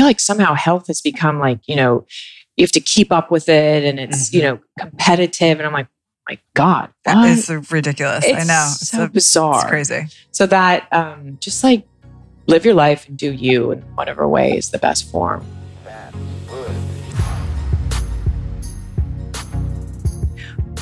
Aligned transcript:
feel 0.00 0.06
like 0.06 0.18
somehow 0.18 0.54
health 0.54 0.86
has 0.86 1.02
become 1.02 1.38
like, 1.38 1.60
you 1.66 1.76
know, 1.76 2.06
you 2.56 2.64
have 2.64 2.72
to 2.72 2.80
keep 2.80 3.12
up 3.12 3.30
with 3.30 3.50
it 3.50 3.84
and 3.84 4.00
it's, 4.00 4.28
mm-hmm. 4.28 4.36
you 4.36 4.42
know, 4.42 4.58
competitive. 4.78 5.58
And 5.58 5.66
I'm 5.66 5.74
like, 5.74 5.88
my 6.26 6.38
God, 6.54 6.90
that 7.04 7.28
is 7.28 7.50
ridiculous. 7.70 8.24
It's 8.24 8.44
I 8.44 8.44
know. 8.44 8.66
So 8.78 9.04
it's 9.04 9.12
bizarre. 9.12 9.60
It's 9.60 9.68
crazy. 9.68 10.06
So 10.30 10.46
that 10.46 10.90
um, 10.90 11.36
just 11.38 11.62
like 11.62 11.86
live 12.46 12.64
your 12.64 12.72
life 12.72 13.08
and 13.08 13.18
do 13.18 13.30
you 13.30 13.72
in 13.72 13.82
whatever 13.94 14.26
way 14.26 14.56
is 14.56 14.70
the 14.70 14.78
best 14.78 15.10
form. 15.10 15.44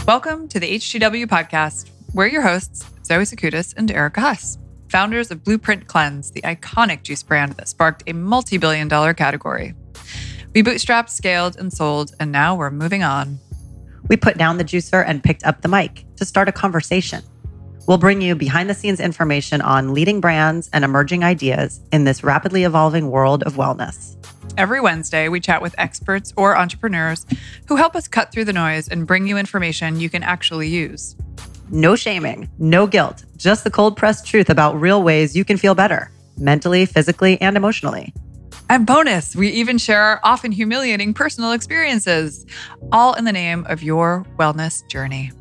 Welcome 0.07 0.46
to 0.46 0.61
the 0.61 0.77
HTW 0.77 1.27
podcast. 1.27 1.91
We're 2.14 2.29
your 2.29 2.43
hosts, 2.43 2.89
Zoe 3.05 3.25
Sakoutis 3.25 3.75
and 3.77 3.91
Erica 3.91 4.21
Huss, 4.21 4.59
founders 4.91 5.30
of 5.30 5.45
Blueprint 5.45 5.86
Cleanse, 5.86 6.30
the 6.30 6.43
iconic 6.43 7.02
juice 7.02 7.23
brand 7.23 7.52
that 7.52 7.68
sparked 7.68 8.02
a 8.07 8.12
multi 8.12 8.59
billion 8.59 8.88
dollar 8.88 9.14
category. 9.14 9.75
We 10.55 10.62
bootstrapped, 10.62 11.10
scaled, 11.10 11.56
and 11.56 11.73
sold, 11.73 12.12
and 12.19 12.33
now 12.33 12.56
we're 12.56 12.70
moving 12.70 13.02
on. 13.02 13.38
We 14.09 14.16
put 14.16 14.38
down 14.38 14.56
the 14.56 14.65
juicer 14.65 15.05
and 15.06 15.23
picked 15.23 15.45
up 15.45 15.60
the 15.60 15.69
mic 15.69 16.05
to 16.16 16.24
start 16.24 16.48
a 16.48 16.52
conversation. 16.52 17.23
We'll 17.87 17.98
bring 17.98 18.20
you 18.20 18.34
behind 18.34 18.69
the 18.69 18.74
scenes 18.74 19.01
information 19.01 19.60
on 19.60 19.95
leading 19.95 20.20
brands 20.20 20.69
and 20.73 20.84
emerging 20.84 21.24
ideas 21.24 21.80
in 21.93 22.05
this 22.05 22.23
rapidly 22.23 22.65
evolving 22.65 23.10
world 23.10 23.43
of 23.45 23.55
wellness. 23.55 24.16
Every 24.59 24.80
Wednesday, 24.80 25.29
we 25.29 25.41
chat 25.41 25.62
with 25.62 25.74
experts 25.79 26.32
or 26.37 26.57
entrepreneurs 26.57 27.24
who 27.66 27.77
help 27.77 27.95
us 27.95 28.09
cut 28.09 28.32
through 28.32 28.45
the 28.46 28.52
noise 28.52 28.88
and 28.88 29.07
bring 29.07 29.27
you 29.27 29.38
information 29.38 30.01
you 30.01 30.10
can 30.10 30.23
actually 30.23 30.68
use. 30.68 31.16
No 31.71 31.97
shaming, 31.97 32.49
no 32.59 32.87
guilt, 32.87 33.25
just 33.37 33.65
the 33.65 33.71
cold 33.71 33.97
pressed 33.97 34.27
truth 34.27 34.49
about 34.49 34.81
real 34.81 35.03
ways 35.03 35.37
you 35.37 35.45
can 35.45 35.57
feel 35.57 35.75
better 35.75 36.11
mentally, 36.39 36.87
physically, 36.87 37.41
and 37.41 37.57
emotionally. 37.57 38.15
And 38.71 38.87
bonus, 38.87 39.35
we 39.35 39.49
even 39.49 39.79
share 39.79 40.01
our 40.01 40.21
often 40.23 40.53
humiliating 40.53 41.15
personal 41.15 41.53
experiences, 41.53 42.47
all 42.93 43.15
in 43.15 43.25
the 43.25 43.33
name 43.33 43.66
of 43.69 43.83
your 43.83 44.25
wellness 44.38 44.87
journey. 44.88 45.33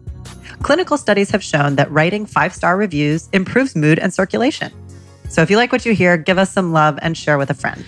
Clinical 0.63 0.97
studies 0.97 1.29
have 1.29 1.43
shown 1.43 1.75
that 1.75 1.91
writing 1.91 2.25
five 2.25 2.53
star 2.53 2.77
reviews 2.77 3.29
improves 3.33 3.75
mood 3.75 3.99
and 3.99 4.13
circulation. 4.13 4.71
So 5.29 5.41
if 5.41 5.49
you 5.49 5.57
like 5.57 5.71
what 5.71 5.85
you 5.85 5.93
hear, 5.93 6.17
give 6.17 6.37
us 6.37 6.51
some 6.51 6.71
love 6.71 6.97
and 7.01 7.17
share 7.17 7.37
with 7.37 7.49
a 7.49 7.53
friend. 7.53 7.85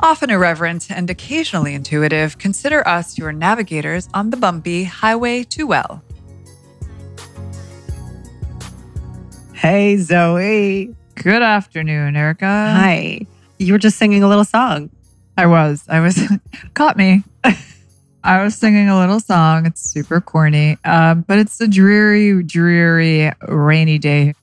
Often 0.00 0.30
irreverent 0.30 0.90
and 0.90 1.10
occasionally 1.10 1.74
intuitive, 1.74 2.38
consider 2.38 2.86
us 2.86 3.18
your 3.18 3.32
navigators 3.32 4.08
on 4.14 4.30
the 4.30 4.36
bumpy 4.36 4.84
highway 4.84 5.44
to 5.44 5.66
well. 5.66 6.02
Hey, 9.58 9.96
Zoe. 9.96 10.94
Good 11.16 11.42
afternoon, 11.42 12.16
Erica. 12.16 12.46
Hi 12.46 13.26
you 13.58 13.72
were 13.72 13.78
just 13.78 13.98
singing 13.98 14.22
a 14.22 14.28
little 14.28 14.44
song. 14.44 14.90
I 15.36 15.46
was. 15.46 15.84
I 15.88 16.00
was 16.00 16.20
caught 16.74 16.96
me. 16.96 17.24
I 18.24 18.42
was 18.42 18.56
singing 18.56 18.88
a 18.88 18.98
little 18.98 19.20
song. 19.20 19.66
It's 19.66 19.80
super 19.80 20.20
corny, 20.20 20.76
um, 20.84 21.22
but 21.22 21.38
it's 21.38 21.60
a 21.60 21.68
dreary, 21.68 22.42
dreary, 22.42 23.30
rainy 23.46 23.98
day. 23.98 24.34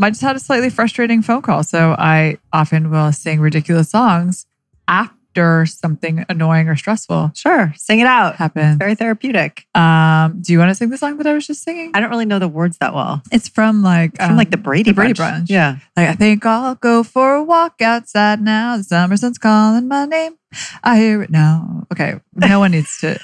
I 0.00 0.10
just 0.10 0.22
had 0.22 0.36
a 0.36 0.40
slightly 0.40 0.70
frustrating 0.70 1.22
phone 1.22 1.42
call. 1.42 1.62
So 1.62 1.94
I 1.98 2.38
often 2.52 2.90
will 2.90 3.12
sing 3.12 3.40
ridiculous 3.40 3.90
songs 3.90 4.46
after 4.88 5.13
after 5.34 5.66
something 5.66 6.24
annoying 6.28 6.68
or 6.68 6.76
stressful. 6.76 7.32
Sure, 7.34 7.72
sing 7.76 7.98
it 7.98 8.06
out. 8.06 8.36
Happen. 8.36 8.78
Very 8.78 8.94
therapeutic. 8.94 9.66
Um, 9.74 10.40
do 10.40 10.52
you 10.52 10.60
want 10.60 10.70
to 10.70 10.76
sing 10.76 10.90
the 10.90 10.96
song 10.96 11.16
that 11.18 11.26
I 11.26 11.32
was 11.32 11.46
just 11.46 11.64
singing? 11.64 11.90
I 11.92 12.00
don't 12.00 12.10
really 12.10 12.24
know 12.24 12.38
the 12.38 12.48
words 12.48 12.78
that 12.78 12.94
well. 12.94 13.20
It's 13.32 13.48
from 13.48 13.82
like 13.82 14.10
it's 14.10 14.18
from 14.18 14.32
um, 14.32 14.36
like 14.36 14.50
the 14.50 14.56
Brady 14.56 14.90
the 14.90 14.94
Brady 14.94 15.14
Bunch. 15.14 15.50
Yeah. 15.50 15.78
Like 15.96 16.08
I 16.08 16.12
think 16.14 16.46
I'll 16.46 16.76
go 16.76 17.02
for 17.02 17.34
a 17.34 17.42
walk 17.42 17.82
outside 17.82 18.40
now. 18.40 18.76
The 18.76 18.84
summer 18.84 19.16
sun's 19.16 19.38
calling 19.38 19.88
my 19.88 20.04
name. 20.04 20.36
I 20.84 20.98
hear 20.98 21.20
it 21.22 21.30
now. 21.30 21.86
Okay, 21.92 22.20
no 22.34 22.60
one 22.60 22.70
needs 22.70 22.96
to. 22.98 23.18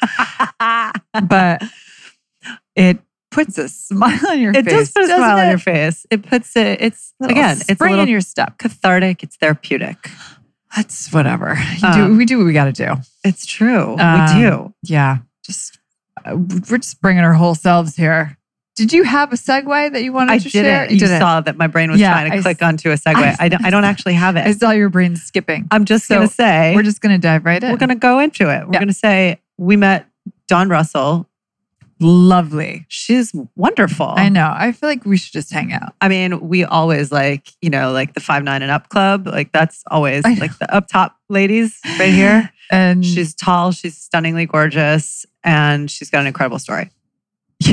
but 1.28 1.62
it 2.74 2.98
puts 3.30 3.56
a 3.56 3.68
smile 3.68 4.18
on 4.28 4.40
your 4.40 4.50
it 4.50 4.64
face. 4.64 4.72
It 4.72 4.76
does 4.76 4.90
put 4.90 5.04
a 5.04 5.06
smile 5.06 5.38
it? 5.38 5.42
on 5.42 5.48
your 5.50 5.58
face. 5.58 6.06
It 6.10 6.26
puts 6.28 6.56
it. 6.56 6.80
It's 6.80 7.14
again. 7.22 7.58
It's 7.68 7.80
a 7.80 7.84
little 7.84 8.00
in 8.00 8.08
your 8.08 8.20
step. 8.20 8.58
Cathartic. 8.58 9.22
It's 9.22 9.36
therapeutic. 9.36 10.10
That's 10.74 11.12
whatever. 11.12 11.58
Um, 11.82 12.12
do, 12.12 12.16
we 12.16 12.24
do 12.26 12.38
what 12.38 12.46
we 12.46 12.52
got 12.52 12.66
to 12.66 12.72
do. 12.72 12.94
It's 13.24 13.46
true. 13.46 13.96
Um, 13.98 14.36
we 14.36 14.42
do. 14.42 14.74
Yeah. 14.82 15.18
Just 15.44 15.78
uh, 16.24 16.36
we're 16.36 16.78
just 16.78 17.00
bringing 17.00 17.24
our 17.24 17.34
whole 17.34 17.54
selves 17.54 17.96
here. 17.96 18.36
Did 18.76 18.92
you 18.92 19.02
have 19.02 19.32
a 19.32 19.36
segue 19.36 19.92
that 19.92 20.02
you 20.02 20.12
wanted 20.12 20.32
I 20.32 20.38
to 20.38 20.44
did 20.44 20.52
share? 20.52 20.84
You, 20.86 20.94
you 20.94 21.00
did 21.00 21.18
saw 21.18 21.40
that 21.40 21.56
my 21.56 21.66
brain 21.66 21.90
was 21.90 22.00
yeah, 22.00 22.12
trying 22.12 22.30
to 22.30 22.38
I 22.38 22.40
click 22.40 22.62
s- 22.62 22.66
onto 22.66 22.90
a 22.90 22.94
segue. 22.94 23.16
I, 23.16 23.36
I, 23.38 23.48
don't, 23.48 23.64
I 23.64 23.70
don't 23.70 23.84
actually 23.84 24.14
have 24.14 24.36
it. 24.36 24.46
I 24.46 24.52
saw 24.52 24.70
your 24.70 24.88
brain 24.88 25.16
skipping. 25.16 25.66
I'm 25.70 25.84
just 25.84 26.06
so 26.06 26.16
going 26.16 26.28
to 26.28 26.34
say 26.34 26.74
we're 26.74 26.82
just 26.82 27.00
going 27.00 27.12
to 27.14 27.20
dive 27.20 27.44
right 27.44 27.62
in. 27.62 27.70
We're 27.70 27.78
going 27.78 27.90
to 27.90 27.94
go 27.94 28.20
into 28.20 28.44
it. 28.44 28.66
We're 28.66 28.72
yeah. 28.72 28.78
going 28.78 28.88
to 28.88 28.94
say 28.94 29.40
we 29.58 29.76
met 29.76 30.06
Dawn 30.46 30.68
Russell 30.68 31.26
lovely. 32.00 32.86
She's 32.88 33.32
wonderful. 33.56 34.12
I 34.16 34.28
know. 34.28 34.52
I 34.54 34.72
feel 34.72 34.88
like 34.88 35.04
we 35.04 35.16
should 35.16 35.32
just 35.32 35.52
hang 35.52 35.72
out. 35.72 35.94
I 36.00 36.08
mean, 36.08 36.48
we 36.48 36.64
always 36.64 37.12
like, 37.12 37.48
you 37.60 37.70
know, 37.70 37.92
like 37.92 38.14
the 38.14 38.20
five 38.20 38.42
nine 38.42 38.62
and 38.62 38.70
up 38.70 38.88
club. 38.88 39.26
Like 39.26 39.52
that's 39.52 39.82
always 39.90 40.24
like 40.24 40.58
the 40.58 40.74
up 40.74 40.88
top 40.88 41.16
ladies 41.28 41.78
right 41.98 42.12
here. 42.12 42.50
and 42.70 43.04
she's 43.04 43.34
tall, 43.34 43.72
she's 43.72 43.96
stunningly 43.96 44.46
gorgeous, 44.46 45.26
and 45.44 45.90
she's 45.90 46.10
got 46.10 46.20
an 46.20 46.26
incredible 46.26 46.58
story. 46.58 46.90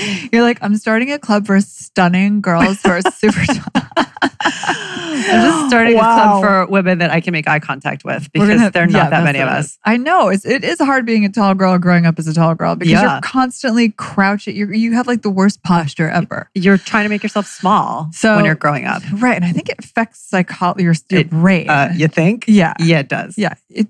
You're 0.32 0.42
like, 0.42 0.58
I'm 0.62 0.76
starting 0.76 1.12
a 1.12 1.18
club 1.18 1.46
for 1.46 1.60
stunning 1.60 2.40
girls 2.40 2.82
who 2.82 2.90
are 2.90 3.02
super 3.02 3.44
tall. 3.44 4.06
I'm 5.22 5.50
just 5.50 5.68
starting 5.68 5.96
wow. 5.96 6.00
a 6.00 6.40
club 6.40 6.42
for 6.42 6.72
women 6.72 6.98
that 6.98 7.10
I 7.10 7.20
can 7.20 7.32
make 7.32 7.46
eye 7.48 7.58
contact 7.58 8.04
with 8.04 8.30
because 8.32 8.48
gonna, 8.48 8.70
there 8.70 8.84
are 8.84 8.86
not 8.86 9.04
yeah, 9.04 9.10
that 9.10 9.24
many 9.24 9.38
of 9.38 9.48
us. 9.48 9.78
I 9.84 9.96
know 9.96 10.28
it's 10.28 10.44
it 10.44 10.64
is 10.64 10.78
hard 10.78 11.04
being 11.04 11.24
a 11.24 11.28
tall 11.28 11.54
girl 11.54 11.78
growing 11.78 12.06
up 12.06 12.18
as 12.18 12.26
a 12.26 12.34
tall 12.34 12.54
girl 12.54 12.74
because 12.74 12.92
yeah. 12.92 13.14
you're 13.14 13.20
constantly 13.20 13.90
crouching. 13.90 14.56
You 14.56 14.70
you 14.70 14.92
have 14.94 15.06
like 15.06 15.22
the 15.22 15.30
worst 15.30 15.62
posture 15.62 16.08
ever. 16.08 16.50
You're 16.54 16.78
trying 16.78 17.04
to 17.04 17.08
make 17.08 17.22
yourself 17.22 17.46
small 17.46 18.08
so, 18.12 18.36
when 18.36 18.44
you're 18.44 18.54
growing 18.54 18.86
up, 18.86 19.02
right? 19.14 19.36
And 19.36 19.44
I 19.44 19.52
think 19.52 19.68
it 19.68 19.78
affects 19.78 20.20
psychology, 20.20 20.84
your, 20.84 20.94
your 21.10 21.20
it, 21.20 21.30
brain. 21.30 21.68
Uh, 21.68 21.92
you 21.94 22.08
think? 22.08 22.44
Yeah, 22.48 22.74
yeah, 22.78 23.00
it 23.00 23.08
does. 23.08 23.36
Yeah, 23.36 23.54
it 23.68 23.88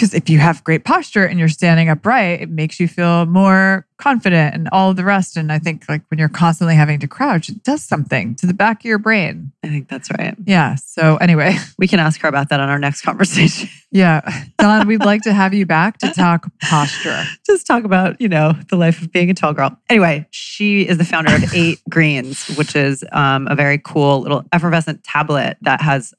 because 0.00 0.14
if 0.14 0.30
you 0.30 0.38
have 0.38 0.64
great 0.64 0.82
posture 0.82 1.26
and 1.26 1.38
you're 1.38 1.46
standing 1.46 1.90
upright, 1.90 2.40
it 2.40 2.48
makes 2.48 2.80
you 2.80 2.88
feel 2.88 3.26
more 3.26 3.86
confident 3.98 4.54
and 4.54 4.66
all 4.72 4.94
the 4.94 5.04
rest. 5.04 5.36
And 5.36 5.52
I 5.52 5.58
think 5.58 5.84
like 5.90 6.00
when 6.08 6.18
you're 6.18 6.30
constantly 6.30 6.74
having 6.74 6.98
to 7.00 7.06
crouch, 7.06 7.50
it 7.50 7.62
does 7.62 7.82
something 7.82 8.34
to 8.36 8.46
the 8.46 8.54
back 8.54 8.80
of 8.80 8.86
your 8.86 8.98
brain. 8.98 9.52
I 9.62 9.68
think 9.68 9.90
that's 9.90 10.08
right. 10.18 10.34
Yeah. 10.42 10.76
So 10.76 11.18
anyway, 11.18 11.58
we 11.78 11.86
can 11.86 12.00
ask 12.00 12.18
her 12.22 12.28
about 12.28 12.48
that 12.48 12.60
on 12.60 12.70
our 12.70 12.78
next 12.78 13.02
conversation. 13.02 13.68
Yeah. 13.90 14.22
Dawn, 14.58 14.86
we'd 14.88 15.04
like 15.04 15.20
to 15.22 15.34
have 15.34 15.52
you 15.52 15.66
back 15.66 15.98
to 15.98 16.10
talk 16.14 16.50
posture. 16.62 17.24
Just 17.44 17.66
talk 17.66 17.84
about, 17.84 18.18
you 18.22 18.28
know, 18.30 18.54
the 18.70 18.76
life 18.76 19.02
of 19.02 19.12
being 19.12 19.28
a 19.28 19.34
tall 19.34 19.52
girl. 19.52 19.76
Anyway, 19.90 20.26
she 20.30 20.88
is 20.88 20.96
the 20.96 21.04
founder 21.04 21.34
of 21.34 21.54
Eight 21.54 21.80
Greens, 21.90 22.46
which 22.56 22.74
is 22.74 23.04
um, 23.12 23.48
a 23.48 23.54
very 23.54 23.76
cool 23.76 24.22
little 24.22 24.46
effervescent 24.50 25.04
tablet 25.04 25.58
that 25.60 25.82
has 25.82 26.14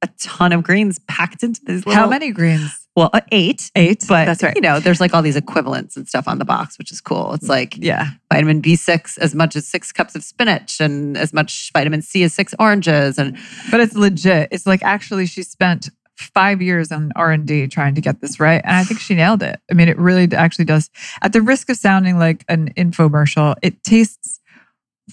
a 0.00 0.08
ton 0.18 0.52
of 0.52 0.62
greens 0.62 0.98
packed 1.00 1.42
into 1.42 1.60
these 1.66 1.84
little. 1.84 1.92
How 1.92 2.08
many 2.08 2.30
greens? 2.32 2.79
Well, 2.96 3.10
uh, 3.12 3.20
eight, 3.30 3.70
eight, 3.76 4.04
but 4.08 4.24
that's 4.24 4.42
right. 4.42 4.54
You 4.56 4.62
know, 4.62 4.80
there's 4.80 5.00
like 5.00 5.14
all 5.14 5.22
these 5.22 5.36
equivalents 5.36 5.96
and 5.96 6.08
stuff 6.08 6.26
on 6.26 6.38
the 6.38 6.44
box, 6.44 6.76
which 6.76 6.90
is 6.90 7.00
cool. 7.00 7.34
It's 7.34 7.48
like 7.48 7.76
yeah, 7.76 8.10
vitamin 8.32 8.60
B6 8.60 9.18
as 9.18 9.34
much 9.34 9.54
as 9.54 9.66
six 9.66 9.92
cups 9.92 10.16
of 10.16 10.24
spinach, 10.24 10.80
and 10.80 11.16
as 11.16 11.32
much 11.32 11.70
vitamin 11.72 12.02
C 12.02 12.24
as 12.24 12.34
six 12.34 12.54
oranges, 12.58 13.18
and 13.18 13.38
but 13.70 13.80
it's 13.80 13.94
legit. 13.94 14.48
It's 14.50 14.66
like 14.66 14.82
actually 14.82 15.26
she 15.26 15.42
spent 15.42 15.88
five 16.16 16.60
years 16.60 16.92
on 16.92 17.10
r&d 17.16 17.66
trying 17.68 17.94
to 17.94 18.00
get 18.02 18.20
this 18.20 18.38
right 18.38 18.60
and 18.64 18.76
i 18.76 18.84
think 18.84 19.00
she 19.00 19.14
nailed 19.14 19.42
it 19.42 19.58
i 19.70 19.74
mean 19.74 19.88
it 19.88 19.98
really 19.98 20.28
actually 20.36 20.66
does 20.66 20.90
at 21.22 21.32
the 21.32 21.40
risk 21.40 21.70
of 21.70 21.78
sounding 21.78 22.18
like 22.18 22.44
an 22.50 22.70
infomercial 22.74 23.54
it 23.62 23.82
tastes 23.84 24.38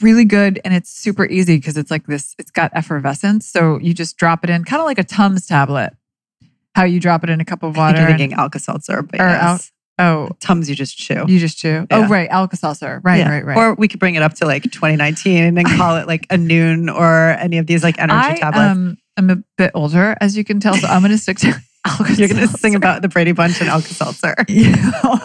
really 0.02 0.26
good 0.26 0.60
and 0.66 0.74
it's 0.74 0.90
super 0.90 1.26
easy 1.26 1.56
because 1.56 1.78
it's 1.78 1.90
like 1.90 2.06
this 2.08 2.36
it's 2.38 2.52
got 2.52 2.70
effervescence 2.76 3.48
so 3.48 3.80
you 3.80 3.94
just 3.94 4.18
drop 4.18 4.44
it 4.44 4.50
in 4.50 4.66
kind 4.66 4.82
of 4.82 4.86
like 4.86 5.00
a 5.00 5.04
tums 5.04 5.48
tablet 5.48 5.94
how 6.78 6.84
you 6.84 7.00
drop 7.00 7.24
it 7.24 7.32
in 7.32 7.42
a 7.42 7.46
cup 7.46 7.64
of 7.64 7.76
water. 7.76 7.98
you're 7.98 8.08
thinking 8.08 8.34
Alka 8.34 8.60
Seltzer, 8.60 9.02
but 9.02 9.20
or 9.20 9.28
yes. 9.28 9.72
Al- 9.98 10.28
oh, 10.28 10.30
Tums 10.40 10.70
you 10.70 10.76
just 10.76 10.96
chew. 10.96 11.26
You 11.28 11.40
just 11.40 11.58
chew. 11.58 11.88
Oh, 11.90 12.00
yeah. 12.00 12.06
Oh, 12.06 12.08
right. 12.08 12.30
Alka 12.30 12.56
Seltzer. 12.56 13.02
Right, 13.04 13.18
yeah. 13.18 13.32
right, 13.32 13.44
right. 13.44 13.58
Or 13.58 13.74
we 13.74 13.88
could 13.88 14.00
bring 14.00 14.14
it 14.14 14.22
up 14.22 14.36
to 14.36 14.46
like 14.46 14.62
2019 14.62 15.44
and 15.44 15.58
then 15.58 15.66
call 15.66 15.98
it 15.98 16.06
like 16.06 16.28
a 16.30 16.36
Nuun 16.36 16.94
or 16.94 17.32
any 17.40 17.58
of 17.58 17.66
these 17.66 17.84
like 17.84 18.00
energy 18.00 18.14
I, 18.16 18.36
tablets. 18.36 18.72
Um, 18.72 18.98
I'm 19.18 19.32
a 19.32 19.38
bit 19.58 19.72
older, 19.74 20.16
as 20.22 20.38
you 20.38 20.44
can 20.44 20.60
tell, 20.60 20.76
so 20.76 20.88
I'm 20.88 21.02
going 21.02 21.12
to 21.12 21.18
stick 21.18 21.40
to 21.40 21.60
Alka 21.88 22.14
You're 22.14 22.28
going 22.28 22.48
to 22.48 22.48
sing 22.48 22.76
about 22.76 23.02
the 23.02 23.08
Brady 23.08 23.32
Bunch 23.32 23.60
and 23.62 23.70
Alka 23.70 23.94
Seltzer. 23.94 24.36
oh 24.48 25.20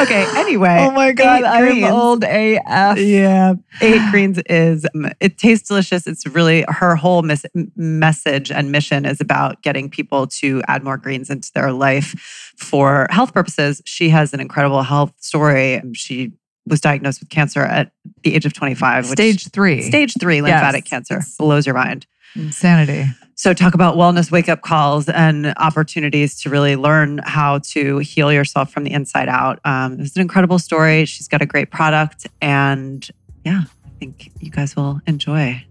okay. 0.00 0.26
Anyway. 0.36 0.76
Oh 0.80 0.90
my 0.90 1.12
God. 1.12 1.44
I'm 1.44 1.84
old 1.84 2.24
AF. 2.24 2.98
Yeah. 2.98 3.54
Eight 3.80 4.00
Greens 4.10 4.38
is, 4.46 4.86
um, 4.94 5.10
it 5.20 5.38
tastes 5.38 5.68
delicious. 5.68 6.06
It's 6.06 6.26
really 6.26 6.64
her 6.68 6.96
whole 6.96 7.22
mis- 7.22 7.46
message 7.76 8.50
and 8.50 8.72
mission 8.72 9.04
is 9.04 9.20
about 9.20 9.62
getting 9.62 9.90
people 9.90 10.26
to 10.26 10.62
add 10.68 10.82
more 10.82 10.96
greens 10.96 11.30
into 11.30 11.50
their 11.54 11.72
life 11.72 12.52
for 12.56 13.06
health 13.10 13.34
purposes. 13.34 13.82
She 13.84 14.08
has 14.10 14.32
an 14.32 14.40
incredible 14.40 14.82
health 14.82 15.12
story. 15.18 15.82
She 15.94 16.32
was 16.66 16.80
diagnosed 16.80 17.20
with 17.20 17.28
cancer 17.28 17.60
at 17.60 17.92
the 18.22 18.34
age 18.34 18.46
of 18.46 18.52
25. 18.52 19.06
Stage 19.06 19.50
three. 19.50 19.82
Stage 19.82 20.14
three 20.18 20.40
lymphatic 20.40 20.84
yes. 20.84 20.90
cancer. 20.90 21.20
Blows 21.38 21.66
your 21.66 21.74
mind. 21.74 22.06
Insanity. 22.34 23.06
So, 23.36 23.52
talk 23.52 23.74
about 23.74 23.96
wellness 23.96 24.30
wake 24.30 24.48
up 24.48 24.62
calls 24.62 25.08
and 25.08 25.54
opportunities 25.56 26.40
to 26.42 26.50
really 26.50 26.76
learn 26.76 27.18
how 27.24 27.58
to 27.70 27.98
heal 27.98 28.32
yourself 28.32 28.70
from 28.70 28.84
the 28.84 28.92
inside 28.92 29.28
out. 29.28 29.58
Um, 29.64 29.94
it 29.94 30.00
was 30.00 30.14
an 30.14 30.22
incredible 30.22 30.60
story. 30.60 31.04
She's 31.04 31.26
got 31.26 31.42
a 31.42 31.46
great 31.46 31.72
product. 31.72 32.28
And 32.40 33.08
yeah, 33.44 33.62
I 33.84 33.88
think 33.98 34.30
you 34.38 34.50
guys 34.50 34.76
will 34.76 35.00
enjoy. 35.08 35.64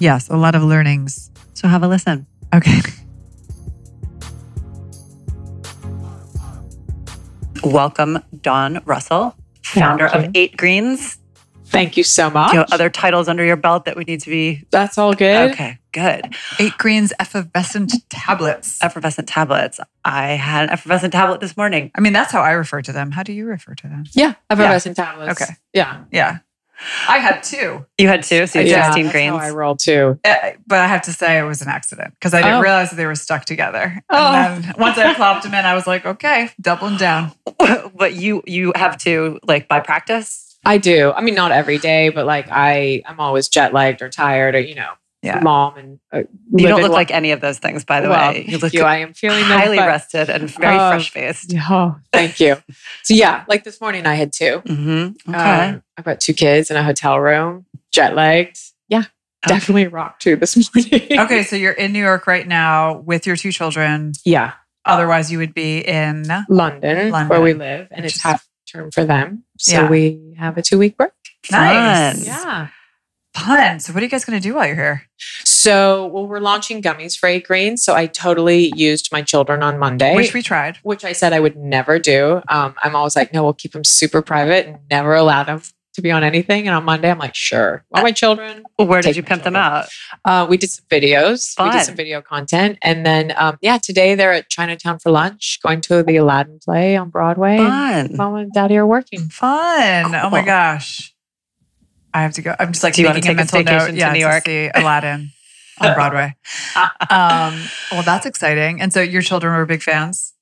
Yes, 0.00 0.28
a 0.28 0.36
lot 0.36 0.54
of 0.54 0.62
learnings. 0.62 1.30
So, 1.54 1.66
have 1.66 1.82
a 1.82 1.88
listen. 1.88 2.26
Okay. 2.54 2.80
Welcome, 7.64 8.18
Dawn 8.42 8.82
Russell, 8.84 9.34
founder 9.62 10.06
of 10.06 10.30
Eight 10.34 10.58
Greens. 10.58 11.18
Thank 11.76 11.96
you 11.96 12.04
so 12.04 12.30
much. 12.30 12.50
Do 12.50 12.56
you 12.56 12.60
have 12.60 12.72
other 12.72 12.88
titles 12.90 13.28
under 13.28 13.44
your 13.44 13.56
belt 13.56 13.84
that 13.84 13.96
we 13.96 14.04
need 14.04 14.20
to 14.22 14.30
be? 14.30 14.64
That's 14.70 14.96
all 14.98 15.12
good. 15.14 15.50
Okay, 15.52 15.78
good. 15.92 16.34
Eight 16.58 16.76
Greens 16.78 17.12
effervescent 17.20 17.92
tablets. 18.08 18.82
Effervescent 18.82 19.28
tablets. 19.28 19.78
I 20.04 20.28
had 20.32 20.64
an 20.64 20.70
effervescent 20.70 21.12
tablet 21.12 21.40
this 21.40 21.56
morning. 21.56 21.90
I 21.94 22.00
mean, 22.00 22.12
that's 22.12 22.32
how 22.32 22.40
I 22.40 22.52
refer 22.52 22.80
to 22.82 22.92
them. 22.92 23.10
How 23.10 23.22
do 23.22 23.32
you 23.32 23.46
refer 23.46 23.74
to 23.74 23.88
them? 23.88 24.04
Yeah, 24.12 24.34
effervescent 24.50 24.96
tablets. 24.96 25.40
Okay. 25.42 25.52
Yeah. 25.74 26.04
Yeah. 26.10 26.38
I 27.08 27.18
had 27.20 27.42
two, 27.42 27.86
You 27.96 28.06
had 28.08 28.22
two, 28.22 28.46
so 28.46 28.60
you 28.60 28.66
yeah, 28.68 28.76
had 28.82 28.86
16 28.88 29.04
that's 29.04 29.12
greens. 29.14 29.30
how 29.30 29.38
I 29.38 29.50
rolled 29.50 29.78
too. 29.78 30.20
Uh, 30.22 30.34
but 30.66 30.78
I 30.80 30.86
have 30.86 31.00
to 31.02 31.12
say 31.12 31.38
it 31.38 31.42
was 31.42 31.62
an 31.62 31.68
accident 31.68 32.12
because 32.12 32.34
I 32.34 32.42
didn't 32.42 32.58
Oh. 32.58 32.60
realize 32.60 32.90
that 32.90 32.96
they 32.96 33.06
were 33.06 33.14
stuck 33.14 33.46
together. 33.46 34.02
Oh. 34.10 34.34
And 34.34 34.62
then 34.64 34.74
once 34.78 34.98
I 34.98 35.14
plopped 35.14 35.44
them 35.44 35.54
in, 35.54 35.64
I 35.64 35.74
was 35.74 35.86
like, 35.86 36.04
okay, 36.04 36.50
doubling 36.60 36.98
down. 36.98 37.32
but 37.94 38.12
you 38.14 38.42
you 38.46 38.72
have 38.76 38.98
to 38.98 39.40
like 39.46 39.68
by 39.68 39.80
practice. 39.80 40.45
I 40.66 40.78
do. 40.78 41.12
I 41.12 41.20
mean, 41.22 41.34
not 41.34 41.52
every 41.52 41.78
day, 41.78 42.08
but 42.10 42.26
like 42.26 42.48
I, 42.50 43.02
I'm 43.06 43.20
always 43.20 43.48
jet 43.48 43.72
lagged 43.72 44.02
or 44.02 44.08
tired, 44.10 44.54
or 44.54 44.60
you 44.60 44.74
know, 44.74 44.90
Yeah. 45.22 45.40
mom 45.40 45.76
and 45.76 45.98
uh, 46.12 46.22
You 46.54 46.68
don't 46.68 46.82
look 46.82 46.92
like 46.92 47.10
any 47.10 47.30
of 47.32 47.40
those 47.40 47.58
things, 47.58 47.84
by 47.84 48.00
the 48.00 48.08
well, 48.08 48.32
way. 48.32 48.44
You 48.48 48.58
look 48.58 48.72
you. 48.72 48.82
I 48.82 48.96
am 48.98 49.12
feeling 49.14 49.42
highly 49.44 49.78
rested 49.78 50.28
and 50.30 50.50
very 50.50 50.76
Oh. 50.76 50.90
fresh 50.90 51.10
faced. 51.10 51.52
Oh, 51.70 51.96
thank 52.12 52.38
you. 52.40 52.56
So 53.02 53.14
yeah, 53.14 53.44
like 53.48 53.64
this 53.64 53.80
morning 53.80 54.06
I 54.06 54.14
had 54.14 54.32
two. 54.32 54.62
Mm-hmm. 54.66 55.30
Okay. 55.34 55.68
Um, 55.70 55.82
I've 55.96 56.04
got 56.04 56.20
two 56.20 56.34
kids 56.34 56.70
in 56.70 56.76
a 56.76 56.82
hotel 56.82 57.18
room, 57.18 57.64
jet 57.92 58.14
lagged. 58.14 58.58
Yeah, 58.88 59.04
definitely 59.46 59.86
rock 59.88 60.18
two 60.20 60.36
this 60.36 60.56
morning. 60.74 61.18
Okay, 61.20 61.42
so 61.42 61.56
you're 61.56 61.72
in 61.72 61.92
New 61.92 62.02
York 62.02 62.26
right 62.26 62.46
now 62.46 62.98
with 62.98 63.26
your 63.26 63.36
two 63.36 63.52
children. 63.52 64.12
Yeah, 64.24 64.52
Otherwise, 64.84 65.32
you 65.32 65.38
would 65.38 65.52
be 65.54 65.78
in. 65.78 66.22
London, 66.48 67.10
London. 67.10 67.28
where 67.28 67.40
we 67.40 67.54
live, 67.54 67.88
and 67.90 68.04
it's 68.06 68.20
half 68.22 68.46
term 68.70 68.90
for 68.90 69.04
them. 69.04 69.44
So 69.58 69.72
Yeah. 69.82 69.88
we 69.88 70.34
have 70.38 70.58
a 70.58 70.62
two 70.62 70.78
week 70.78 70.96
break. 70.96 71.10
Nice. 71.50 72.16
Fun. 72.16 72.24
Yeah. 72.26 72.68
Fun. 73.34 73.80
So, 73.80 73.92
what 73.92 74.00
are 74.02 74.04
you 74.06 74.10
guys 74.10 74.24
going 74.24 74.40
to 74.40 74.42
do 74.42 74.54
while 74.54 74.66
you're 74.66 74.74
here? 74.74 75.02
So, 75.44 76.06
well, 76.06 76.26
we're 76.26 76.40
launching 76.40 76.80
gummies 76.80 77.18
for 77.18 77.26
eight 77.28 77.46
greens. 77.46 77.84
So 77.84 77.94
I 77.94 78.06
totally 78.06 78.72
used 78.74 79.10
my 79.12 79.20
children 79.20 79.62
on 79.62 79.78
Monday. 79.78 80.14
Which 80.16 80.32
we 80.32 80.40
tried. 80.42 80.78
which 80.82 81.04
I 81.04 81.12
said 81.12 81.32
I 81.34 81.40
would 81.40 81.54
never 81.56 81.98
do. 81.98 82.40
Um, 82.48 82.74
I'm 82.82 82.96
always 82.96 83.14
like, 83.14 83.34
no, 83.34 83.42
we'll 83.44 83.52
keep 83.52 83.72
them 83.72 83.84
super 83.84 84.22
private 84.22 84.66
and 84.66 84.78
never 84.90 85.14
allow 85.14 85.44
them 85.44 85.60
to 85.96 86.02
be 86.02 86.10
on 86.10 86.24
anything. 86.24 86.66
And 86.66 86.74
on 86.76 86.84
Monday, 86.84 87.10
I'm 87.10 87.18
like, 87.18 87.34
sure. 87.34 87.84
Well, 87.90 88.02
my 88.02 88.12
children, 88.12 88.62
Where 88.76 89.02
did 89.02 89.16
you 89.16 89.22
my 89.22 89.28
pimp 89.28 89.42
them 89.42 89.56
out? 89.56 89.88
uh, 90.24 90.46
we 90.48 90.56
did 90.56 90.70
some 90.70 90.84
videos. 90.90 91.54
We 91.62 91.70
did 91.70 91.82
some 91.82 91.96
video 91.96 92.22
content. 92.22 92.78
And 92.82 93.04
then, 93.04 93.32
um, 93.36 93.58
yeah, 93.60 93.78
today 93.78 94.14
they're 94.14 94.32
at 94.32 94.48
Chinatown 94.48 94.98
for 94.98 95.10
lunch, 95.10 95.58
going 95.62 95.80
to 95.82 96.02
the 96.02 96.16
Aladdin 96.16 96.58
play 96.64 96.96
on 96.96 97.10
Broadway. 97.10 97.58
Fun. 97.58 98.16
Mom 98.16 98.34
and 98.36 98.52
Daddy 98.52 98.76
are 98.76 98.86
working. 98.86 99.28
Fun. 99.28 100.14
Oh 100.14 100.30
my 100.30 100.44
gosh. 100.44 101.12
I 102.14 102.22
have 102.22 102.32
to 102.34 102.42
go. 102.42 102.54
I'm 102.58 102.72
just 102.72 102.82
like 102.82 102.94
Do 102.94 103.02
you 103.02 103.08
wanna 103.08 103.16
making 103.16 103.38
a 103.38 103.44
take 103.44 103.66
a 103.66 103.70
mental 103.70 103.74
staycation 103.74 103.86
note. 103.88 103.92
to 103.92 103.98
yeah, 103.98 104.12
New 104.14 104.20
York? 104.20 104.44
see 104.46 104.70
Aladdin 104.74 105.30
on 105.80 105.94
Broadway. 105.94 106.34
Um, 107.10 107.60
well, 107.92 108.02
that's 108.04 108.24
exciting. 108.24 108.80
And 108.80 108.90
so 108.92 109.02
your 109.02 109.20
children 109.20 109.54
were 109.54 109.66
big 109.66 109.82
fans 109.82 110.32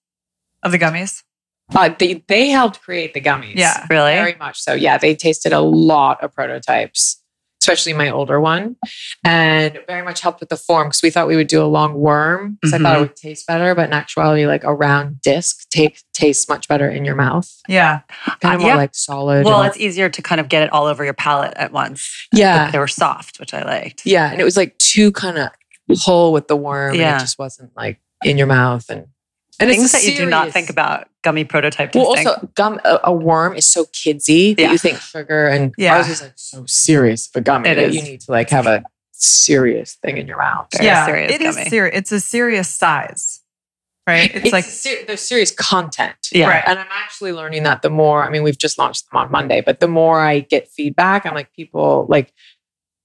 of 0.62 0.70
the 0.70 0.78
gummies. 0.78 1.24
Uh, 1.74 1.90
they, 1.98 2.24
they 2.28 2.48
helped 2.50 2.82
create 2.82 3.14
the 3.14 3.20
gummies. 3.20 3.54
Yeah. 3.56 3.86
Really? 3.88 4.12
Very 4.12 4.34
much 4.36 4.60
so. 4.60 4.74
Yeah, 4.74 4.98
they 4.98 5.14
tasted 5.14 5.52
a 5.52 5.60
lot 5.60 6.22
of 6.22 6.32
prototypes, 6.34 7.22
especially 7.62 7.94
my 7.94 8.10
older 8.10 8.38
one, 8.40 8.76
and 9.24 9.78
very 9.86 10.02
much 10.02 10.20
helped 10.20 10.40
with 10.40 10.50
the 10.50 10.56
form 10.58 10.88
because 10.88 11.02
we 11.02 11.08
thought 11.08 11.26
we 11.26 11.36
would 11.36 11.46
do 11.46 11.62
a 11.62 11.66
long 11.66 11.94
worm 11.94 12.58
because 12.60 12.74
I 12.74 12.78
thought 12.78 12.96
it 12.96 12.98
Mhm. 12.98 13.00
would 13.00 13.16
taste 13.16 13.46
better, 13.46 13.74
but 13.74 13.86
in 13.86 13.92
actuality, 13.94 14.46
like 14.46 14.62
a 14.64 14.74
round 14.74 15.22
disc 15.22 15.66
take, 15.70 16.02
tastes 16.12 16.48
much 16.50 16.68
better 16.68 16.88
in 16.88 17.04
your 17.06 17.14
mouth. 17.14 17.50
Yeah. 17.66 18.00
Kind 18.40 18.56
of 18.56 18.60
Uh, 18.60 18.62
more 18.64 18.68
yeah. 18.72 18.76
like 18.76 18.94
solid. 18.94 19.46
Well, 19.46 19.62
and- 19.62 19.68
it's 19.68 19.78
easier 19.78 20.10
to 20.10 20.22
kind 20.22 20.40
of 20.42 20.48
get 20.50 20.62
it 20.64 20.70
all 20.72 20.84
over 20.86 21.02
your 21.02 21.14
palate 21.14 21.54
at 21.56 21.72
once. 21.72 22.26
yeah, 22.34 22.70
They 22.70 22.78
were 22.78 22.86
soft, 22.88 23.40
which 23.40 23.54
I 23.54 23.62
liked. 23.64 24.02
yeah, 24.04 24.30
and 24.30 24.38
it 24.40 24.44
was 24.44 24.58
like 24.58 24.76
too 24.78 25.12
kind 25.12 25.38
of 25.38 25.48
whole 26.00 26.32
with 26.34 26.48
the 26.48 26.56
worm, 26.56 26.90
and 26.90 27.00
Yeah. 27.00 27.16
it 27.16 27.20
just 27.20 27.38
wasn't 27.38 27.70
like 27.74 28.00
in 28.22 28.36
your 28.36 28.46
mouth 28.46 28.84
and. 28.90 29.06
And 29.60 29.70
Things 29.70 29.84
it's 29.84 29.92
that 29.92 30.04
you 30.04 30.16
do 30.16 30.26
not 30.26 30.50
think 30.50 30.68
about 30.68 31.06
gummy 31.24 31.42
prototype 31.44 31.92
Well, 31.94 32.14
testing. 32.14 32.28
also 32.28 32.48
gum. 32.54 32.80
A, 32.84 33.00
a 33.04 33.12
worm 33.12 33.54
is 33.56 33.66
so 33.66 33.86
kidsy 33.86 34.54
that 34.56 34.62
Yeah. 34.62 34.72
you 34.72 34.78
think 34.78 34.98
sugar 34.98 35.46
and 35.48 35.74
Yeah. 35.76 35.96
ours 35.96 36.08
is 36.08 36.22
like 36.22 36.32
so 36.36 36.64
serious 36.66 37.26
of 37.28 37.34
a 37.36 37.40
gummy 37.40 37.68
It 37.70 37.74
that 37.74 37.88
is. 37.88 37.96
you 37.96 38.02
need 38.02 38.20
to 38.20 38.30
like 38.30 38.50
have 38.50 38.66
a 38.68 38.84
serious 39.12 39.94
thing 39.94 40.18
in 40.18 40.26
your 40.26 40.38
mouth. 40.38 40.68
Very 40.72 40.86
yeah. 40.86 41.06
serious 41.06 41.32
It 41.32 41.40
is 41.40 41.56
gummy. 41.56 41.70
serious. 41.70 41.98
It's 41.98 42.12
a 42.12 42.20
serious 42.20 42.68
size, 42.68 43.40
right? 44.06 44.30
It's, 44.34 44.44
It's 44.46 44.52
like, 44.52 44.64
ser- 44.64 45.04
there's 45.06 45.20
serious 45.22 45.50
content. 45.50 46.16
yeah. 46.32 46.48
Right. 46.48 46.62
And 46.66 46.78
I'm 46.78 46.86
actually 46.90 47.32
learning 47.32 47.62
that 47.64 47.82
the 47.82 47.90
more, 47.90 48.22
I 48.22 48.28
mean, 48.30 48.42
we've 48.42 48.58
just 48.58 48.78
launched 48.78 49.10
them 49.10 49.18
on 49.20 49.30
Monday, 49.30 49.62
but 49.64 49.80
the 49.80 49.88
more 49.88 50.20
I 50.20 50.40
get 50.40 50.68
feedback, 50.68 51.24
I'm 51.26 51.34
like, 51.34 51.52
people 51.54 52.06
like, 52.08 52.32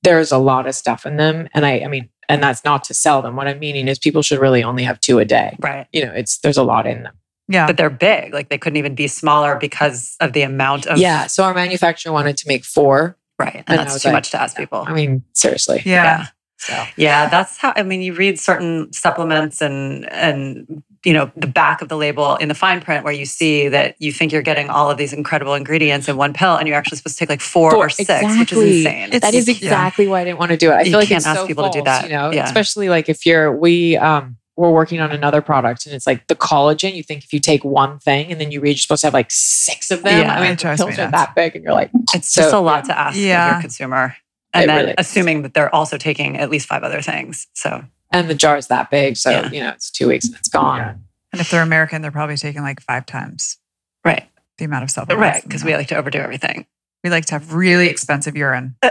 there's 0.04 0.32
a 0.32 0.38
lot 0.38 0.68
of 0.68 0.76
stuff 0.76 1.06
in 1.06 1.18
them. 1.18 1.48
And 1.54 1.66
I, 1.66 1.80
I 1.82 1.88
mean, 1.88 2.10
and 2.28 2.44
that's 2.44 2.64
not 2.64 2.84
to 2.86 2.94
sell 2.94 3.22
them. 3.22 3.36
What 3.36 3.48
I'm 3.48 3.60
meaning 3.60 3.88
is 3.88 3.98
people 4.00 4.22
should 4.22 4.40
really 4.40 4.64
only 4.64 4.84
have 4.84 5.00
two 5.00 5.20
a 5.20 5.26
day. 5.26 5.56
Right. 5.60 5.88
You 5.92 6.06
know, 6.06 6.12
it's, 6.14 6.38
there's 6.40 6.58
a 6.58 6.64
lot 6.64 6.86
in 6.88 7.04
them. 7.04 7.14
Yeah. 7.50 7.68
But 7.68 7.76
they're 7.78 7.90
big. 7.90 8.34
Like 8.34 8.48
they 8.50 8.58
couldn't 8.58 8.78
even 8.78 8.96
be 8.96 9.08
smaller 9.08 9.58
because 9.58 10.16
of 10.22 10.32
the 10.34 10.44
amount 10.44 10.86
of. 10.86 10.98
yeah. 11.00 11.28
So 11.28 11.44
our 11.44 11.54
manufacturer 11.54 12.14
wanted 12.14 12.38
to 12.38 12.48
make 12.48 12.64
four. 12.64 13.18
Right. 13.38 13.56
And, 13.68 13.80
And 13.80 13.80
that's 13.80 14.02
too 14.04 14.10
like, 14.10 14.14
much 14.14 14.32
to 14.32 14.42
ask 14.42 14.56
people. 14.56 14.84
I 14.88 14.94
mean, 14.94 15.24
seriously. 15.34 15.82
yeah. 15.86 16.28
So 16.58 16.74
Yeah, 16.98 17.28
that's 17.30 17.58
how 17.58 17.74
I 17.76 17.84
mean 17.84 18.02
you 18.02 18.14
read 18.14 18.40
certain 18.40 18.92
supplements 18.94 19.62
and 19.62 20.10
and 20.12 20.84
you 21.06 21.14
know 21.14 21.32
the 21.38 21.48
back 21.48 21.82
of 21.82 21.88
the 21.88 21.96
label 21.96 22.36
in 22.36 22.50
the 22.50 22.54
fine 22.54 22.82
print 22.82 23.06
where 23.06 23.14
you 23.14 23.26
see 23.26 23.70
that 23.70 23.96
you 24.00 24.12
think 24.12 24.34
you're 24.34 24.42
getting 24.42 24.70
all 24.70 24.92
of 24.92 24.98
these 24.98 25.14
incredible 25.14 25.54
ingredients 25.54 26.10
in 26.10 26.18
one 26.18 26.34
pill 26.34 26.58
and 26.58 26.68
you're 26.68 26.76
actually 26.76 26.98
supposed 26.98 27.16
to 27.18 27.20
take 27.20 27.30
like 27.30 27.40
four, 27.40 27.72
Four, 27.72 27.86
or 27.86 27.90
six, 27.90 28.10
which 28.38 28.52
is 28.52 28.58
insane. 28.80 29.04
It's- 29.14 29.22
that 29.22 29.34
is 29.34 29.48
yeah. 29.48 29.54
exactly 29.56 30.08
why 30.10 30.20
I 30.20 30.24
didn't 30.26 30.40
want 30.40 30.52
to 30.52 30.58
do 30.58 30.70
it. 30.72 30.74
I 30.74 30.80
You 30.82 30.92
feel 30.92 31.00
like 31.00 31.08
can't 31.08 31.20
it's 31.20 31.28
ask 31.28 31.40
so 31.40 31.48
people 31.48 31.64
to 31.70 31.80
do 31.80 31.84
that. 31.86 32.04
You 32.04 32.10
know, 32.10 32.32
Yeah. 32.34 32.44
especially 32.44 32.90
like 32.90 33.08
if 33.08 33.26
you're 33.26 33.56
we 33.56 33.96
um 33.96 34.36
we're 34.60 34.70
working 34.72 35.00
on 35.00 35.12
another 35.12 35.42
product 35.42 35.86
and 35.86 35.96
it's 35.96 36.06
like 36.06 36.28
the 36.28 36.36
collagen. 36.36 36.94
You 36.94 37.02
think 37.02 37.24
if 37.24 37.32
you 37.32 37.40
take 37.40 37.64
one 37.64 37.98
thing 37.98 38.30
and 38.30 38.42
then 38.42 38.52
you 38.52 38.60
read, 38.60 38.72
you're 38.72 38.78
supposed 38.78 39.02
to 39.02 39.08
have 39.08 39.14
like 39.14 39.32
six 39.32 39.90
of 39.90 40.04
them. 40.04 40.20
Yeah, 40.22 40.34
I 40.36 40.42
mean, 40.42 40.52
it 40.52 40.56
the 40.58 40.62
drives 40.64 40.82
me 40.82 40.88
are 40.88 40.98
nuts. 40.98 41.12
that 41.14 41.34
big, 41.36 41.56
and 41.56 41.64
you're 41.64 41.74
like, 41.74 41.90
it's 42.14 42.34
so- 42.34 42.42
just 42.42 42.54
a 42.54 42.60
lot 42.60 42.84
to 42.86 43.00
ask 43.00 43.16
of 43.16 43.22
your 43.24 43.62
consumer. 43.62 44.16
And 44.54 44.64
It 44.64 44.68
then 44.68 44.78
really 44.80 44.90
is. 44.92 44.96
assuming 44.98 45.44
that 45.44 45.54
they're 45.54 45.74
also 45.74 45.98
taking 45.98 46.38
at 46.38 46.50
least 46.50 46.68
five 46.68 46.84
other 46.84 47.02
things. 47.02 47.48
So 47.54 47.84
and 48.12 48.30
the 48.30 48.36
jar 48.36 48.58
is 48.58 48.68
that 48.68 48.90
big, 48.90 49.16
so 49.16 49.30
Yeah. 49.30 49.50
you 49.52 49.60
know 49.62 49.70
it's 49.70 49.90
two 49.92 50.08
weeks 50.10 50.26
and 50.26 50.36
it's 50.36 50.50
gone. 50.50 51.04
And 51.32 51.40
if 51.40 51.50
they're 51.52 51.62
American, 51.62 52.02
they're 52.02 52.12
probably 52.12 52.36
taking 52.38 52.62
like 52.64 52.82
five 52.82 53.06
times 53.06 53.58
right. 54.04 54.28
the 54.58 54.66
amount 54.66 54.84
of 54.84 54.92
supplements. 54.92 55.22
Right. 55.22 55.44
Because 55.44 55.64
we 55.64 55.74
like 55.76 55.88
to 55.90 55.96
overdo 55.96 56.18
everything. 56.20 56.66
we 57.04 57.10
like 57.12 57.26
to 57.28 57.36
have 57.36 57.54
really 57.54 57.88
expensive 57.88 58.36
urine. 58.36 58.76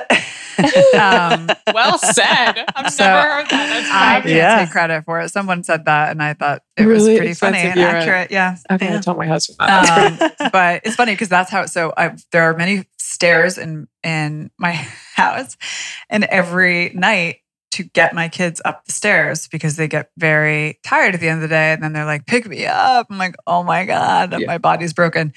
um, 0.59 1.49
Well 1.75 1.99
said. 1.99 2.65
I've 2.75 2.93
So, 2.93 3.05
never 3.05 3.29
heard 3.29 3.47
that. 3.51 3.51
That's 3.51 3.89
I 3.91 3.93
fabulous. 3.93 4.23
can't 4.25 4.27
Yeah. 4.37 4.65
take 4.65 4.71
credit 4.71 5.05
for 5.05 5.21
it. 5.21 5.31
Someone 5.31 5.63
said 5.65 5.85
that, 5.87 6.11
and 6.11 6.23
I 6.23 6.35
thought 6.35 6.63
it 6.77 6.87
was 6.87 7.05
pretty 7.05 7.35
funny 7.35 7.59
and 7.59 7.67
expensive 7.69 7.77
urine. 7.77 7.95
accurate. 7.97 8.31
Yeah. 8.31 8.57
Okay, 8.71 8.89
I 8.89 8.93
Yeah. 8.95 9.01
told 9.01 9.19
my 9.19 9.27
husband 9.27 9.57
that. 9.59 10.21
Um, 10.23 10.31
but 10.53 10.83
it's 10.85 10.97
funny 10.97 11.13
because 11.13 11.29
that's 11.29 11.51
how. 11.51 11.67
So 11.67 11.93
I, 11.97 12.15
there 12.33 12.43
are 12.43 12.57
many 12.57 12.85
stairs 12.99 13.59
in 13.59 13.89
in 14.03 14.51
my 14.59 14.73
house, 15.15 15.57
and 16.11 16.25
every 16.25 16.91
night 16.95 17.39
to 17.71 17.83
get 17.85 18.15
my 18.15 18.29
kids 18.29 18.63
up 18.65 18.85
the 18.87 18.93
stairs 18.93 19.47
because 19.49 19.77
they 19.77 19.87
get 19.89 20.11
very 20.17 20.79
tired 20.85 21.15
at 21.15 21.21
the 21.21 21.29
end 21.29 21.37
of 21.43 21.43
the 21.43 21.55
day, 21.55 21.73
and 21.73 21.83
then 21.83 21.93
they're 21.93 22.05
like, 22.07 22.27
"Pick 22.27 22.47
me 22.49 22.65
up." 22.67 23.07
I'm 23.11 23.19
like, 23.19 23.37
"Oh 23.47 23.63
my 23.63 23.85
god, 23.85 24.33
Yeah. 24.33 24.47
my 24.47 24.59
body's 24.59 24.93
broken." 24.95 25.33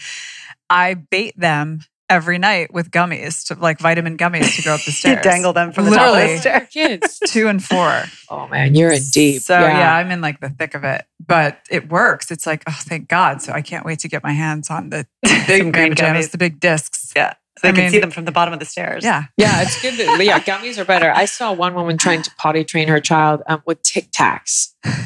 I 0.69 0.93
bait 0.93 1.37
them 1.37 1.81
every 2.11 2.37
night 2.37 2.73
with 2.73 2.91
gummies, 2.91 3.47
to 3.47 3.55
like 3.55 3.79
vitamin 3.79 4.17
gummies, 4.17 4.55
to 4.57 4.61
go 4.61 4.73
up 4.75 4.81
the 4.81 4.91
you 4.91 4.93
stairs. 4.93 5.23
dangle 5.23 5.53
them 5.53 5.71
from 5.71 5.85
the 5.85 5.91
top 5.91 6.07
of 6.09 6.13
Literally. 6.13 6.33
the 6.35 6.41
stair. 6.41 6.67
kids. 6.71 7.19
two 7.27 7.47
and 7.47 7.63
four. 7.63 8.03
Oh 8.29 8.47
man, 8.49 8.75
you're 8.75 8.91
in 8.91 9.01
deep. 9.11 9.41
So 9.41 9.57
yeah. 9.59 9.95
I'm 9.95 10.11
in 10.11 10.21
like 10.21 10.39
the 10.41 10.49
thick 10.49 10.75
of 10.75 10.83
it, 10.83 11.05
but 11.25 11.59
it 11.69 11.89
works. 11.89 12.29
It's 12.31 12.45
like, 12.45 12.63
oh, 12.67 12.77
thank 12.81 13.07
God. 13.07 13.41
So 13.41 13.53
I 13.53 13.61
can't 13.61 13.85
wait 13.85 13.99
to 13.99 14.07
get 14.07 14.23
my 14.23 14.33
hands 14.33 14.69
on 14.69 14.89
the 14.89 15.07
Some 15.25 15.37
big 15.47 15.61
green 15.61 15.71
green 15.71 15.93
gummies. 15.95 16.31
the 16.31 16.37
big 16.37 16.59
discs. 16.59 17.13
Yeah. 17.15 17.33
So 17.59 17.67
they 17.67 17.69
I 17.69 17.71
can 17.73 17.83
mean- 17.83 17.91
see 17.91 17.99
them 17.99 18.11
from 18.11 18.25
the 18.25 18.31
bottom 18.31 18.53
of 18.53 18.59
the 18.59 18.65
stairs. 18.65 19.03
Yeah. 19.03 19.25
Yeah, 19.37 19.61
it's 19.61 19.81
good. 19.81 19.93
That, 19.95 20.23
yeah, 20.23 20.39
gummies 20.39 20.77
are 20.77 20.85
better. 20.85 21.11
I 21.11 21.25
saw 21.25 21.51
one 21.53 21.73
woman 21.75 21.97
trying 21.97 22.21
to 22.23 22.31
potty 22.37 22.63
train 22.63 22.87
her 22.87 22.99
child 23.01 23.41
um, 23.47 23.61
with 23.65 23.81
Tic 23.83 24.09
Tacs. 24.11 24.69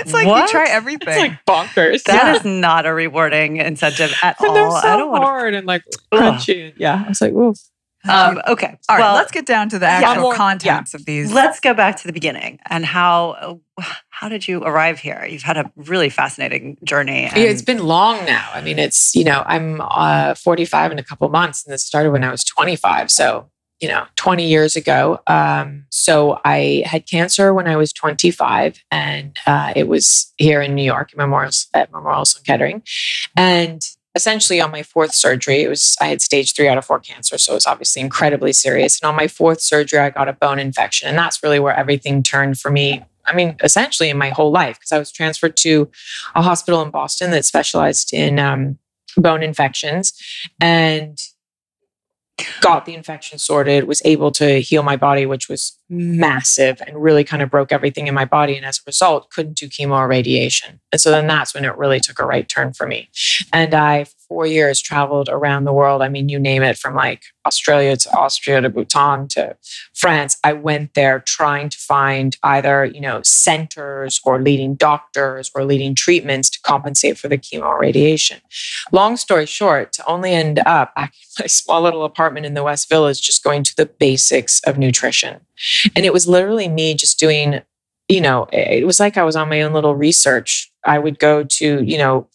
It's 0.00 0.12
like 0.12 0.26
What? 0.26 0.42
you 0.44 0.48
try 0.48 0.66
everything. 0.68 1.08
It's 1.08 1.18
like 1.18 1.44
bonkers. 1.46 2.02
That 2.04 2.36
is 2.36 2.44
Yeah. 2.44 2.60
not 2.60 2.86
a 2.86 2.94
rewarding 2.94 3.58
incentive 3.58 4.12
at 4.22 4.40
and 4.40 4.48
all. 4.48 4.54
they're 4.54 4.68
I 4.68 4.80
so 4.80 4.96
don't 4.98 5.10
want 5.10 5.22
to. 5.22 5.26
hard 5.26 5.54
and 5.54 5.66
like 5.66 5.82
Ugh. 6.12 6.34
crunchy. 6.34 6.72
Yeah, 6.76 7.02
I 7.04 7.08
was 7.08 7.20
like, 7.20 7.32
ooh. 7.32 7.54
Um, 8.08 8.40
okay. 8.48 8.78
All 8.88 8.96
right, 8.96 9.02
well, 9.02 9.14
let's 9.14 9.30
get 9.30 9.46
down 9.46 9.68
to 9.70 9.78
the 9.78 9.86
Yeah. 9.86 10.00
actual 10.10 10.22
More- 10.22 10.34
contents 10.34 10.94
of 10.94 11.04
these. 11.04 11.32
let's 11.32 11.60
go 11.60 11.74
back 11.74 11.96
to 11.96 12.06
the 12.06 12.12
beginning 12.12 12.58
and 12.66 12.84
how 12.84 13.60
how 14.08 14.28
did 14.28 14.48
you 14.48 14.62
arrive 14.64 14.98
here? 14.98 15.24
You've 15.28 15.42
had 15.42 15.56
a 15.56 15.70
really 15.76 16.08
fascinating 16.10 16.76
journey. 16.84 17.24
And 17.26 17.36
Yeah, 17.36 17.44
it's 17.50 17.62
been 17.62 17.84
long 17.84 18.24
now. 18.24 18.48
I 18.52 18.60
mean, 18.60 18.78
it's, 18.78 19.14
you 19.14 19.24
know, 19.24 19.42
I'm 19.46 19.80
uh, 19.80 20.34
45 20.34 20.92
in 20.92 20.98
a 20.98 21.04
couple 21.04 21.28
months 21.28 21.64
and 21.64 21.72
this 21.72 21.84
started 21.84 22.10
when 22.10 22.24
I 22.24 22.30
was 22.30 22.42
25. 22.44 23.10
So, 23.10 23.50
you 23.80 23.86
know, 23.86 24.06
20 24.16 24.44
years 24.44 24.74
ago. 24.74 25.20
Um, 25.28 25.84
so 25.90 26.40
I 26.44 26.82
had 26.84 27.08
cancer 27.08 27.54
when 27.54 27.68
I 27.68 27.76
was 27.76 27.92
25 27.92 28.82
and 28.90 29.36
uh, 29.46 29.72
it 29.76 29.86
was 29.86 30.32
here 30.36 30.60
in 30.60 30.74
New 30.74 30.82
York 30.82 31.10
at 31.12 31.16
Memorial, 31.16 31.52
at 31.74 31.92
Memorial 31.92 32.24
Sloan 32.24 32.42
Kettering. 32.44 32.82
And 33.36 33.80
essentially 34.14 34.60
on 34.60 34.70
my 34.70 34.82
fourth 34.82 35.14
surgery, 35.14 35.62
it 35.62 35.68
was, 35.68 35.96
I 36.00 36.06
had 36.06 36.20
stage 36.20 36.54
three 36.54 36.68
out 36.68 36.78
of 36.78 36.84
four 36.84 36.98
cancer. 36.98 37.38
So 37.38 37.52
it 37.52 37.56
was 37.56 37.66
obviously 37.66 38.02
incredibly 38.02 38.52
serious. 38.52 39.00
And 39.00 39.08
on 39.08 39.16
my 39.16 39.28
fourth 39.28 39.60
surgery, 39.60 39.98
I 40.00 40.10
got 40.10 40.28
a 40.28 40.32
bone 40.32 40.58
infection. 40.58 41.08
And 41.08 41.18
that's 41.18 41.42
really 41.42 41.60
where 41.60 41.74
everything 41.74 42.22
turned 42.22 42.58
for 42.58 42.70
me 42.70 43.04
I 43.28 43.34
mean, 43.34 43.56
essentially 43.62 44.08
in 44.08 44.16
my 44.16 44.30
whole 44.30 44.50
life, 44.50 44.78
because 44.78 44.92
I 44.92 44.98
was 44.98 45.12
transferred 45.12 45.56
to 45.58 45.90
a 46.34 46.42
hospital 46.42 46.82
in 46.82 46.90
Boston 46.90 47.30
that 47.32 47.44
specialized 47.44 48.12
in 48.12 48.38
um, 48.38 48.78
bone 49.16 49.42
infections 49.42 50.14
and 50.60 51.20
got 52.60 52.86
the 52.86 52.94
infection 52.94 53.38
sorted, 53.38 53.84
was 53.84 54.02
able 54.04 54.30
to 54.32 54.60
heal 54.60 54.82
my 54.82 54.96
body, 54.96 55.26
which 55.26 55.48
was 55.48 55.78
massive 55.88 56.80
and 56.86 57.02
really 57.02 57.24
kind 57.24 57.42
of 57.42 57.50
broke 57.50 57.72
everything 57.72 58.06
in 58.06 58.14
my 58.14 58.24
body. 58.24 58.56
And 58.56 58.64
as 58.64 58.78
a 58.78 58.82
result, 58.86 59.30
couldn't 59.30 59.56
do 59.56 59.68
chemo 59.68 59.96
or 59.96 60.08
radiation. 60.08 60.80
And 60.92 61.00
so 61.00 61.10
then 61.10 61.26
that's 61.26 61.54
when 61.54 61.64
it 61.64 61.76
really 61.76 62.00
took 62.00 62.18
a 62.18 62.26
right 62.26 62.48
turn 62.48 62.72
for 62.72 62.86
me. 62.86 63.08
And 63.52 63.74
I, 63.74 64.06
four 64.28 64.46
years, 64.46 64.80
traveled 64.80 65.28
around 65.28 65.64
the 65.64 65.72
world. 65.72 66.02
I 66.02 66.08
mean, 66.08 66.28
you 66.28 66.38
name 66.38 66.62
it 66.62 66.76
from 66.76 66.94
like 66.94 67.22
Australia 67.46 67.96
to 67.96 68.10
Austria 68.14 68.60
to 68.60 68.68
Bhutan 68.68 69.26
to 69.28 69.56
France. 69.94 70.36
I 70.44 70.52
went 70.52 70.94
there 70.94 71.20
trying 71.20 71.70
to 71.70 71.78
find 71.78 72.36
either, 72.42 72.84
you 72.84 73.00
know, 73.00 73.22
centers 73.22 74.20
or 74.24 74.40
leading 74.40 74.74
doctors 74.74 75.50
or 75.54 75.64
leading 75.64 75.94
treatments 75.94 76.50
to 76.50 76.60
compensate 76.60 77.18
for 77.18 77.28
the 77.28 77.38
chemo 77.38 77.78
radiation. 77.78 78.40
Long 78.92 79.16
story 79.16 79.46
short, 79.46 79.92
to 79.94 80.06
only 80.06 80.32
end 80.32 80.58
up 80.60 80.94
back 80.94 81.14
in 81.14 81.42
my 81.42 81.46
small 81.46 81.82
little 81.82 82.04
apartment 82.04 82.46
in 82.46 82.54
the 82.54 82.62
West 82.62 82.88
Village, 82.88 83.22
just 83.22 83.42
going 83.42 83.62
to 83.64 83.76
the 83.76 83.86
basics 83.86 84.60
of 84.64 84.78
nutrition. 84.78 85.40
And 85.96 86.04
it 86.04 86.12
was 86.12 86.28
literally 86.28 86.68
me 86.68 86.94
just 86.94 87.18
doing, 87.18 87.62
you 88.08 88.20
know, 88.20 88.46
it 88.52 88.86
was 88.86 89.00
like 89.00 89.16
I 89.16 89.24
was 89.24 89.36
on 89.36 89.48
my 89.48 89.62
own 89.62 89.72
little 89.72 89.94
research. 89.94 90.70
I 90.84 90.98
would 90.98 91.18
go 91.18 91.44
to, 91.44 91.82
you 91.82 91.98
know, 91.98 92.28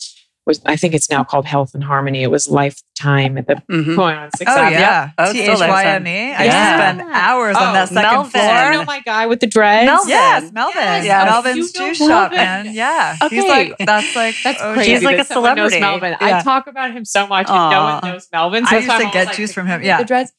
was 0.45 0.61
I 0.65 0.75
think 0.75 0.93
it's 0.93 1.09
now 1.09 1.23
called 1.23 1.45
Health 1.45 1.73
and 1.73 1.83
Harmony. 1.83 2.21
It 2.23 2.31
was 2.31 2.47
Lifethyme 2.47 3.37
at 3.39 3.47
the 3.47 3.55
Mhm. 3.71 3.95
point 3.95 4.17
on 4.17 4.29
Sixth 4.35 4.53
Oh 4.53 4.59
Avenue. 4.59 4.79
yeah, 4.79 5.09
Oh, 5.17 5.23
it's 5.23 5.33
T 5.33 5.41
still 5.43 5.53
H 5.53 5.59
there, 5.59 5.69
Y 5.69 5.83
son. 5.83 5.95
M 5.95 6.07
E. 6.07 6.33
I 6.33 6.43
Yeah. 6.45 6.77
spend 6.77 7.01
hours 7.13 7.55
on 7.55 7.63
Oh, 7.69 7.73
that 7.73 7.89
second 7.89 8.01
Melvin. 8.11 8.31
Do 8.41 8.47
you 8.47 8.71
know 8.73 8.83
my 8.85 8.99
guy 8.99 9.25
with 9.27 9.39
the 9.39 9.47
dreads? 9.47 9.85
Melvin. 9.85 10.09
Yes, 10.09 10.51
Melvin. 10.51 10.81
Yes, 10.81 11.05
Yeah. 11.05 11.25
Melvin's 11.25 11.55
you 11.73 11.79
know 11.81 11.87
juice 11.89 11.97
shop, 11.97 12.31
man. 12.31 12.67
Yeah, 12.73 13.13
he's 13.29 13.43
Okay. 13.43 13.47
like 13.49 13.75
that's 13.85 14.15
like 14.15 14.35
That's 14.43 14.61
OG. 14.61 14.73
crazy. 14.75 14.91
He's 14.91 15.03
like 15.03 15.19
a 15.19 15.23
someone 15.25 15.55
knows 15.55 15.71
celebrity. 15.73 15.79
Melvin. 16.09 16.27
Yeah. 16.29 16.37
I 16.39 16.41
talk 16.41 16.67
about 16.67 16.91
him 16.91 17.05
so 17.05 17.25
much, 17.27 17.47
and 17.49 17.69
no 17.71 17.83
one 17.83 18.11
knows 18.11 18.27
Melvin. 18.33 18.65
I 18.67 18.75
used 18.75 18.87
to 18.89 18.93
why 18.97 19.03
I'm 19.03 19.11
get 19.11 19.27
like, 19.27 19.35
juice 19.37 19.53
from 19.53 19.67
him. 19.67 19.81
Yeah. 19.83 19.97
the 19.97 20.05
dreads. 20.05 20.31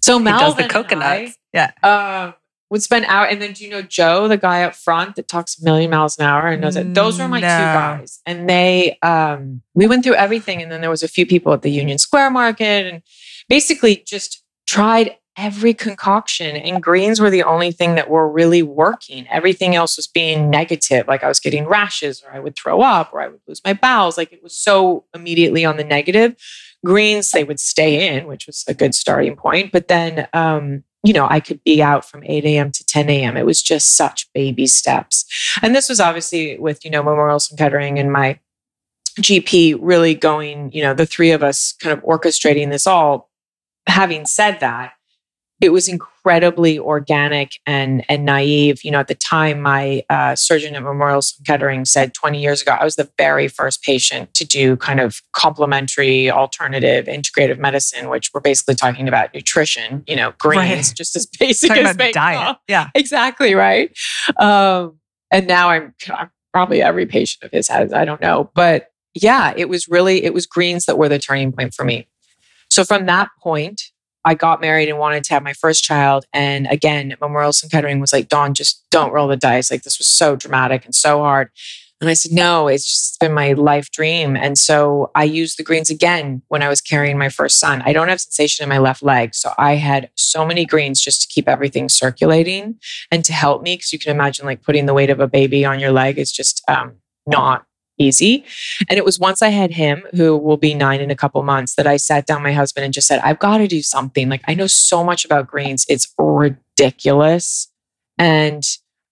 So 0.00 0.18
He 0.18 0.24
does 0.24 0.56
the 0.56 0.64
coconuts. 0.64 1.36
Yeah. 1.52 1.70
um, 1.82 2.34
would 2.72 2.82
spend 2.82 3.04
hour, 3.04 3.26
and 3.26 3.40
then 3.42 3.52
do 3.52 3.62
you 3.62 3.70
know 3.70 3.82
Joe, 3.82 4.28
the 4.28 4.38
guy 4.38 4.62
up 4.62 4.74
front 4.74 5.16
that 5.16 5.28
talks 5.28 5.60
a 5.60 5.64
million 5.64 5.90
miles 5.90 6.18
an 6.18 6.24
hour 6.24 6.48
and 6.48 6.62
knows 6.62 6.74
it? 6.74 6.94
Those 6.94 7.18
were 7.18 7.28
my 7.28 7.38
two 7.38 7.46
guys, 7.46 8.22
and 8.24 8.48
they, 8.48 8.98
um, 9.02 9.60
we 9.74 9.86
went 9.86 10.02
through 10.02 10.14
everything, 10.14 10.62
and 10.62 10.72
then 10.72 10.80
there 10.80 10.88
was 10.88 11.02
a 11.02 11.08
few 11.08 11.26
people 11.26 11.52
at 11.52 11.60
the 11.60 11.70
Union 11.70 11.98
Square 11.98 12.30
Market, 12.30 12.86
and 12.86 13.02
basically 13.46 14.02
just 14.06 14.42
tried 14.66 15.18
every 15.36 15.74
concoction 15.74 16.56
and 16.56 16.82
greens 16.82 17.18
were 17.18 17.30
the 17.30 17.42
only 17.42 17.72
thing 17.72 17.94
that 17.94 18.08
were 18.08 18.28
really 18.28 18.62
working. 18.62 19.26
Everything 19.28 19.74
else 19.74 19.96
was 19.96 20.06
being 20.06 20.50
negative 20.50 21.08
like 21.08 21.24
i 21.24 21.28
was 21.28 21.40
getting 21.40 21.64
rashes 21.64 22.22
or 22.22 22.34
i 22.34 22.38
would 22.38 22.54
throw 22.54 22.82
up 22.82 23.14
or 23.14 23.22
i 23.22 23.28
would 23.28 23.40
lose 23.48 23.62
my 23.64 23.72
bowels 23.72 24.18
like 24.18 24.30
it 24.30 24.42
was 24.42 24.54
so 24.54 25.06
immediately 25.14 25.64
on 25.64 25.78
the 25.78 25.84
negative. 25.84 26.36
Greens 26.84 27.30
they 27.30 27.44
would 27.44 27.60
stay 27.60 28.14
in 28.14 28.26
which 28.26 28.46
was 28.46 28.62
a 28.68 28.74
good 28.74 28.94
starting 28.94 29.34
point 29.34 29.72
but 29.72 29.88
then 29.88 30.28
um 30.34 30.84
you 31.04 31.12
know 31.12 31.26
i 31.30 31.40
could 31.40 31.62
be 31.64 31.82
out 31.82 32.04
from 32.04 32.22
8 32.24 32.44
a.m 32.44 32.70
to 32.72 32.84
10 32.84 33.08
a.m 33.10 33.36
it 33.36 33.46
was 33.46 33.62
just 33.62 33.96
such 33.96 34.32
baby 34.32 34.66
steps. 34.66 35.24
And 35.62 35.74
this 35.74 35.88
was 35.88 36.00
obviously 36.00 36.58
with 36.58 36.84
you 36.84 36.90
know 36.90 37.02
memorial 37.02 37.40
Sloan 37.40 37.58
kettering 37.58 37.98
and 37.98 38.12
my 38.12 38.38
gp 39.20 39.78
really 39.80 40.14
going 40.14 40.72
you 40.72 40.82
know 40.82 40.94
the 40.94 41.06
three 41.06 41.32
of 41.32 41.42
us 41.42 41.72
kind 41.80 41.96
of 41.96 42.04
orchestrating 42.04 42.70
this 42.70 42.86
all. 42.86 43.30
Having 43.86 44.26
said 44.26 44.60
that 44.60 44.92
it 45.62 45.70
was 45.70 45.86
incredibly 45.86 46.76
organic 46.78 47.52
and 47.66 48.04
and 48.08 48.24
naive. 48.24 48.84
You 48.84 48.90
know, 48.90 48.98
at 48.98 49.06
the 49.06 49.14
time, 49.14 49.62
my 49.62 50.02
uh, 50.10 50.34
surgeon 50.34 50.74
at 50.74 50.82
Memorial 50.82 51.22
Sloan 51.22 51.44
Kettering 51.46 51.84
said 51.84 52.12
20 52.14 52.42
years 52.42 52.60
ago, 52.60 52.72
I 52.72 52.84
was 52.84 52.96
the 52.96 53.08
very 53.16 53.46
first 53.46 53.82
patient 53.82 54.34
to 54.34 54.44
do 54.44 54.76
kind 54.76 54.98
of 54.98 55.22
complementary, 55.32 56.28
alternative, 56.30 57.06
integrative 57.06 57.58
medicine, 57.58 58.08
which 58.08 58.34
we're 58.34 58.40
basically 58.40 58.74
talking 58.74 59.06
about 59.06 59.32
nutrition. 59.32 60.02
You 60.08 60.16
know, 60.16 60.34
greens, 60.38 60.88
Right. 60.88 60.92
just 60.96 61.14
as 61.14 61.26
basic 61.26 61.68
Talking 61.68 61.86
as 61.86 61.94
about 61.94 62.12
diet. 62.12 62.56
Yeah. 62.66 62.88
Exactly 62.96 63.54
right. 63.54 63.96
Um, 64.38 64.98
and 65.30 65.46
now 65.46 65.70
I'm, 65.70 65.94
I'm 66.10 66.30
probably 66.52 66.82
every 66.82 67.06
patient 67.06 67.44
of 67.44 67.52
his 67.52 67.68
has. 67.68 67.92
I 67.92 68.04
don't 68.04 68.20
know, 68.20 68.50
but 68.54 68.88
yeah, 69.14 69.54
it 69.56 69.68
was 69.68 69.86
really 69.88 70.24
it 70.24 70.34
was 70.34 70.44
greens 70.44 70.86
that 70.86 70.98
were 70.98 71.08
the 71.08 71.20
turning 71.20 71.52
point 71.52 71.72
for 71.72 71.84
me. 71.84 72.08
So 72.68 72.84
from 72.84 73.06
that 73.06 73.28
point, 73.40 73.80
I 74.24 74.34
got 74.34 74.60
married 74.60 74.88
and 74.88 74.98
wanted 74.98 75.24
to 75.24 75.34
have 75.34 75.42
my 75.42 75.52
first 75.52 75.82
child. 75.82 76.24
And 76.32 76.66
again, 76.70 77.14
Memorial 77.20 77.52
Sloan 77.52 77.70
Kettering 77.70 78.00
was 78.00 78.12
like, 78.12 78.28
Dawn, 78.28 78.54
just 78.54 78.84
don't 78.90 79.12
roll 79.12 79.28
the 79.28 79.36
dice. 79.36 79.70
Like 79.70 79.82
this 79.82 79.98
was 79.98 80.06
so 80.06 80.36
dramatic 80.36 80.84
and 80.84 80.94
so 80.94 81.18
hard. 81.18 81.50
And 82.00 82.10
I 82.10 82.14
said, 82.14 82.32
no, 82.32 82.66
it's 82.66 82.84
just 82.84 83.20
been 83.20 83.32
my 83.32 83.52
life 83.52 83.88
dream. 83.92 84.36
And 84.36 84.58
so 84.58 85.12
I 85.14 85.22
used 85.22 85.56
the 85.56 85.62
greens 85.62 85.88
again 85.88 86.42
when 86.48 86.60
I 86.60 86.68
was 86.68 86.80
carrying 86.80 87.16
my 87.16 87.28
first 87.28 87.60
son. 87.60 87.80
I 87.84 87.92
don't 87.92 88.08
have 88.08 88.20
sensation 88.20 88.64
in 88.64 88.68
my 88.68 88.78
left 88.78 89.04
leg. 89.04 89.36
So 89.36 89.52
I 89.56 89.76
had 89.76 90.10
so 90.16 90.44
many 90.44 90.64
greens 90.64 91.00
just 91.00 91.22
to 91.22 91.28
keep 91.28 91.48
everything 91.48 91.88
circulating 91.88 92.80
and 93.12 93.24
to 93.24 93.32
help 93.32 93.62
me. 93.62 93.76
Cause 93.76 93.92
you 93.92 94.00
can 94.00 94.10
imagine 94.10 94.46
like 94.46 94.64
putting 94.64 94.86
the 94.86 94.94
weight 94.94 95.10
of 95.10 95.20
a 95.20 95.28
baby 95.28 95.64
on 95.64 95.78
your 95.78 95.92
leg 95.92 96.18
is 96.18 96.32
just 96.32 96.60
um, 96.68 96.94
not 97.24 97.66
easy. 98.02 98.44
And 98.88 98.98
it 98.98 99.04
was 99.04 99.18
once 99.18 99.42
I 99.42 99.48
had 99.48 99.70
him, 99.70 100.02
who 100.12 100.36
will 100.36 100.56
be 100.56 100.74
nine 100.74 101.00
in 101.00 101.10
a 101.10 101.16
couple 101.16 101.42
months, 101.42 101.74
that 101.76 101.86
I 101.86 101.96
sat 101.96 102.26
down 102.26 102.42
my 102.42 102.52
husband 102.52 102.84
and 102.84 102.92
just 102.92 103.06
said, 103.06 103.20
I've 103.22 103.38
got 103.38 103.58
to 103.58 103.68
do 103.68 103.82
something. 103.82 104.28
Like 104.28 104.42
I 104.46 104.54
know 104.54 104.66
so 104.66 105.02
much 105.04 105.24
about 105.24 105.46
greens. 105.46 105.86
It's 105.88 106.12
ridiculous. 106.18 107.68
And 108.18 108.64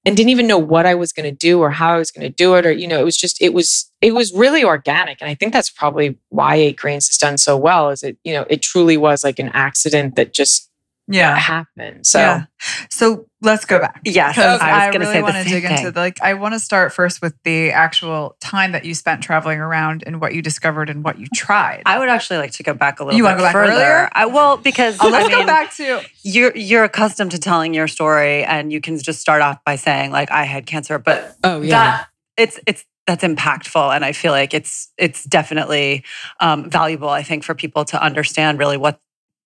and 0.04 0.16
didn't 0.16 0.30
even 0.30 0.46
know 0.46 0.58
what 0.58 0.86
I 0.86 0.94
was 0.94 1.12
going 1.12 1.28
to 1.28 1.36
do 1.36 1.60
or 1.60 1.70
how 1.70 1.94
I 1.94 1.98
was 1.98 2.10
going 2.10 2.26
to 2.26 2.34
do 2.34 2.54
it. 2.54 2.64
Or, 2.64 2.72
you 2.72 2.88
know, 2.88 2.98
it 2.98 3.04
was 3.04 3.18
just, 3.18 3.40
it 3.42 3.52
was, 3.52 3.90
it 4.00 4.14
was 4.14 4.32
really 4.32 4.64
organic. 4.64 5.20
And 5.20 5.30
I 5.30 5.34
think 5.34 5.52
that's 5.52 5.68
probably 5.68 6.18
why 6.30 6.54
Eight 6.54 6.78
Greens 6.78 7.06
has 7.08 7.18
done 7.18 7.36
so 7.36 7.54
well 7.56 7.90
is 7.90 8.02
it, 8.02 8.16
you 8.24 8.32
know, 8.32 8.46
it 8.48 8.62
truly 8.62 8.96
was 8.96 9.22
like 9.22 9.38
an 9.38 9.50
accident 9.52 10.16
that 10.16 10.32
just 10.32 10.69
Yeah. 11.12 11.36
happened. 11.36 12.06
So 12.06 12.18
Yeah. 12.18 12.44
So 12.90 13.26
let's 13.42 13.64
go 13.64 13.78
back. 13.78 14.00
Yes, 14.04 14.36
I 14.36 14.52
was 14.52 14.60
I, 14.60 14.88
really 14.88 15.22
want 15.22 15.36
to 15.36 15.44
dig 15.44 15.64
into 15.64 15.90
the, 15.90 15.98
like 16.00 16.20
I 16.22 16.34
want 16.34 16.54
to 16.54 16.60
start 16.60 16.92
first 16.92 17.22
with 17.22 17.34
the 17.44 17.70
actual 17.70 18.36
time 18.40 18.72
that 18.72 18.84
you 18.84 18.94
spent 18.94 19.22
traveling 19.22 19.58
around 19.60 20.04
and 20.06 20.20
what 20.20 20.34
you 20.34 20.42
discovered 20.42 20.90
and 20.90 21.02
what 21.02 21.18
you 21.18 21.26
tried. 21.34 21.82
I 21.86 21.98
would 21.98 22.08
actually 22.08 22.38
like 22.38 22.52
to 22.52 22.62
go 22.62 22.74
back 22.74 23.00
a 23.00 23.04
little 23.04 23.16
You 23.16 23.24
bit 23.24 23.28
wanna 23.28 23.38
go 23.38 23.44
back 23.44 23.52
further. 23.52 23.72
earlier? 23.72 24.08
I, 24.12 24.26
well, 24.26 24.56
because 24.56 24.98
Oh, 25.00 25.08
let's 25.08 25.26
I 25.26 25.28
mean, 25.28 25.38
go 25.40 25.46
back 25.46 25.74
to 25.76 26.00
you're 26.22 26.56
you're 26.56 26.84
accustomed 26.84 27.30
to 27.32 27.38
telling 27.38 27.72
your 27.74 27.88
story, 27.88 28.44
and 28.44 28.72
you 28.72 28.80
can 28.80 28.98
just 28.98 29.20
start 29.20 29.42
off 29.42 29.58
by 29.64 29.76
saying 29.76 30.10
like 30.10 30.30
I 30.30 30.44
had 30.44 30.66
cancer, 30.66 30.98
but 30.98 31.36
oh 31.44 31.60
that 31.64 32.08
it's 32.36 32.60
it's 32.66 32.84
that's 33.06 33.24
impactful, 33.24 33.94
and 33.94 34.04
I 34.04 34.12
feel 34.12 34.32
like 34.32 34.54
it's 34.54 34.92
it's 34.98 35.24
definitely 35.24 36.04
um, 36.38 36.70
valuable. 36.70 37.08
I 37.08 37.22
think 37.22 37.42
for 37.44 37.54
people 37.54 37.84
to 37.86 38.02
understand 38.02 38.58
really 38.58 38.76
what 38.76 39.00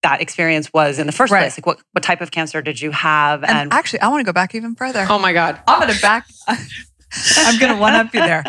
that 0.05 0.21
experience 0.21 0.73
was 0.73 0.99
in 1.01 1.07
the 1.07 1.13
first 1.13 1.33
Right. 1.33 1.41
place. 1.41 1.59
Like 1.59 1.67
what 1.67 1.81
what 1.93 2.03
type 2.05 2.21
of 2.21 2.31
cancer 2.31 2.63
did 2.63 2.81
you 2.81 2.93
have, 2.93 3.43
and, 3.43 3.53
and, 3.59 3.73
actually 3.73 4.01
I 4.01 4.09
want 4.09 4.21
to 4.21 4.25
go 4.25 4.33
back 4.33 4.55
even 4.55 4.75
further. 4.77 5.05
Oh 5.11 5.19
my 5.19 5.33
God. 5.33 5.59
I'm 5.67 5.81
gonna 5.81 5.99
back 6.01 6.27
I'm 7.39 7.59
gonna 7.59 7.77
one 7.77 7.95
up 7.95 8.15
you 8.15 8.21
there. 8.21 8.45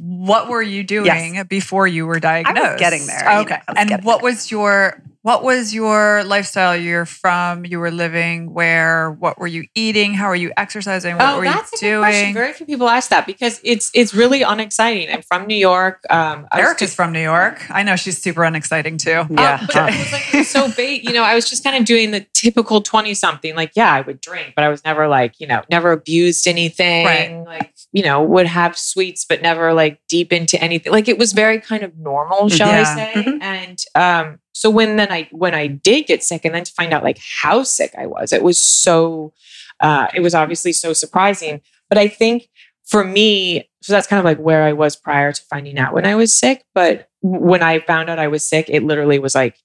What 0.00 0.48
were 0.48 0.62
you 0.62 0.82
doing 0.82 1.44
before 1.48 1.86
you 1.86 2.06
were 2.06 2.18
diagnosed? 2.18 2.78
getting 2.78 3.06
there, 3.06 3.18
you 3.24 3.34
know, 3.36 3.40
Okay. 3.42 3.60
Was 3.68 3.76
and 3.78 3.88
getting 3.90 4.04
what 4.06 4.20
there. 4.22 4.30
was 4.30 4.50
your 4.50 5.02
what 5.22 5.44
was 5.44 5.72
your 5.72 6.24
lifestyle? 6.24 6.76
You're 6.76 7.06
from, 7.06 7.64
you 7.64 7.78
were 7.78 7.92
living 7.92 8.52
where? 8.52 9.10
What 9.12 9.38
were 9.38 9.46
you 9.46 9.66
eating? 9.74 10.14
How 10.14 10.28
were 10.28 10.34
you 10.34 10.52
exercising? 10.56 11.16
What 11.16 11.34
oh, 11.34 11.38
were 11.38 11.44
that's 11.44 11.80
you 11.80 11.88
a 11.88 11.92
good 11.92 11.98
question. 12.00 12.22
doing? 12.22 12.34
Very 12.34 12.52
few 12.52 12.66
people 12.66 12.88
ask 12.88 13.10
that 13.10 13.26
because 13.26 13.60
it's 13.62 13.90
it's 13.94 14.14
really 14.14 14.42
unexciting. 14.42 15.10
I'm 15.14 15.22
from 15.22 15.46
New 15.46 15.54
York. 15.56 16.00
Um, 16.10 16.48
I 16.50 16.58
was 16.58 16.66
Erica's 16.66 16.94
from 16.94 17.12
New 17.12 17.22
York. 17.22 17.70
I 17.70 17.84
know 17.84 17.94
she's 17.94 18.20
super 18.20 18.42
unexciting 18.42 18.98
too. 18.98 19.10
Yeah. 19.10 19.58
Um, 19.60 19.68
but 19.72 19.92
it 19.94 19.98
was 19.98 20.12
like 20.12 20.44
so 20.46 20.70
bait. 20.76 21.04
You 21.04 21.12
know, 21.12 21.22
I 21.22 21.36
was 21.36 21.48
just 21.48 21.62
kind 21.62 21.76
of 21.76 21.84
doing 21.84 22.10
the 22.10 22.26
typical 22.34 22.80
twenty 22.82 23.14
something. 23.14 23.54
Like, 23.54 23.72
yeah, 23.76 23.92
I 23.92 24.00
would 24.00 24.20
drink, 24.20 24.54
but 24.56 24.64
I 24.64 24.68
was 24.70 24.84
never 24.84 25.06
like, 25.06 25.38
you 25.38 25.46
know, 25.46 25.62
never 25.70 25.92
abused 25.92 26.48
anything. 26.48 27.06
Right. 27.06 27.44
Like, 27.46 27.74
you 27.92 28.02
know, 28.02 28.22
would 28.22 28.46
have 28.46 28.76
sweets, 28.76 29.24
but 29.24 29.40
never 29.40 29.72
like 29.72 30.00
deep 30.08 30.32
into 30.32 30.60
anything. 30.60 30.92
Like, 30.92 31.08
it 31.08 31.16
was 31.18 31.32
very 31.32 31.60
kind 31.60 31.84
of 31.84 31.96
normal, 31.96 32.48
shall 32.48 32.68
Yeah. 32.68 32.80
I 32.80 32.96
say? 32.96 33.22
Mhm. 33.22 33.42
And 33.42 33.84
um, 33.94 34.38
So 34.62 34.70
when 34.70 34.94
then 34.94 35.10
I 35.10 35.28
when 35.32 35.56
I 35.56 35.66
did 35.66 36.06
get 36.06 36.22
sick, 36.22 36.44
and 36.44 36.54
then 36.54 36.62
to 36.62 36.72
find 36.72 36.92
out 36.92 37.02
like 37.02 37.18
how 37.42 37.64
sick 37.64 37.92
I 37.98 38.06
was, 38.06 38.32
it 38.32 38.44
was 38.44 38.62
so. 38.62 39.32
Uh, 39.80 40.06
it 40.14 40.20
was 40.20 40.36
obviously 40.36 40.72
so 40.72 40.92
surprising. 40.92 41.60
But 41.88 41.98
I 41.98 42.06
think 42.06 42.48
for 42.84 43.02
me, 43.02 43.68
so 43.80 43.92
that's 43.92 44.06
kind 44.06 44.20
of 44.20 44.24
like 44.24 44.38
where 44.38 44.62
I 44.62 44.72
was 44.72 44.94
prior 44.94 45.32
to 45.32 45.42
finding 45.50 45.78
out 45.78 45.92
when 45.92 46.06
I 46.06 46.14
was 46.14 46.32
sick. 46.32 46.64
But 46.76 47.08
when 47.22 47.60
I 47.60 47.80
found 47.80 48.08
out 48.08 48.20
I 48.20 48.28
was 48.28 48.48
sick, 48.48 48.66
it 48.68 48.84
literally 48.84 49.18
was 49.18 49.34
like 49.34 49.56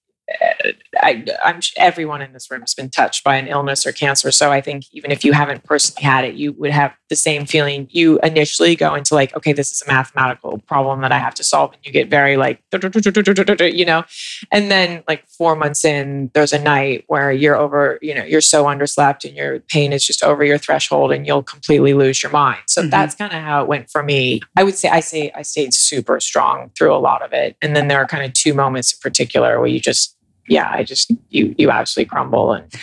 I, 1.01 1.25
am 1.43 1.59
everyone 1.77 2.21
in 2.21 2.33
this 2.33 2.49
room 2.49 2.61
has 2.61 2.73
been 2.73 2.89
touched 2.89 3.23
by 3.23 3.35
an 3.35 3.47
illness 3.47 3.85
or 3.85 3.91
cancer. 3.91 4.31
So 4.31 4.51
I 4.51 4.61
think 4.61 4.85
even 4.91 5.11
if 5.11 5.23
you 5.23 5.33
haven't 5.33 5.63
personally 5.63 6.03
had 6.03 6.25
it, 6.25 6.35
you 6.35 6.53
would 6.53 6.71
have 6.71 6.93
the 7.09 7.15
same 7.15 7.45
feeling. 7.45 7.87
You 7.91 8.19
initially 8.19 8.75
go 8.75 8.95
into 8.95 9.15
like, 9.15 9.35
okay, 9.35 9.53
this 9.53 9.71
is 9.71 9.81
a 9.81 9.87
mathematical 9.87 10.59
problem 10.67 11.01
that 11.01 11.11
I 11.11 11.19
have 11.19 11.35
to 11.35 11.43
solve, 11.43 11.73
and 11.73 11.85
you 11.85 11.91
get 11.91 12.09
very 12.09 12.37
like, 12.37 12.61
you 12.73 13.85
know, 13.85 14.03
and 14.51 14.71
then 14.71 15.03
like 15.07 15.27
four 15.27 15.55
months 15.55 15.85
in, 15.85 16.31
there's 16.33 16.53
a 16.53 16.59
night 16.59 17.05
where 17.07 17.31
you're 17.31 17.55
over, 17.55 17.99
you 18.01 18.13
know, 18.13 18.23
you're 18.23 18.41
so 18.41 18.65
underslept 18.65 19.23
and 19.25 19.35
your 19.35 19.59
pain 19.61 19.93
is 19.93 20.05
just 20.05 20.23
over 20.23 20.43
your 20.43 20.57
threshold, 20.57 21.11
and 21.11 21.25
you'll 21.25 21.43
completely 21.43 21.93
lose 21.93 22.21
your 22.21 22.31
mind. 22.31 22.59
So 22.67 22.81
mm-hmm. 22.81 22.89
that's 22.89 23.15
kind 23.15 23.33
of 23.33 23.41
how 23.41 23.61
it 23.61 23.67
went 23.67 23.89
for 23.89 24.03
me. 24.03 24.41
I 24.57 24.63
would 24.63 24.75
say 24.75 24.89
I 24.89 24.99
say 24.99 25.31
I 25.35 25.43
stayed 25.43 25.73
super 25.73 26.19
strong 26.19 26.71
through 26.77 26.93
a 26.93 26.97
lot 26.97 27.21
of 27.21 27.33
it, 27.33 27.55
and 27.61 27.75
then 27.75 27.87
there 27.87 27.99
are 27.99 28.07
kind 28.07 28.25
of 28.25 28.33
two 28.33 28.53
moments 28.53 28.93
in 28.93 28.99
particular 29.01 29.59
where 29.59 29.67
you 29.67 29.79
just 29.79 30.16
yeah, 30.47 30.69
I 30.71 30.83
just 30.83 31.11
you 31.29 31.53
you 31.57 31.69
absolutely 31.69 32.09
crumble 32.09 32.53
and 32.53 32.73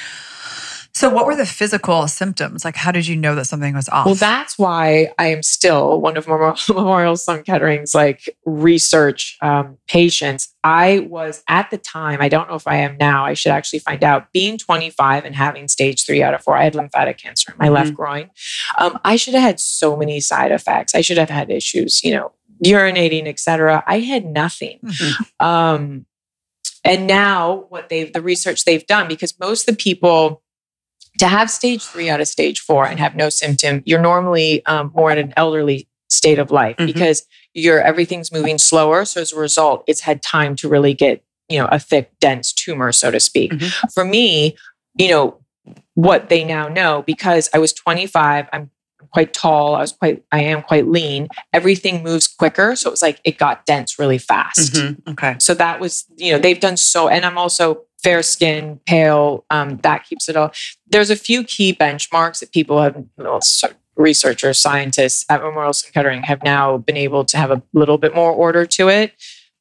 so 0.94 1.10
what 1.10 1.26
were 1.26 1.34
the 1.34 1.44
physical 1.44 2.06
symptoms? 2.06 2.64
Like 2.64 2.76
how 2.76 2.92
did 2.92 3.08
you 3.08 3.16
know 3.16 3.34
that 3.34 3.46
something 3.46 3.74
was 3.74 3.88
off? 3.88 4.06
Well, 4.06 4.14
that's 4.14 4.56
why 4.56 5.12
I 5.18 5.26
am 5.26 5.42
still 5.42 6.00
one 6.00 6.16
of 6.16 6.28
Memorial 6.28 7.16
Sloan 7.16 7.42
Kettering's 7.42 7.96
like 7.96 8.36
research 8.46 9.36
um, 9.42 9.76
patients. 9.88 10.54
I 10.62 11.00
was 11.10 11.42
at 11.48 11.70
the 11.72 11.78
time, 11.78 12.20
I 12.20 12.28
don't 12.28 12.48
know 12.48 12.54
if 12.54 12.68
I 12.68 12.76
am 12.76 12.96
now, 12.96 13.24
I 13.24 13.34
should 13.34 13.50
actually 13.50 13.80
find 13.80 14.04
out, 14.04 14.32
being 14.32 14.56
25 14.56 15.24
and 15.24 15.34
having 15.34 15.66
stage 15.66 16.06
three 16.06 16.22
out 16.22 16.32
of 16.32 16.42
four, 16.42 16.56
I 16.56 16.62
had 16.62 16.76
lymphatic 16.76 17.18
cancer 17.18 17.50
in 17.50 17.58
my 17.58 17.66
mm-hmm. 17.66 17.74
left 17.74 17.94
groin. 17.94 18.30
Um, 18.78 18.96
I 19.04 19.16
should 19.16 19.34
have 19.34 19.42
had 19.42 19.58
so 19.58 19.96
many 19.96 20.20
side 20.20 20.52
effects. 20.52 20.94
I 20.94 21.00
should 21.00 21.18
have 21.18 21.30
had 21.30 21.50
issues, 21.50 22.04
you 22.04 22.12
know, 22.14 22.30
urinating, 22.64 23.26
etc. 23.26 23.82
I 23.88 23.98
had 23.98 24.24
nothing. 24.24 24.78
Mm-hmm. 24.84 25.44
Um, 25.44 26.06
and 26.84 27.06
now 27.06 27.66
what 27.68 27.88
they've 27.88 28.12
the 28.12 28.22
research 28.22 28.64
they've 28.64 28.86
done, 28.86 29.08
because 29.08 29.38
most 29.38 29.68
of 29.68 29.76
the 29.76 29.82
people 29.82 30.42
to 31.18 31.28
have 31.28 31.50
stage 31.50 31.82
three 31.82 32.10
out 32.10 32.20
of 32.20 32.28
stage 32.28 32.60
four 32.60 32.86
and 32.86 32.98
have 32.98 33.14
no 33.14 33.28
symptom, 33.28 33.82
you're 33.84 34.00
normally 34.00 34.64
um, 34.66 34.92
more 34.94 35.10
at 35.10 35.18
an 35.18 35.32
elderly 35.36 35.88
state 36.08 36.38
of 36.38 36.50
life 36.50 36.76
mm-hmm. 36.76 36.86
because 36.86 37.26
your 37.54 37.80
everything's 37.80 38.32
moving 38.32 38.58
slower. 38.58 39.04
So 39.04 39.20
as 39.20 39.32
a 39.32 39.38
result, 39.38 39.84
it's 39.86 40.00
had 40.00 40.22
time 40.22 40.56
to 40.56 40.68
really 40.68 40.94
get, 40.94 41.22
you 41.48 41.58
know, 41.58 41.68
a 41.70 41.78
thick, 41.78 42.12
dense 42.20 42.52
tumor, 42.52 42.92
so 42.92 43.10
to 43.10 43.20
speak. 43.20 43.52
Mm-hmm. 43.52 43.88
For 43.94 44.04
me, 44.04 44.56
you 44.96 45.08
know, 45.10 45.38
what 45.94 46.28
they 46.28 46.44
now 46.44 46.68
know 46.68 47.02
because 47.06 47.48
I 47.54 47.58
was 47.58 47.72
25, 47.72 48.48
I'm 48.52 48.70
quite 49.12 49.32
tall. 49.32 49.74
I 49.74 49.80
was 49.80 49.92
quite, 49.92 50.24
I 50.32 50.42
am 50.42 50.62
quite 50.62 50.88
lean. 50.88 51.28
Everything 51.52 52.02
moves 52.02 52.26
quicker. 52.26 52.76
So 52.76 52.88
it 52.88 52.92
was 52.92 53.02
like 53.02 53.20
it 53.24 53.38
got 53.38 53.66
dense 53.66 53.98
really 53.98 54.18
fast. 54.18 54.74
Mm-hmm. 54.74 55.10
Okay. 55.10 55.36
So 55.38 55.54
that 55.54 55.80
was, 55.80 56.04
you 56.16 56.32
know, 56.32 56.38
they've 56.38 56.60
done 56.60 56.76
so, 56.76 57.08
and 57.08 57.24
I'm 57.24 57.38
also 57.38 57.82
fair 58.02 58.22
skin, 58.22 58.80
pale. 58.86 59.44
Um, 59.50 59.78
that 59.78 60.04
keeps 60.04 60.28
it 60.28 60.36
all. 60.36 60.52
There's 60.86 61.10
a 61.10 61.16
few 61.16 61.42
key 61.44 61.74
benchmarks 61.74 62.40
that 62.40 62.52
people 62.52 62.82
have, 62.82 63.02
well, 63.16 63.40
researchers, 63.96 64.58
scientists 64.58 65.24
at 65.28 65.40
Memorial 65.42 65.72
Sloan 65.72 65.92
Kettering 65.92 66.22
have 66.24 66.42
now 66.42 66.78
been 66.78 66.96
able 66.96 67.24
to 67.24 67.36
have 67.36 67.50
a 67.50 67.62
little 67.72 67.96
bit 67.96 68.14
more 68.14 68.32
order 68.32 68.66
to 68.66 68.88
it. 68.88 69.12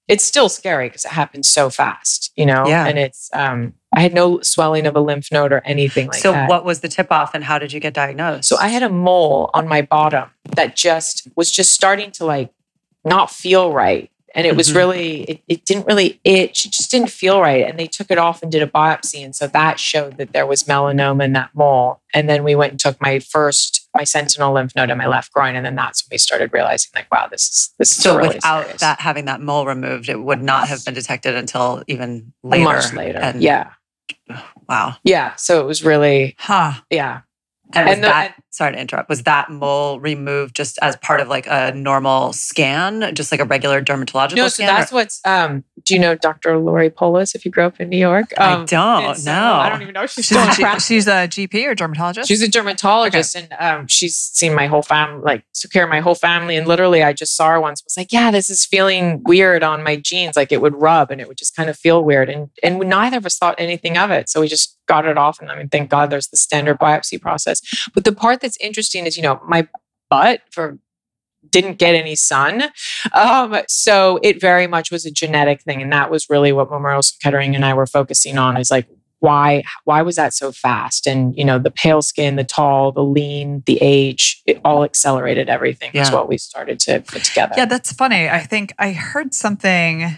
It's 0.07 0.25
still 0.25 0.49
scary 0.49 0.89
because 0.89 1.05
it 1.05 1.11
happens 1.11 1.47
so 1.47 1.69
fast, 1.69 2.31
you 2.35 2.45
know, 2.45 2.67
yeah. 2.67 2.85
and 2.85 2.99
it's, 2.99 3.29
um, 3.31 3.73
I 3.93 4.01
had 4.01 4.13
no 4.13 4.41
swelling 4.41 4.85
of 4.85 4.95
a 4.95 4.99
lymph 4.99 5.31
node 5.31 5.51
or 5.51 5.61
anything 5.65 6.07
like 6.07 6.15
so 6.15 6.31
that. 6.31 6.47
So, 6.47 6.49
what 6.49 6.65
was 6.65 6.81
the 6.81 6.87
tip 6.87 7.11
off 7.11 7.33
and 7.33 7.43
how 7.43 7.59
did 7.59 7.71
you 7.71 7.79
get 7.79 7.93
diagnosed? 7.93 8.49
So, 8.49 8.57
I 8.57 8.69
had 8.69 8.83
a 8.83 8.89
mole 8.89 9.49
on 9.53 9.67
my 9.67 9.81
bottom 9.81 10.29
that 10.55 10.75
just 10.75 11.27
was 11.35 11.51
just 11.51 11.73
starting 11.73 12.11
to 12.11 12.25
like 12.25 12.51
not 13.05 13.29
feel 13.29 13.71
right. 13.71 14.09
And 14.35 14.47
it 14.47 14.55
was 14.55 14.69
mm-hmm. 14.69 14.77
really, 14.77 15.21
it, 15.23 15.41
it 15.47 15.65
didn't 15.65 15.85
really 15.85 16.19
itch. 16.23 16.65
It 16.65 16.71
just 16.71 16.89
didn't 16.89 17.11
feel 17.11 17.39
right. 17.39 17.67
And 17.67 17.77
they 17.77 17.85
took 17.85 18.09
it 18.09 18.17
off 18.17 18.41
and 18.41 18.51
did 18.51 18.63
a 18.63 18.67
biopsy. 18.67 19.23
And 19.23 19.35
so 19.35 19.45
that 19.45 19.79
showed 19.79 20.17
that 20.17 20.33
there 20.33 20.47
was 20.47 20.63
melanoma 20.63 21.25
in 21.25 21.33
that 21.33 21.51
mole. 21.53 22.01
And 22.15 22.27
then 22.27 22.43
we 22.43 22.55
went 22.55 22.71
and 22.71 22.79
took 22.79 22.99
my 22.99 23.19
first 23.19 23.83
my 23.93 24.03
sentinel 24.03 24.53
lymph 24.53 24.75
node 24.75 24.89
in 24.89 24.97
my 24.97 25.05
left 25.05 25.31
groin, 25.31 25.55
and 25.55 25.65
then 25.65 25.75
that's 25.75 26.03
when 26.03 26.15
we 26.15 26.17
started 26.17 26.51
realizing, 26.51 26.89
like, 26.95 27.11
wow, 27.11 27.27
this 27.29 27.47
is 27.47 27.73
this 27.77 27.91
is 27.91 28.03
so 28.03 28.17
really 28.17 28.35
without 28.35 28.63
serious. 28.63 28.81
that 28.81 28.99
having 28.99 29.25
that 29.25 29.39
mole 29.39 29.65
removed, 29.65 30.09
it 30.09 30.19
would 30.19 30.41
not 30.41 30.67
have 30.67 30.83
been 30.83 30.93
detected 30.93 31.35
until 31.35 31.83
even 31.87 32.33
later. 32.41 32.63
Much 32.63 32.93
later, 32.93 33.19
and, 33.19 33.41
yeah. 33.41 33.71
Wow. 34.67 34.95
Yeah. 35.03 35.35
So 35.35 35.61
it 35.61 35.65
was 35.65 35.83
really, 35.83 36.35
huh? 36.37 36.73
Yeah. 36.89 37.21
And, 37.73 37.89
and 37.89 38.03
the, 38.03 38.07
that, 38.07 38.42
sorry 38.53 38.71
to 38.71 38.79
interrupt, 38.79 39.09
was 39.09 39.23
that 39.23 39.49
mole 39.49 39.99
removed 39.99 40.55
just 40.55 40.77
as 40.83 40.95
part 40.97 41.19
of 41.19 41.27
like 41.27 41.47
a 41.47 41.71
normal 41.73 42.31
scan, 42.33 43.13
just 43.15 43.31
like 43.31 43.41
a 43.41 43.45
regular 43.45 43.81
dermatological 43.81 44.35
no, 44.35 44.47
scan? 44.47 44.67
so 44.67 44.73
that's 44.73 44.91
or? 44.91 44.95
what's, 44.95 45.21
um, 45.25 45.63
do 45.83 45.95
you 45.95 45.99
know 45.99 46.13
Dr. 46.13 46.59
Lori 46.59 46.91
Polis 46.91 47.33
if 47.33 47.45
you 47.45 47.51
grew 47.51 47.63
up 47.63 47.79
in 47.79 47.89
New 47.89 47.97
York? 47.97 48.31
Um, 48.37 48.61
I 48.61 48.65
don't 48.65 49.25
know. 49.25 49.53
I 49.53 49.69
don't 49.69 49.81
even 49.81 49.95
know. 49.95 50.05
She's, 50.05 50.25
she's, 50.25 50.55
she, 50.55 50.79
she's 50.79 51.07
a 51.07 51.27
GP 51.27 51.65
or 51.65 51.73
dermatologist? 51.73 52.27
She's 52.27 52.43
a 52.43 52.47
dermatologist 52.47 53.35
okay. 53.35 53.47
and 53.59 53.79
um, 53.81 53.87
she's 53.87 54.15
seen 54.15 54.53
my 54.53 54.67
whole 54.67 54.83
family, 54.83 55.23
like 55.23 55.43
took 55.55 55.71
care 55.71 55.83
of 55.83 55.89
my 55.89 55.99
whole 55.99 56.15
family. 56.15 56.55
And 56.55 56.67
literally 56.67 57.01
I 57.01 57.11
just 57.11 57.35
saw 57.35 57.49
her 57.49 57.59
once, 57.59 57.83
was 57.83 57.97
like, 57.97 58.13
yeah, 58.13 58.29
this 58.29 58.51
is 58.51 58.65
feeling 58.65 59.23
weird 59.25 59.63
on 59.63 59.81
my 59.81 59.95
jeans. 59.95 60.35
Like 60.35 60.51
it 60.51 60.61
would 60.61 60.79
rub 60.79 61.09
and 61.09 61.19
it 61.19 61.27
would 61.27 61.37
just 61.37 61.55
kind 61.55 61.71
of 61.71 61.77
feel 61.77 62.03
weird. 62.03 62.29
And, 62.29 62.49
and 62.61 62.77
neither 62.77 63.17
of 63.17 63.25
us 63.25 63.35
thought 63.39 63.55
anything 63.57 63.97
of 63.97 64.11
it. 64.11 64.29
So 64.29 64.41
we 64.41 64.47
just 64.47 64.77
got 64.85 65.05
it 65.05 65.17
off. 65.17 65.39
And 65.39 65.49
I 65.49 65.57
mean, 65.57 65.69
thank 65.69 65.89
God 65.89 66.09
there's 66.09 66.27
the 66.27 66.37
standard 66.37 66.77
biopsy 66.77 67.19
process. 67.19 67.61
But 67.93 68.03
the 68.03 68.11
part 68.11 68.41
that's 68.43 68.57
interesting 68.57 69.07
is, 69.07 69.17
you 69.17 69.23
know, 69.23 69.41
my 69.47 69.67
butt 70.09 70.41
for 70.51 70.77
didn't 71.49 71.77
get 71.77 71.95
any 71.95 72.15
sun. 72.15 72.63
Um, 73.13 73.57
so 73.67 74.19
it 74.23 74.39
very 74.39 74.67
much 74.67 74.91
was 74.91 75.05
a 75.05 75.11
genetic 75.11 75.61
thing. 75.61 75.81
And 75.81 75.91
that 75.91 76.09
was 76.11 76.29
really 76.29 76.51
what 76.51 76.69
Memorial 76.69 77.01
Kettering 77.21 77.55
and 77.55 77.65
I 77.65 77.73
were 77.73 77.87
focusing 77.87 78.37
on 78.37 78.57
is 78.57 78.71
like, 78.71 78.87
why 79.19 79.63
why 79.85 80.01
was 80.01 80.17
that 80.17 80.33
so 80.33 80.51
fast 80.51 81.07
and 81.07 81.33
you 81.37 81.45
know 81.45 81.57
the 81.57 81.71
pale 81.71 82.01
skin 82.01 82.35
the 82.35 82.43
tall 82.43 82.91
the 82.91 83.01
lean 83.01 83.63
the 83.67 83.77
age 83.79 84.41
it 84.45 84.59
all 84.65 84.83
accelerated 84.83 85.47
everything 85.47 85.89
yeah. 85.93 86.01
is 86.01 86.11
what 86.11 86.27
we 86.27 86.37
started 86.37 86.77
to 86.77 86.99
put 87.07 87.23
together 87.23 87.53
yeah 87.55 87.63
that's 87.63 87.93
funny 87.93 88.27
i 88.27 88.39
think 88.39 88.73
i 88.79 88.91
heard 88.91 89.33
something 89.33 90.17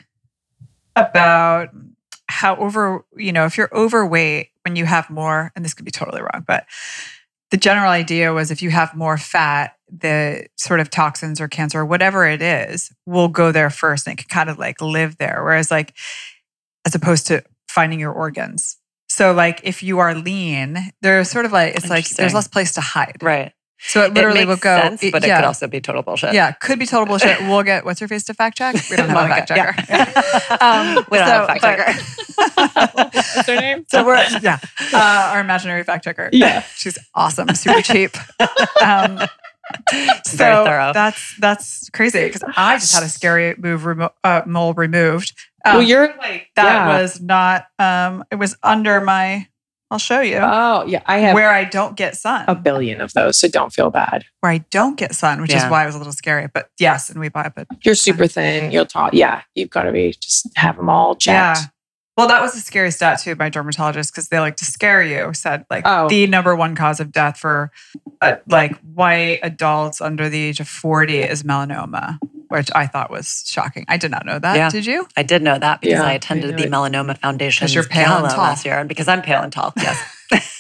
about 0.96 1.70
how 2.30 2.56
over 2.56 3.06
you 3.16 3.32
know 3.32 3.46
if 3.46 3.60
you're 3.60 3.70
overweight 3.72 4.50
when 4.66 4.76
you 4.76 4.86
have 4.86 5.10
more, 5.10 5.52
and 5.56 5.64
this 5.64 5.74
could 5.74 5.86
be 5.86 5.92
totally 5.92 6.22
wrong, 6.22 6.44
but 6.46 6.66
the 7.56 7.62
general 7.62 7.90
idea 7.90 8.34
was 8.34 8.52
if 8.52 8.62
you 8.62 8.70
have 8.70 8.94
more 8.94 9.18
fat, 9.18 9.78
the 9.88 10.46
sort 10.58 10.82
of 10.82 10.90
toxins 10.90 11.40
or 11.40 11.48
cancer 11.48 11.80
or 11.80 11.86
whatever 11.86 12.28
it 12.28 12.42
is 12.42 12.92
will 13.06 13.30
go 13.30 13.54
there 13.54 13.70
first 13.70 14.06
and 14.06 14.20
it 14.20 14.24
can 14.24 14.28
kind 14.28 14.50
of 14.50 14.60
like 14.60 14.82
live 14.82 15.18
there. 15.20 15.42
Whereas, 15.42 15.72
like, 15.72 15.94
as 16.86 16.94
opposed 16.96 17.28
to 17.28 17.46
finding 17.70 17.98
your 17.98 18.12
organs. 18.12 18.76
So, 19.08 19.32
like, 19.32 19.62
if 19.64 19.84
you 19.84 20.00
are 20.00 20.14
lean, 20.14 20.92
there's 21.02 21.32
sort 21.32 21.46
of 21.46 21.54
like, 21.54 21.76
it's 21.76 21.90
like 21.90 22.10
there's 22.10 22.34
less 22.34 22.50
place 22.50 22.74
to 22.74 22.82
hide. 22.82 23.20
Right. 23.22 23.54
So 23.80 24.04
it 24.04 24.14
literally 24.14 24.42
it 24.42 24.48
will 24.48 24.56
go, 24.56 24.80
sense, 24.80 25.02
but 25.12 25.24
it, 25.24 25.28
yeah. 25.28 25.38
could 25.38 25.46
also 25.46 25.68
be 25.68 25.82
total 25.82 26.02
bullshit. 26.02 26.34
Yeah, 26.34 26.52
could 26.54 26.80
be 26.80 26.86
total 26.86 27.06
bullshit. 27.06 27.42
We'll 27.46 27.64
get 27.64 27.86
what's 27.86 28.00
her 28.00 28.08
face 28.08 28.24
to 28.26 28.34
fact 28.34 28.58
check. 28.58 28.76
We 28.90 28.96
don't 28.96 29.10
have 29.10 29.26
a 29.26 29.28
fact 29.28 29.48
checker. 29.50 29.84
Yeah. 29.90 30.58
um, 30.62 31.06
we 31.12 31.18
don't 31.18 31.28
so, 31.28 31.34
have 31.34 31.44
a 31.44 31.48
fact 31.48 31.62
checker. 31.62 33.18
what's 33.36 33.48
her 33.48 33.56
name? 33.56 33.86
So 33.90 34.06
we're 34.06 34.16
yeah, 34.42 34.60
uh, 34.94 35.32
our 35.34 35.42
imaginary 35.42 35.84
fact 35.84 36.04
checker. 36.04 36.30
Yeah, 36.32 36.64
she's 36.76 36.98
awesome, 37.14 37.54
super 37.56 37.82
cheap. 37.82 38.16
Um, 38.82 39.20
so 40.24 40.38
Very 40.38 40.66
thorough. 40.66 40.94
That's 40.94 41.36
that's 41.40 41.90
crazy 41.90 42.26
because 42.26 42.44
I 42.56 42.78
just 42.78 42.94
had 42.94 43.04
a 43.04 43.10
scary 43.10 43.56
move 43.58 43.86
remo- 43.86 44.14
uh, 44.24 44.42
mole 44.46 44.74
removed. 44.74 45.34
Um, 45.66 45.76
well, 45.76 45.84
you're 45.84 46.16
like 46.18 46.50
that 46.56 46.88
yeah. 46.88 47.02
was 47.02 47.22
not. 47.22 47.68
Um, 47.80 48.24
it 48.32 48.36
was 48.36 48.56
under 48.64 49.02
my 49.02 49.48
I'll 49.96 50.00
show 50.00 50.20
you. 50.20 50.40
Oh, 50.42 50.84
yeah. 50.86 51.02
I 51.06 51.20
have 51.20 51.36
where 51.36 51.50
I 51.50 51.64
don't 51.64 51.96
get 51.96 52.18
sun. 52.18 52.44
A 52.50 52.54
billion 52.54 53.00
of 53.00 53.14
those, 53.14 53.40
so 53.40 53.48
don't 53.48 53.72
feel 53.72 53.90
bad. 53.90 54.26
Where 54.42 54.52
I 54.52 54.58
don't 54.72 54.98
get 54.98 55.16
sun, 55.16 55.40
which 55.40 55.52
yeah. 55.52 55.66
is 55.66 55.72
why 55.72 55.84
it 55.84 55.86
was 55.86 55.96
a 55.96 55.98
little 56.00 56.12
scary. 56.12 56.50
But 56.54 56.70
yes, 56.78 57.10
and 57.10 57.18
we 57.18 57.30
buy 57.30 57.50
it. 57.56 57.68
You're 57.86 57.96
super 57.96 58.28
thin. 58.28 58.74
You're 58.74 58.84
tall. 58.84 59.10
Yeah, 59.14 59.44
you've 59.56 59.70
got 59.70 59.84
to 59.84 59.94
be 59.94 60.14
just 60.20 60.50
have 60.58 60.76
them 60.76 60.90
all 60.90 61.16
checked. 61.16 61.60
Yeah. 61.60 61.66
Well, 62.18 62.28
that 62.28 62.42
was 62.42 62.56
a 62.56 62.60
scary 62.60 62.92
stat 62.92 63.22
too 63.22 63.36
by 63.36 63.50
dermatologists 63.50 64.12
because 64.12 64.28
they 64.28 64.40
like 64.42 64.58
to 64.58 64.66
scare 64.66 65.02
you. 65.02 65.34
Said 65.34 65.66
like 65.70 65.84
oh. 65.86 66.10
the 66.10 66.28
number 66.28 66.54
one 66.58 66.76
cause 66.76 67.00
of 67.00 67.14
death 67.14 67.38
for 67.38 67.72
uh, 68.20 68.36
like 68.48 68.78
white 68.82 69.40
adults 69.44 70.02
under 70.02 70.28
the 70.28 70.44
age 70.44 70.60
of 70.60 70.68
forty 70.68 71.20
is 71.20 71.44
melanoma 71.44 72.20
which 72.56 72.70
I 72.74 72.88
thought 72.88 73.12
was 73.12 73.44
shocking. 73.48 73.86
I 73.88 73.98
did 73.98 74.12
not 74.12 74.26
know 74.26 74.40
that. 74.40 74.56
Yeah. 74.56 74.70
Did 74.70 74.86
you? 74.86 75.08
I 75.16 75.24
did 75.24 75.42
know 75.44 75.58
that 75.60 75.82
because 75.82 76.00
yeah, 76.00 76.04
I 76.06 76.14
attended 76.14 76.54
I 76.54 76.58
the 76.58 76.64
it. 76.66 76.72
Melanoma 76.72 77.18
Foundation 77.18 77.68
you're 77.70 77.84
pale 77.84 78.18
and 78.18 78.30
tall. 78.30 78.38
last 78.44 78.66
year, 78.66 78.80
and 78.80 78.90
because 78.90 79.08
I'm 79.08 79.22
pale 79.22 79.42
and 79.42 79.52
tall. 79.52 79.74
Yes. 79.78 80.02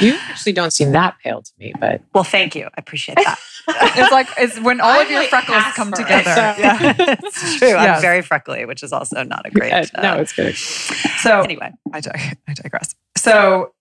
You 0.00 0.14
actually 0.28 0.54
don't 0.54 0.72
seem 0.72 0.92
that 0.92 1.16
pale 1.22 1.40
to 1.42 1.52
me, 1.58 1.72
but 1.78 2.00
well, 2.14 2.24
thank 2.24 2.56
you. 2.56 2.64
I 2.64 2.70
appreciate 2.78 3.16
that. 3.16 3.38
It's 3.68 4.12
like 4.12 4.28
it's 4.38 4.58
when 4.60 4.80
all 4.80 4.90
of 4.90 5.06
I'm 5.06 5.10
your 5.10 5.20
like 5.20 5.28
freckles 5.28 5.56
Casper, 5.58 5.76
come 5.76 5.92
together. 5.92 6.30
so- 6.34 6.54
Yeah. 6.58 7.16
it's 7.22 7.58
true. 7.58 7.74
I'm 7.74 8.00
very 8.00 8.22
freckly, 8.22 8.64
which 8.64 8.82
is 8.82 8.92
also 8.92 9.22
not 9.24 9.44
a 9.44 9.50
great. 9.50 9.72
Uh, 9.72 9.84
no, 10.02 10.16
it's 10.16 10.32
good. 10.32 10.54
So 10.56 11.40
anyway, 11.42 11.72
I, 11.92 12.00
dig- 12.00 12.38
I 12.48 12.54
digress. 12.54 12.94
So, 13.16 13.72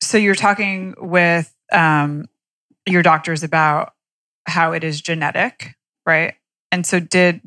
so 0.00 0.16
you're 0.18 0.34
talking 0.34 0.94
with 0.98 1.54
um, 1.72 2.26
your 2.86 3.02
doctors 3.02 3.42
about 3.42 3.92
how 4.46 4.72
it 4.72 4.82
is 4.82 5.00
genetic, 5.00 5.74
right? 6.06 6.34
And 6.74 6.84
so, 6.84 6.98
did 6.98 7.40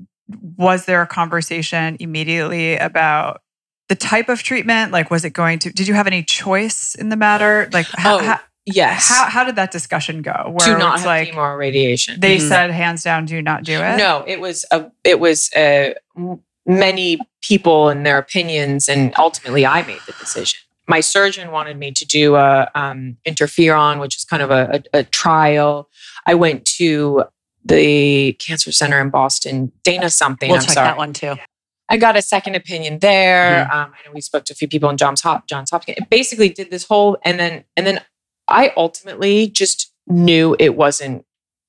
was 0.57 0.85
there 0.85 1.01
a 1.01 1.07
conversation 1.07 1.97
immediately 1.99 2.77
about 2.77 3.41
the 3.89 3.95
type 3.95 4.29
of 4.29 4.41
treatment? 4.41 4.93
Like, 4.93 5.11
was 5.11 5.25
it 5.25 5.31
going 5.31 5.59
to? 5.59 5.69
Did 5.69 5.85
you 5.89 5.93
have 5.95 6.07
any 6.07 6.23
choice 6.23 6.95
in 6.95 7.09
the 7.09 7.17
matter? 7.17 7.69
Like, 7.73 7.87
how 7.91 8.15
Oh, 8.15 8.23
how, 8.23 8.39
Yes. 8.65 9.09
how, 9.09 9.25
how 9.29 9.43
did 9.43 9.55
that 9.57 9.71
discussion 9.71 10.21
go? 10.21 10.53
Where 10.57 10.73
do 10.73 10.77
not 10.77 10.93
it's 10.95 11.03
have 11.03 11.07
like 11.07 11.29
chemo 11.31 11.37
or 11.37 11.57
radiation. 11.57 12.19
they 12.21 12.37
Mhm. 12.37 12.47
said 12.47 12.71
hands 12.71 13.03
down, 13.03 13.25
do 13.25 13.41
not 13.41 13.63
do 13.63 13.73
it. 13.81 13.97
No, 13.97 14.23
it 14.27 14.39
was 14.39 14.65
a, 14.71 14.85
it 15.03 15.19
was 15.19 15.49
uh, 15.55 15.91
m- 16.17 16.39
many 16.65 17.17
people 17.41 17.89
and 17.89 18.05
their 18.05 18.17
opinions, 18.17 18.87
and 18.89 19.13
ultimately 19.17 19.65
I 19.65 19.83
made 19.85 19.99
the 20.05 20.13
decision. 20.13 20.59
My 20.87 21.01
surgeon 21.01 21.51
wanted 21.51 21.77
me 21.77 21.91
to 21.91 22.05
do 22.05 22.35
a 22.35 22.69
um, 22.75 23.17
interferon, 23.27 23.99
which 23.99 24.15
is 24.17 24.23
kind 24.25 24.41
of 24.43 24.51
a, 24.51 24.81
a, 24.93 24.99
a 24.99 25.03
trial. 25.03 25.89
I 26.25 26.33
went 26.33 26.63
to 26.77 27.23
the 27.67 28.34
cancer 28.34 28.71
center 28.71 28.99
in 29.01 29.10
Boston, 29.10 29.71
Dana 29.84 30.10
something. 30.10 30.49
we'll 30.49 30.60
I'm 30.60 30.65
check 30.65 30.73
sorry. 30.73 30.88
that 30.88 30.97
one 30.97 31.13
too. 31.13 31.36
I 31.89 31.97
got 31.97 32.17
a 32.17 32.21
second 32.21 32.56
opinion 32.56 32.99
there. 32.99 33.62
Um, 33.71 33.93
I 33.93 34.06
know 34.08 34.13
we 34.13 34.21
spoke 34.21 34.43
to 34.45 34.53
a 34.53 34.56
few 34.56 34.67
people 34.67 34.89
in 34.89 34.97
Johns 34.97 35.21
Hop, 35.21 35.47
Johns 35.47 35.69
Hopkins. 35.71 35.97
It 35.99 36.10
basically 36.10 36.49
did 36.49 36.69
this 36.69 36.86
whole, 36.86 37.17
and 37.23 37.39
then 37.39 37.63
and 37.77 37.88
then 37.88 38.01
I 38.47 38.73
ultimately 38.75 39.47
just 39.47 39.91
knew 40.08 40.56
it 40.60 40.75
wasn't 40.75 41.23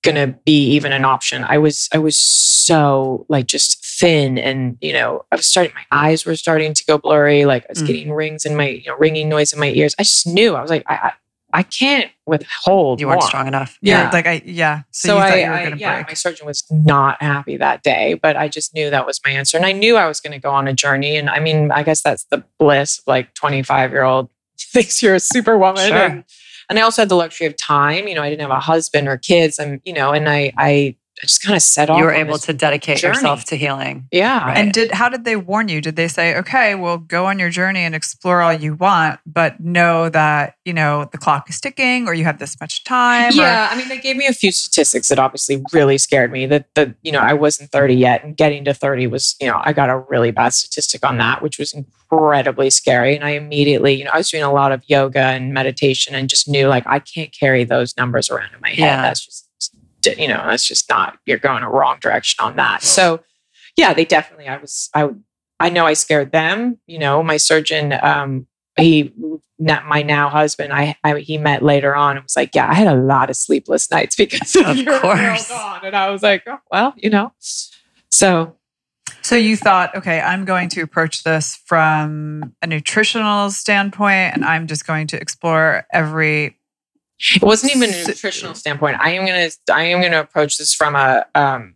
gonna 0.05 0.29
be 0.45 0.71
even 0.71 0.93
an 0.93 1.05
option. 1.05 1.45
I 1.45 1.59
was 1.59 1.89
I 1.93 1.99
was 1.99 2.19
so 2.19 3.27
like 3.29 3.47
just 3.47 3.85
thin, 3.85 4.39
and 4.39 4.77
you 4.81 4.93
know 4.93 5.25
I 5.33 5.37
was 5.37 5.47
starting. 5.47 5.73
My 5.75 5.87
eyes 5.93 6.25
were 6.27 6.37
starting 6.37 6.75
to 6.75 6.85
go 6.85 6.99
blurry. 6.99 7.45
Like 7.45 7.65
I 7.65 7.67
was 7.71 7.83
Mm. 7.83 7.87
getting 7.87 8.13
rings 8.13 8.45
in 8.45 8.57
my 8.57 8.69
you 8.69 8.87
know 8.91 8.97
ringing 8.97 9.29
noise 9.29 9.53
in 9.53 9.61
my 9.61 9.71
ears. 9.71 9.95
I 9.99 10.03
just 10.03 10.27
knew 10.27 10.55
I 10.55 10.63
was 10.63 10.71
like 10.71 10.85
I 10.89 10.95
I, 10.95 11.13
I 11.53 11.63
can't 11.63 12.11
withhold. 12.27 13.01
You 13.01 13.07
weren't 13.07 13.21
more. 13.21 13.29
strong 13.29 13.47
enough. 13.47 13.79
Yeah, 13.81 14.03
Yeah. 14.05 14.11
like 14.13 14.27
I 14.27 14.43
yeah. 14.45 14.83
So, 14.91 15.09
So, 15.09 15.15
you 15.17 15.21
thought 15.23 15.33
I, 15.33 15.37
you 15.43 15.49
were 15.49 15.55
I- 15.55 15.65
going 15.65 15.73
to 15.75 15.79
yeah, 15.81 15.95
break. 15.97 16.09
my 16.09 16.15
surgeon 16.15 16.47
was 16.47 16.65
not 16.71 17.23
happy 17.23 17.57
that 17.57 17.83
day, 17.83 18.15
but 18.15 18.37
I 18.37 18.49
just 18.49 18.75
knew 18.75 18.91
that 18.91 19.07
was 19.07 19.21
my 19.25 19.31
answer, 19.33 19.57
and 19.57 19.65
I 19.67 19.73
knew 19.73 19.97
I 19.97 20.07
was 20.07 20.21
going 20.21 20.33
to 20.35 20.39
go 20.39 20.51
on 20.51 20.69
a 20.69 20.73
journey. 20.75 21.17
And 21.17 21.31
I 21.31 21.39
mean, 21.41 21.71
I 21.73 21.83
guess 21.83 22.03
that's 22.03 22.25
the 22.25 22.45
bliss 22.59 22.99
of 22.99 23.05
like 23.07 23.33
twenty 23.35 23.63
five 23.63 23.93
year 23.93 24.03
old 24.03 24.29
thinks 24.59 25.03
you're 25.03 25.15
a 25.15 25.21
superwoman. 25.21 25.89
Sure. 25.89 25.97
And, 25.97 26.25
and 26.69 26.79
I 26.79 26.83
also 26.83 27.01
had 27.01 27.09
the 27.09 27.17
luxury 27.17 27.47
of 27.47 27.57
time. 27.57 28.07
You 28.09 28.15
know, 28.15 28.23
I 28.23 28.29
didn't 28.29 28.43
have 28.43 28.51
a 28.51 28.61
husband 28.61 29.09
or 29.09 29.17
kids. 29.17 29.59
I'm, 29.59 29.81
you 29.87 29.95
know, 29.95 30.13
and 30.13 30.29
I, 30.29 30.53
I 30.59 30.97
just 31.23 31.43
kind 31.43 31.57
of 31.57 31.63
set 31.63 31.91
off. 31.91 31.99
You 31.99 32.05
were 32.05 32.15
on 32.15 32.21
able 32.21 32.33
this- 32.35 32.43
to 32.47 32.53
dedicate 32.53 32.99
journey. 32.99 33.17
yourself 33.17 33.45
to 33.47 33.57
healing. 33.57 34.07
yeah. 34.13 34.45
Right. 34.47 34.59
And 34.59 34.73
did 34.73 34.93
how 34.93 35.09
did 35.09 35.25
they 35.25 35.37
warn 35.37 35.69
you? 35.69 35.81
Did 35.81 35.97
they 35.97 36.09
say, 36.09 36.37
"Okay, 36.37 36.75
well, 36.75 36.99
go 36.99 37.27
on 37.27 37.39
your 37.39 37.51
journey 37.51 37.81
and 37.81 37.95
explore 37.95 38.41
all 38.43 38.53
you 38.53 38.75
want, 38.75 39.21
but 39.27 39.59
know 39.61 40.09
that 40.11 40.55
you 40.65 40.73
know 40.73 41.09
the 41.11 41.19
clock 41.19 41.49
is 41.51 41.61
ticking, 41.61 42.07
or 42.09 42.15
you 42.15 42.25
have 42.25 42.39
this 42.39 42.59
much 42.61 42.85
time"? 42.85 43.33
or- 43.33 43.43
Yeah, 43.43 43.69
I 43.71 43.77
mean, 43.77 43.89
they 43.89 43.99
gave 43.99 44.17
me 44.17 44.27
a 44.27 44.33
few 44.33 44.53
statistics 44.53 45.09
that 45.09 45.19
obviously 45.19 45.63
really 45.73 45.99
scared 45.99 46.31
me. 46.33 46.47
That 46.47 46.67
the 46.75 46.95
you 47.03 47.13
know 47.13 47.21
I 47.21 47.33
wasn't 47.35 47.71
thirty 47.73 47.95
yet, 47.95 48.23
and 48.25 48.37
getting 48.37 48.65
to 48.67 48.75
thirty 48.75 49.07
was 49.07 49.35
you 49.41 49.47
know 49.49 49.61
I 49.65 49.73
got 49.73 49.91
a 49.91 49.99
really 49.99 50.31
bad 50.31 50.53
statistic 50.53 51.05
on 51.05 51.19
that, 51.19 51.43
which 51.43 51.59
was 51.59 51.73
incredibly 51.73 52.71
scary. 52.71 53.15
And 53.17 53.25
I 53.25 53.31
immediately 53.31 53.95
you 53.95 54.05
know 54.05 54.11
I 54.15 54.19
was 54.19 54.31
doing 54.31 54.43
a 54.45 54.53
lot 54.53 54.73
of 54.73 54.83
yoga 54.87 55.21
and 55.21 55.53
meditation, 55.53 56.15
and 56.15 56.29
just 56.29 56.49
knew 56.49 56.69
like 56.69 56.85
I 56.87 56.99
can't 57.01 57.33
carry 57.39 57.65
those 57.65 57.97
numbers 57.97 58.31
around 58.31 58.51
in 58.55 58.61
my 58.61 58.71
head. 58.71 58.79
Yeah. 58.79 59.03
That's 59.03 59.25
just 59.25 59.48
you 60.05 60.29
know 60.29 60.43
that's 60.47 60.67
just 60.67 60.89
not 60.89 61.19
you're 61.27 61.39
going 61.39 61.63
a 61.63 61.69
wrong 61.71 61.99
direction 62.01 62.45
on 62.45 62.57
that. 62.57 62.83
So 62.83 63.21
yeah, 63.77 63.95
they 63.95 64.05
definitely 64.05 64.49
I 64.49 64.57
was 64.59 64.91
I 64.95 65.09
I 65.61 65.71
know 65.71 65.87
I 65.87 65.95
scared 65.95 66.33
them. 66.33 66.79
You 66.87 66.99
know, 66.99 67.23
my 67.23 67.37
surgeon 67.37 67.95
um 68.03 68.47
he 68.79 69.13
my 69.59 70.03
now 70.03 70.29
husband 70.29 70.73
I, 70.73 70.97
I 71.03 71.19
he 71.19 71.37
met 71.37 71.63
later 71.65 71.97
on 71.97 72.17
and 72.17 72.23
was 72.23 72.37
like 72.37 72.55
yeah 72.55 72.71
i 72.71 72.75
had 72.75 72.87
a 72.87 72.95
lot 72.95 73.29
of 73.29 73.35
sleepless 73.35 73.91
nights 73.91 74.15
because 74.15 74.55
of, 74.55 74.67
Of 74.67 74.77
your 74.77 75.01
course. 75.01 75.51
and 75.83 75.97
i 75.97 76.09
was 76.11 76.23
like 76.23 76.45
oh, 76.47 76.59
well 76.71 76.95
you 76.97 77.11
know 77.11 77.33
so 78.09 78.55
So 79.23 79.35
you 79.37 79.57
thought, 79.57 79.95
okay, 79.97 80.21
I'm 80.21 80.45
going 80.45 80.69
to 80.71 80.81
approach 80.81 81.23
this 81.25 81.61
from 81.67 82.55
a 82.63 82.67
nutritional 82.67 83.51
standpoint, 83.51 84.35
and 84.35 84.45
I'm 84.45 84.67
just 84.67 84.87
going 84.87 85.07
to 85.09 85.21
explore 85.21 85.85
every. 85.93 86.58
It 87.35 87.43
wasn't 87.43 87.75
even 87.75 87.91
a 87.93 88.05
nutritional 88.07 88.55
standpoint 88.55 88.97
i 89.01 89.11
am 89.11 89.27
gonna 89.27 89.49
i 89.73 89.85
am 89.85 90.01
gonna 90.03 90.21
approach 90.21 90.59
this 90.59 90.75
from 90.75 90.95
a 90.95 91.25
um 91.35 91.75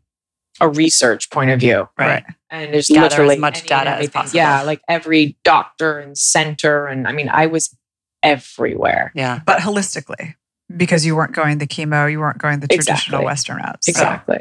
a 0.61 0.69
research 0.69 1.31
point 1.31 1.51
of 1.51 1.59
view 1.61 1.89
Right. 1.99 2.25
and 2.51 2.73
there's 2.73 2.89
Gather 2.89 3.07
as 3.07 3.13
literally 3.13 3.39
much 3.39 3.63
data 3.67 3.91
as 3.91 3.95
everything. 3.95 4.13
possible. 4.13 4.37
yeah 4.37 4.63
like 4.63 4.81
every 4.89 5.37
doctor 5.45 5.99
and 5.99 6.17
center 6.17 6.87
and 6.87 7.09
i 7.09 7.13
mean 7.13 7.29
i 7.29 7.47
was 7.47 7.77
everywhere 8.23 9.11
Yeah. 9.15 9.41
but 9.45 9.59
holistically, 9.61 10.35
because 10.77 11.05
you 11.05 11.17
weren't 11.17 11.33
going 11.35 11.59
the 11.59 11.67
chemo, 11.67 12.09
you 12.11 12.21
weren't 12.21 12.39
going 12.39 12.61
the 12.61 12.69
traditional 12.69 13.21
Exactly. 13.23 13.25
Western 13.25 13.57
route. 13.57 13.85
So- 13.85 13.91
exactly 13.91 14.39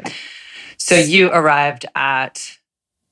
So 0.78 0.94
you 0.94 1.30
arrived 1.32 1.86
at 1.96 2.56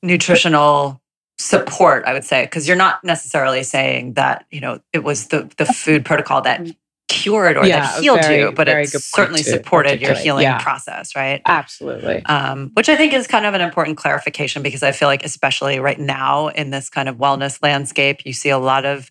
nutritional 0.02 1.00
support, 1.38 2.04
I 2.04 2.12
would 2.12 2.24
say, 2.24 2.44
because 2.44 2.66
you're 2.68 2.76
not 2.76 3.02
necessarily 3.04 3.62
saying 3.62 4.14
that, 4.14 4.44
you 4.50 4.60
know, 4.60 4.80
it 4.92 5.04
was 5.04 5.28
the 5.28 5.50
the 5.56 5.66
food 5.66 6.04
protocol 6.04 6.40
that 6.42 6.66
cured 7.10 7.56
or 7.56 7.66
Yeah, 7.66 7.80
that 7.80 8.00
healed 8.02 8.20
very, 8.20 8.40
you, 8.42 8.52
but 8.52 8.68
it 8.68 8.88
certainly 8.88 9.42
to 9.42 9.50
supported 9.50 10.00
your 10.00 10.14
healing 10.14 10.44
Yeah. 10.44 10.62
process, 10.62 11.16
right? 11.16 11.42
absolutely 11.44 12.22
um, 12.26 12.70
which 12.74 12.88
I 12.88 12.96
think 12.96 13.12
is 13.12 13.26
kind 13.26 13.44
of 13.46 13.54
an 13.54 13.60
important 13.60 13.96
clarification 13.96 14.62
because 14.62 14.82
I 14.82 14.92
feel 14.92 15.08
like, 15.08 15.24
especially 15.24 15.80
right 15.80 15.98
now 15.98 16.48
in 16.48 16.70
this 16.70 16.88
kind 16.88 17.08
of 17.08 17.16
wellness 17.16 17.60
landscape, 17.62 18.24
you 18.24 18.32
see 18.32 18.50
a 18.50 18.58
lot 18.58 18.84
of 18.84 19.10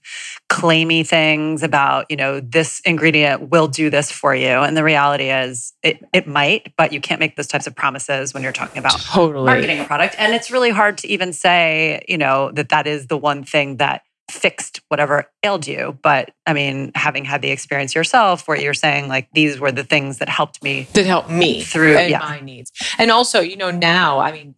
claimy 0.49 1.05
things 1.05 1.61
about, 1.61 2.05
you 2.09 2.15
know, 2.15 2.39
this 2.39 2.79
ingredient 2.85 3.49
will 3.49 3.67
do 3.67 3.89
this 3.89 4.11
for 4.11 4.33
you. 4.33 4.47
And 4.47 4.77
the 4.77 4.83
reality 4.83 5.29
is 5.29 5.73
it, 5.83 5.97
it 6.13 6.25
might, 6.27 6.73
but 6.77 6.93
you 6.93 7.01
can't 7.01 7.19
make 7.19 7.35
those 7.35 7.47
types 7.47 7.67
of 7.67 7.75
promises 7.75 8.33
when 8.33 8.41
you're 8.43 8.53
talking 8.53 8.79
about 8.79 8.99
totally 9.01 9.45
marketing 9.45 9.79
a 9.81 9.85
product. 9.85 10.15
And 10.17 10.33
it's 10.33 10.49
really 10.49 10.69
hard 10.69 10.97
to 10.99 11.07
even 11.09 11.33
say, 11.33 12.03
you 12.07 12.17
know, 12.17 12.51
that 12.53 12.69
that 12.69 12.87
is 12.87 13.07
the 13.07 13.17
one 13.17 13.43
thing 13.43 13.77
that 13.77 14.03
fixed 14.29 14.81
whatever 14.87 15.25
ailed 15.43 15.67
you. 15.67 15.97
But 16.01 16.31
I 16.45 16.53
mean, 16.53 16.91
having 16.95 17.25
had 17.25 17.41
the 17.41 17.51
experience 17.51 17.95
yourself 17.95 18.47
where 18.47 18.59
you're 18.59 18.73
saying, 18.73 19.07
like, 19.07 19.29
these 19.33 19.59
were 19.59 19.71
the 19.71 19.83
things 19.83 20.19
that 20.19 20.29
helped 20.29 20.63
me 20.63 20.87
that 20.93 21.05
helped 21.05 21.29
me 21.29 21.61
Through- 21.61 21.97
and 21.97 22.09
yeah. 22.11 22.19
my 22.19 22.39
needs. 22.39 22.71
And 22.97 23.11
also, 23.11 23.39
you 23.39 23.57
know, 23.57 23.71
now, 23.71 24.19
I 24.19 24.31
mean, 24.31 24.55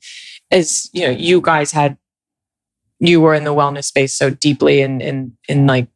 as 0.49 0.89
you 0.93 1.03
know, 1.03 1.11
you 1.11 1.41
guys 1.41 1.71
had 1.71 1.97
you 2.99 3.19
were 3.19 3.33
in 3.33 3.43
the 3.43 3.53
wellness 3.53 3.85
space 3.85 4.13
so 4.13 4.29
deeply 4.29 4.81
in 4.81 5.01
in 5.01 5.35
in 5.47 5.65
like 5.65 5.87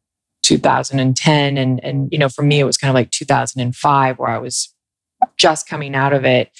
2010 0.42 1.56
and 1.58 1.82
and 1.84 2.08
you 2.12 2.18
know, 2.18 2.28
for 2.28 2.42
me 2.42 2.60
it 2.60 2.64
was 2.64 2.76
kind 2.76 2.88
of 2.90 2.94
like 2.94 3.10
2005 3.10 4.18
where 4.18 4.28
I 4.28 4.38
was 4.38 4.72
just 5.36 5.68
coming 5.68 5.94
out 5.94 6.12
of 6.12 6.24
it. 6.24 6.50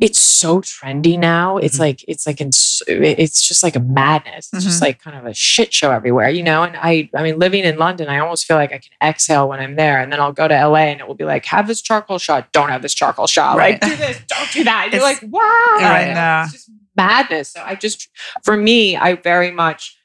It's 0.00 0.18
so 0.18 0.60
trendy 0.60 1.16
now. 1.16 1.56
It's 1.58 1.76
Mhm. 1.76 1.80
like 1.80 2.04
it's 2.08 2.26
like 2.26 2.40
it's 2.40 2.82
it's 2.88 3.46
just 3.46 3.62
like 3.62 3.76
a 3.76 3.80
madness. 3.80 4.50
It's 4.52 4.64
just 4.64 4.78
Mhm. 4.80 4.86
like 4.86 5.00
kind 5.00 5.16
of 5.16 5.24
a 5.24 5.32
shit 5.34 5.72
show 5.72 5.92
everywhere, 5.92 6.28
you 6.30 6.42
know. 6.42 6.64
And 6.64 6.76
I, 6.76 7.08
I 7.14 7.22
mean, 7.22 7.38
living 7.38 7.62
in 7.64 7.76
London, 7.78 8.08
I 8.08 8.18
almost 8.18 8.44
feel 8.44 8.56
like 8.56 8.72
I 8.72 8.78
can 8.78 8.90
exhale 9.00 9.48
when 9.48 9.60
I'm 9.60 9.76
there, 9.76 10.00
and 10.00 10.12
then 10.12 10.18
I'll 10.20 10.32
go 10.32 10.48
to 10.48 10.54
LA 10.54 10.90
and 10.90 11.00
it 11.00 11.06
will 11.06 11.14
be 11.14 11.24
like, 11.24 11.44
have 11.46 11.68
this 11.68 11.80
charcoal 11.80 12.18
shot, 12.18 12.50
don't 12.50 12.70
have 12.70 12.82
this 12.82 12.92
charcoal 12.92 13.28
shot, 13.28 13.56
Right. 13.56 13.80
like 13.80 13.90
do 13.92 13.96
this, 13.96 14.18
don't 14.26 14.50
do 14.52 14.64
that. 14.64 14.84
And 14.86 14.94
you're 14.94 15.02
like, 15.02 15.20
wow, 15.22 15.40
Right. 15.80 16.42
It's 16.44 16.52
just 16.54 16.70
madness. 16.96 17.50
So 17.50 17.62
I 17.64 17.76
just, 17.76 18.08
for 18.42 18.56
me, 18.56 18.96
I 18.96 19.14
very 19.14 19.52
much 19.52 19.96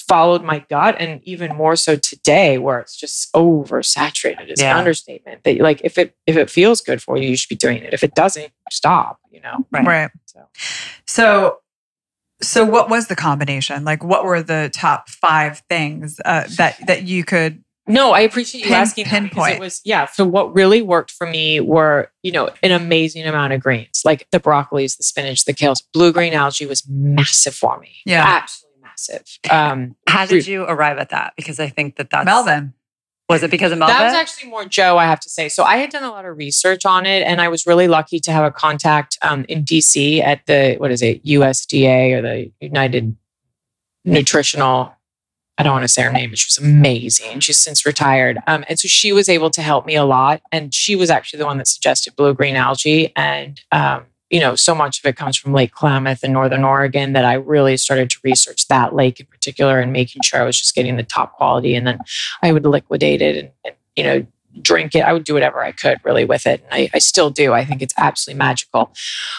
followed 0.00 0.42
my 0.44 0.60
gut, 0.70 0.96
and 0.98 1.20
even 1.24 1.54
more 1.56 1.76
so 1.76 1.96
today, 1.96 2.58
where 2.58 2.78
it's 2.78 2.96
just 2.96 3.32
oversaturated. 3.34 4.50
Is 4.52 4.60
Yeah. 4.60 4.72
an 4.72 4.78
understatement. 4.78 5.44
That 5.44 5.58
like, 5.60 5.80
if 5.84 5.98
it 5.98 6.14
if 6.26 6.36
it 6.36 6.50
feels 6.50 6.80
good 6.80 7.02
for 7.02 7.16
you, 7.16 7.28
you 7.28 7.36
should 7.36 7.48
be 7.48 7.56
doing 7.56 7.78
it. 7.78 7.92
If 7.92 8.02
it 8.04 8.14
doesn't, 8.14 8.52
stop. 8.70 9.18
You 9.30 9.40
know. 9.40 9.66
Right. 9.70 9.86
right. 9.86 10.10
So. 10.26 10.48
So, 11.06 11.58
so 12.42 12.64
what 12.64 12.90
was 12.90 13.06
the 13.06 13.16
combination? 13.16 13.84
Like, 13.84 14.04
what 14.04 14.24
were 14.24 14.42
the 14.42 14.70
top 14.74 15.08
five 15.08 15.62
things 15.68 16.20
uh, 16.24 16.44
that 16.56 16.78
that 16.86 17.02
you 17.04 17.24
could? 17.24 17.62
No, 17.88 18.10
I 18.10 18.20
appreciate 18.20 18.62
you 18.62 18.66
Pin- 18.66 18.74
asking 18.80 19.04
that 19.04 19.22
because 19.22 19.30
pinpoint. 19.36 19.54
it 19.54 19.60
was 19.60 19.80
yeah. 19.84 20.06
So 20.06 20.24
what 20.26 20.52
really 20.54 20.82
worked 20.82 21.12
for 21.12 21.24
me 21.26 21.60
were 21.60 22.10
you 22.24 22.32
know 22.32 22.50
an 22.62 22.72
amazing 22.72 23.24
amount 23.26 23.52
of 23.52 23.60
greens, 23.60 24.02
like 24.04 24.26
the 24.32 24.40
broccolis, 24.40 24.96
the 24.96 25.04
spinach, 25.04 25.44
the 25.44 25.54
kales. 25.54 25.82
Blue 25.94 26.12
green 26.12 26.34
algae 26.34 26.66
was 26.66 26.82
massive 26.88 27.54
for 27.54 27.78
me. 27.78 27.92
Yeah. 28.04 28.24
absolutely 28.26 28.65
massive. 28.96 29.38
Um, 29.50 29.96
How 30.08 30.26
did 30.26 30.46
you 30.46 30.64
arrive 30.64 30.98
at 30.98 31.10
that? 31.10 31.34
Because 31.36 31.60
I 31.60 31.68
think 31.68 31.96
that 31.96 32.10
that's 32.10 32.24
Melvin. 32.24 32.74
Was 33.28 33.42
it 33.42 33.50
because 33.50 33.72
of 33.72 33.78
Melvin? 33.78 33.96
That 33.96 34.04
was 34.04 34.14
actually 34.14 34.50
more 34.50 34.64
Joe, 34.64 34.98
I 34.98 35.06
have 35.06 35.18
to 35.20 35.28
say. 35.28 35.48
So 35.48 35.64
I 35.64 35.78
had 35.78 35.90
done 35.90 36.04
a 36.04 36.10
lot 36.10 36.24
of 36.24 36.36
research 36.36 36.86
on 36.86 37.06
it, 37.06 37.22
and 37.26 37.40
I 37.40 37.48
was 37.48 37.66
really 37.66 37.88
lucky 37.88 38.20
to 38.20 38.32
have 38.32 38.44
a 38.44 38.52
contact 38.52 39.18
um, 39.22 39.44
in 39.48 39.64
DC 39.64 40.22
at 40.22 40.46
the 40.46 40.76
what 40.78 40.92
is 40.92 41.02
it 41.02 41.24
USDA 41.24 42.12
or 42.12 42.22
the 42.22 42.52
United 42.60 43.16
Nutritional 44.04 44.96
I 45.58 45.62
don't 45.62 45.72
want 45.72 45.84
to 45.84 45.88
say 45.88 46.02
her 46.02 46.12
name, 46.12 46.30
but 46.30 46.38
she 46.38 46.48
was 46.48 46.58
amazing. 46.58 47.40
She's 47.40 47.56
since 47.56 47.86
retired. 47.86 48.38
Um, 48.46 48.64
and 48.68 48.78
so 48.78 48.88
she 48.88 49.12
was 49.12 49.28
able 49.28 49.50
to 49.50 49.62
help 49.62 49.86
me 49.86 49.96
a 49.96 50.04
lot. 50.04 50.42
And 50.52 50.74
she 50.74 50.96
was 50.96 51.08
actually 51.08 51.38
the 51.38 51.46
one 51.46 51.56
that 51.58 51.66
suggested 51.66 52.14
blue 52.14 52.34
green 52.34 52.56
algae. 52.56 53.12
And, 53.16 53.60
um, 53.72 54.04
you 54.30 54.40
know, 54.40 54.56
so 54.56 54.74
much 54.74 54.98
of 54.98 55.06
it 55.06 55.16
comes 55.16 55.36
from 55.36 55.52
Lake 55.52 55.72
Klamath 55.72 56.24
in 56.24 56.32
Northern 56.32 56.64
Oregon 56.64 57.12
that 57.12 57.24
I 57.24 57.34
really 57.34 57.76
started 57.76 58.10
to 58.10 58.18
research 58.24 58.66
that 58.68 58.94
lake 58.94 59.20
in 59.20 59.26
particular 59.26 59.80
and 59.80 59.92
making 59.92 60.22
sure 60.22 60.40
I 60.40 60.44
was 60.44 60.58
just 60.58 60.74
getting 60.74 60.96
the 60.96 61.04
top 61.04 61.34
quality. 61.34 61.74
And 61.74 61.86
then 61.86 61.98
I 62.42 62.52
would 62.52 62.64
liquidate 62.64 63.22
it 63.22 63.36
and, 63.36 63.50
and 63.64 63.74
you 63.94 64.04
know, 64.04 64.26
drink 64.62 64.94
it. 64.94 65.00
I 65.00 65.12
would 65.12 65.24
do 65.24 65.34
whatever 65.34 65.62
I 65.62 65.72
could 65.72 65.98
really 66.04 66.24
with 66.24 66.46
it. 66.46 66.62
And 66.64 66.72
I, 66.72 66.90
I, 66.94 66.98
still 66.98 67.30
do. 67.30 67.52
I 67.52 67.64
think 67.64 67.82
it's 67.82 67.94
absolutely 67.96 68.38
magical. 68.38 68.92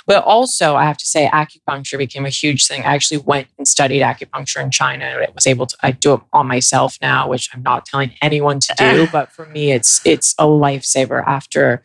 But 0.05 0.23
also, 0.23 0.75
I 0.75 0.85
have 0.85 0.97
to 0.97 1.05
say, 1.05 1.27
acupuncture 1.33 1.97
became 1.97 2.25
a 2.25 2.29
huge 2.29 2.67
thing. 2.67 2.83
I 2.83 2.93
actually 2.93 3.17
went 3.17 3.47
and 3.57 3.67
studied 3.67 4.01
acupuncture 4.01 4.63
in 4.63 4.71
China. 4.71 5.05
And 5.05 5.23
I 5.23 5.27
was 5.33 5.47
able 5.47 5.65
to, 5.65 5.77
I 5.81 5.91
do 5.91 6.13
it 6.13 6.21
on 6.33 6.47
myself 6.47 6.97
now, 7.01 7.27
which 7.27 7.49
I'm 7.53 7.63
not 7.63 7.85
telling 7.85 8.13
anyone 8.21 8.59
to 8.59 8.75
do. 8.77 9.07
but 9.11 9.31
for 9.31 9.45
me, 9.47 9.71
it's, 9.71 10.01
it's 10.05 10.33
a 10.37 10.45
lifesaver 10.45 11.23
after 11.25 11.83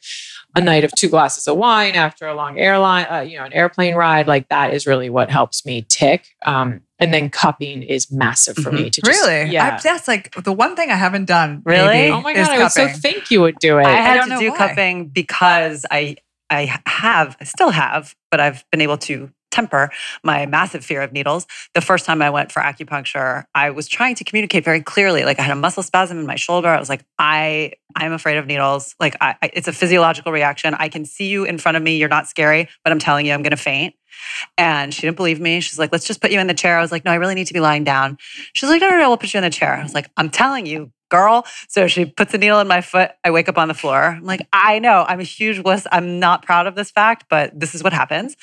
a 0.55 0.61
night 0.61 0.85
of 0.85 0.93
two 0.93 1.09
glasses 1.09 1.49
of 1.49 1.57
wine 1.57 1.95
after 1.95 2.27
a 2.27 2.35
long 2.35 2.59
airline, 2.59 3.07
uh, 3.11 3.21
you 3.21 3.39
know, 3.39 3.45
an 3.45 3.53
airplane 3.53 3.95
ride. 3.95 4.27
Like 4.27 4.49
that 4.49 4.75
is 4.75 4.87
really 4.87 5.09
what 5.11 5.31
helps 5.31 5.65
me 5.65 5.87
tick. 5.89 6.27
Um, 6.45 6.83
and 6.99 7.13
then 7.13 7.31
cupping 7.31 7.83
is 7.83 8.13
massive 8.13 8.57
for 8.57 8.71
me 8.71 8.83
Mm-hmm. 8.83 8.91
to 8.91 9.01
just, 9.03 9.23
really? 9.27 9.51
yeah. 9.51 9.77
I, 9.77 9.81
that's 9.83 10.07
like 10.07 10.33
the 10.45 10.53
one 10.53 10.77
thing 10.77 10.91
I 10.91 10.95
haven't 10.97 11.25
done. 11.25 11.63
Really? 11.65 11.87
maybe, 11.89 12.13
oh 12.13 12.21
my 12.21 12.33
is 12.33 12.47
god, 12.47 12.59
I 12.59 12.63
would 12.63 12.73
so 12.73 12.89
think 12.89 13.31
you 13.31 13.41
would 13.41 13.59
do 13.59 13.79
it. 13.79 13.87
I 13.87 13.93
had 13.93 14.15
don't 14.19 14.29
to 14.29 14.35
know 14.35 14.41
do 14.41 14.51
why. 14.51 14.57
cupping 14.59 15.09
because 15.09 15.85
I 15.91 16.17
I 16.51 16.81
have, 16.87 17.37
I 17.41 17.45
still 17.45 17.71
have, 17.71 18.15
but 18.31 18.39
I've 18.39 18.65
been 18.71 18.83
able 18.83 18.99
to 18.99 19.31
temper 19.53 19.91
my 20.25 20.47
massive 20.47 20.85
fear 20.85 21.03
of 21.03 21.13
needles. 21.13 21.47
The 21.75 21.81
first 21.81 22.07
time 22.07 22.23
I 22.23 22.31
went 22.31 22.51
for 22.51 22.61
acupuncture, 22.61 23.45
I 23.55 23.71
was 23.71 23.87
trying 23.87 24.17
to 24.17 24.25
communicate 24.25 24.65
very 24.65 24.83
clearly. 24.83 25.25
Like 25.25 25.39
I 25.39 25.43
had 25.43 25.53
a 25.53 25.61
muscle 25.61 25.83
spasm 25.83 26.19
in 26.19 26.27
my 26.27 26.37
shoulder. 26.37 26.69
I 26.69 26.81
was 26.81 26.89
like, 26.89 27.05
I 27.19 27.73
I'm 27.95 28.13
afraid 28.13 28.39
of 28.39 28.47
needles. 28.47 28.95
Like 28.99 29.17
I, 29.21 29.37
it's 29.53 29.69
a 29.69 29.73
physiological 29.73 30.33
reaction. 30.33 30.75
I 30.75 30.89
can 30.89 31.05
see 31.05 31.29
you 31.29 31.45
in 31.45 31.59
front 31.59 31.77
of 31.77 31.83
me. 31.83 31.97
You're 31.97 32.09
not 32.09 32.27
scary, 32.27 32.69
but 32.85 32.93
I'm 32.93 32.99
telling 32.99 33.27
you, 33.27 33.33
I'm 33.33 33.43
going 33.43 33.51
to 33.51 33.57
faint. 33.57 33.95
And 34.59 34.93
she 34.93 35.03
didn't 35.03 35.17
believe 35.17 35.41
me. 35.41 35.61
She's 35.61 35.79
like, 35.79 35.93
let's 35.93 36.07
just 36.07 36.21
put 36.21 36.31
you 36.31 36.41
in 36.41 36.47
the 36.47 36.55
chair. 36.55 36.79
I 36.79 36.81
was 36.81 36.93
like, 36.93 37.05
no, 37.05 37.11
I 37.11 37.17
really 37.17 37.35
need 37.35 37.47
to 37.47 37.55
be 37.55 37.61
lying 37.61 37.85
down. 37.85 38.19
She's 38.53 38.69
like, 38.69 38.81
no, 38.81 38.91
no, 38.91 38.99
no, 38.99 39.09
we'll 39.09 39.17
put 39.19 39.33
you 39.35 39.39
in 39.39 39.45
the 39.45 39.51
chair. 39.51 39.75
I 39.75 39.83
was 39.83 39.95
like, 39.95 40.11
I'm 40.17 40.31
telling 40.31 40.67
you, 40.67 40.93
girl. 41.13 41.45
So 41.69 41.87
she 41.87 42.07
puts 42.07 42.33
a 42.33 42.39
needle 42.39 42.59
in 42.59 42.67
my 42.67 42.81
foot. 42.81 43.11
I 43.23 43.31
wake 43.31 43.49
up 43.49 43.59
on 43.59 43.69
the 43.69 43.75
floor. 43.75 44.03
I'm 44.03 44.25
like, 44.25 44.49
I 44.51 44.79
know, 44.79 45.05
I'm 45.07 45.21
a 45.21 45.25
huge 45.25 45.59
wuss. 45.59 45.87
I'm 45.93 46.19
not 46.19 46.43
proud 46.43 46.67
of 46.67 46.75
this 46.75 46.91
fact, 46.91 47.27
but 47.29 47.53
this 47.59 47.75
is 47.75 47.85
what 47.85 47.93
happens. 47.93 48.35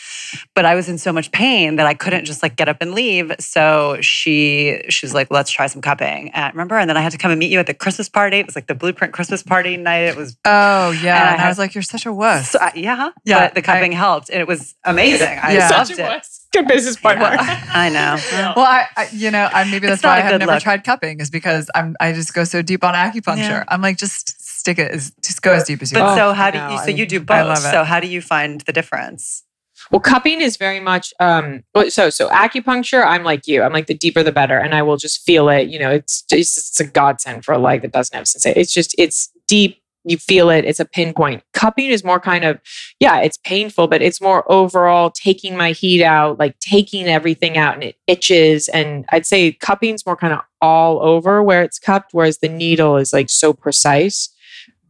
But 0.54 0.66
I 0.66 0.76
was 0.76 0.88
in 0.88 1.00
so 1.00 1.12
much 1.12 1.32
pain 1.32 1.78
that 1.78 1.88
I 1.88 1.96
couldn't 1.96 2.26
just 2.26 2.44
like 2.44 2.56
get 2.56 2.70
up 2.70 2.78
and 2.80 2.94
leave. 2.94 3.34
So 3.40 3.98
she 4.02 4.84
she's 4.90 5.16
like, 5.16 5.32
let's 5.32 5.50
try 5.50 5.66
some 5.66 5.82
cupping. 5.82 6.30
And 6.30 6.54
remember, 6.54 6.78
and 6.78 6.88
then 6.88 6.96
I 6.96 7.02
had 7.02 7.12
to 7.14 7.18
come 7.18 7.32
and 7.32 7.40
meet 7.40 7.52
you 7.52 7.58
at 7.58 7.66
the 7.66 7.74
Christmas 7.74 8.08
party. 8.08 8.38
It 8.38 8.46
was 8.46 8.56
like 8.56 8.68
the 8.68 8.76
blueprint 8.76 9.14
Christmas 9.14 9.42
party 9.42 9.76
night. 9.76 10.04
It 10.04 10.16
was 10.16 10.38
Oh 10.46 10.92
yeah, 10.92 11.20
And 11.20 11.30
I 11.30 11.34
and 11.34 11.42
I, 11.42 11.48
was 11.48 11.58
like, 11.58 11.74
"You're 11.74 11.82
such 11.82 12.06
a 12.06 12.14
wuss." 12.14 12.52
so, 12.52 12.60
uh, 12.60 12.70
yeah, 12.76 13.10
Yeah, 13.26 13.48
But 13.48 13.56
the 13.56 13.64
cupping 13.64 13.94
helped, 13.94 14.30
and 14.30 14.40
it 14.40 14.48
was 14.48 14.76
amazing. 14.84 15.40
I 15.42 15.54
Yeah. 15.60 15.84
Such 15.84 15.98
a 15.98 16.02
it. 16.02 16.08
wuss. 16.08 16.48
Good 16.52 16.68
business 16.68 16.96
partner. 16.98 17.26
I 17.30 17.90
know. 17.90 18.18
Well, 18.56 18.66
I, 18.66 18.88
I 18.98 19.08
you 19.14 19.30
know, 19.30 19.48
I 19.52 19.66
maybe 19.70 19.86
that's 19.88 20.02
why 20.04 20.18
I 20.18 20.22
have 20.22 20.40
never 20.40 20.54
look. 20.54 20.64
tried 20.64 20.84
cupping 20.84 21.20
is 21.20 21.30
because 21.30 21.70
I'm 21.76 21.96
I 22.00 22.12
just 22.14 22.34
go 22.34 22.44
so 22.44 22.62
deep 22.62 22.84
on 22.84 22.96
acupuncture. 22.96 23.38
Yeah. 23.38 23.64
I'm 23.68 23.82
like, 23.82 23.98
just 23.98 24.42
stick 24.42 24.80
it 24.80 24.92
as 24.92 25.12
just 25.24 25.42
go 25.42 25.54
as 25.54 25.66
deep 25.66 25.82
as 25.82 25.92
you 25.92 25.98
But 26.00 26.06
want. 26.06 26.18
so 26.18 26.34
how 26.34 26.50
do 26.52 26.58
you? 26.58 26.78
So 26.80 26.88
you 26.88 26.96
mean, 26.98 27.08
do 27.08 27.18
I 27.18 27.20
both. 27.20 27.48
love 27.48 27.58
it. 27.60 27.72
So 27.72 27.84
how 27.84 28.00
do 28.00 28.08
you 28.08 28.22
find 28.22 28.62
the 28.62 28.74
difference? 28.74 29.44
Well, 29.92 30.00
cupping 30.02 30.42
is 30.42 30.58
very 30.58 30.80
much 30.80 31.14
um 31.20 31.64
so 31.90 32.10
so 32.10 32.30
acupuncture, 32.30 33.06
I'm 33.06 33.24
like 33.24 33.48
you. 33.48 33.62
I'm 33.62 33.72
like 33.72 33.88
the 33.88 33.94
deeper 33.94 34.24
the 34.24 34.32
better. 34.32 34.58
And 34.58 34.74
I 34.74 34.82
will 34.82 34.98
just 34.98 35.22
feel 35.24 35.50
it. 35.50 35.70
You 35.70 35.80
know, 35.80 35.92
it's 35.92 36.24
just 36.24 36.58
it's 36.58 36.80
a 36.80 36.86
godsend 36.86 37.46
for 37.46 37.54
a 37.54 37.60
leg 37.60 37.82
that 37.84 37.92
doesn't 37.92 38.16
have 38.16 38.28
sensation. 38.28 38.60
It's 38.60 38.74
just 38.74 38.96
it's 38.98 39.30
deep. 39.48 39.82
You 40.10 40.18
feel 40.18 40.50
it, 40.50 40.66
it's 40.66 40.80
a 40.80 40.86
pinpoint. 40.86 41.44
Cupping 41.54 41.90
is 41.90 42.04
more 42.04 42.20
kind 42.20 42.44
of, 42.44 42.60
yeah, 43.00 43.20
it's 43.20 43.38
painful, 43.38 43.88
but 43.88 44.02
it's 44.02 44.20
more 44.20 44.50
overall 44.52 45.12
taking 45.12 45.56
my 45.56 45.72
heat 45.72 46.04
out, 46.04 46.40
like 46.40 46.58
taking 46.60 47.08
everything 47.08 47.58
out 47.58 47.76
and 47.76 47.84
it 47.84 47.96
itches. 48.08 48.68
And 48.70 49.06
I'd 49.12 49.26
say 49.26 49.52
cupping's 49.54 50.06
more 50.06 50.18
kind 50.18 50.34
of 50.34 50.40
all 50.62 51.02
over 51.02 51.44
where 51.44 51.64
it's 51.64 51.80
cupped, 51.80 52.14
whereas 52.14 52.40
the 52.40 52.50
needle 52.50 52.98
is 52.98 53.14
like 53.14 53.30
so 53.30 53.54
precise 53.54 54.30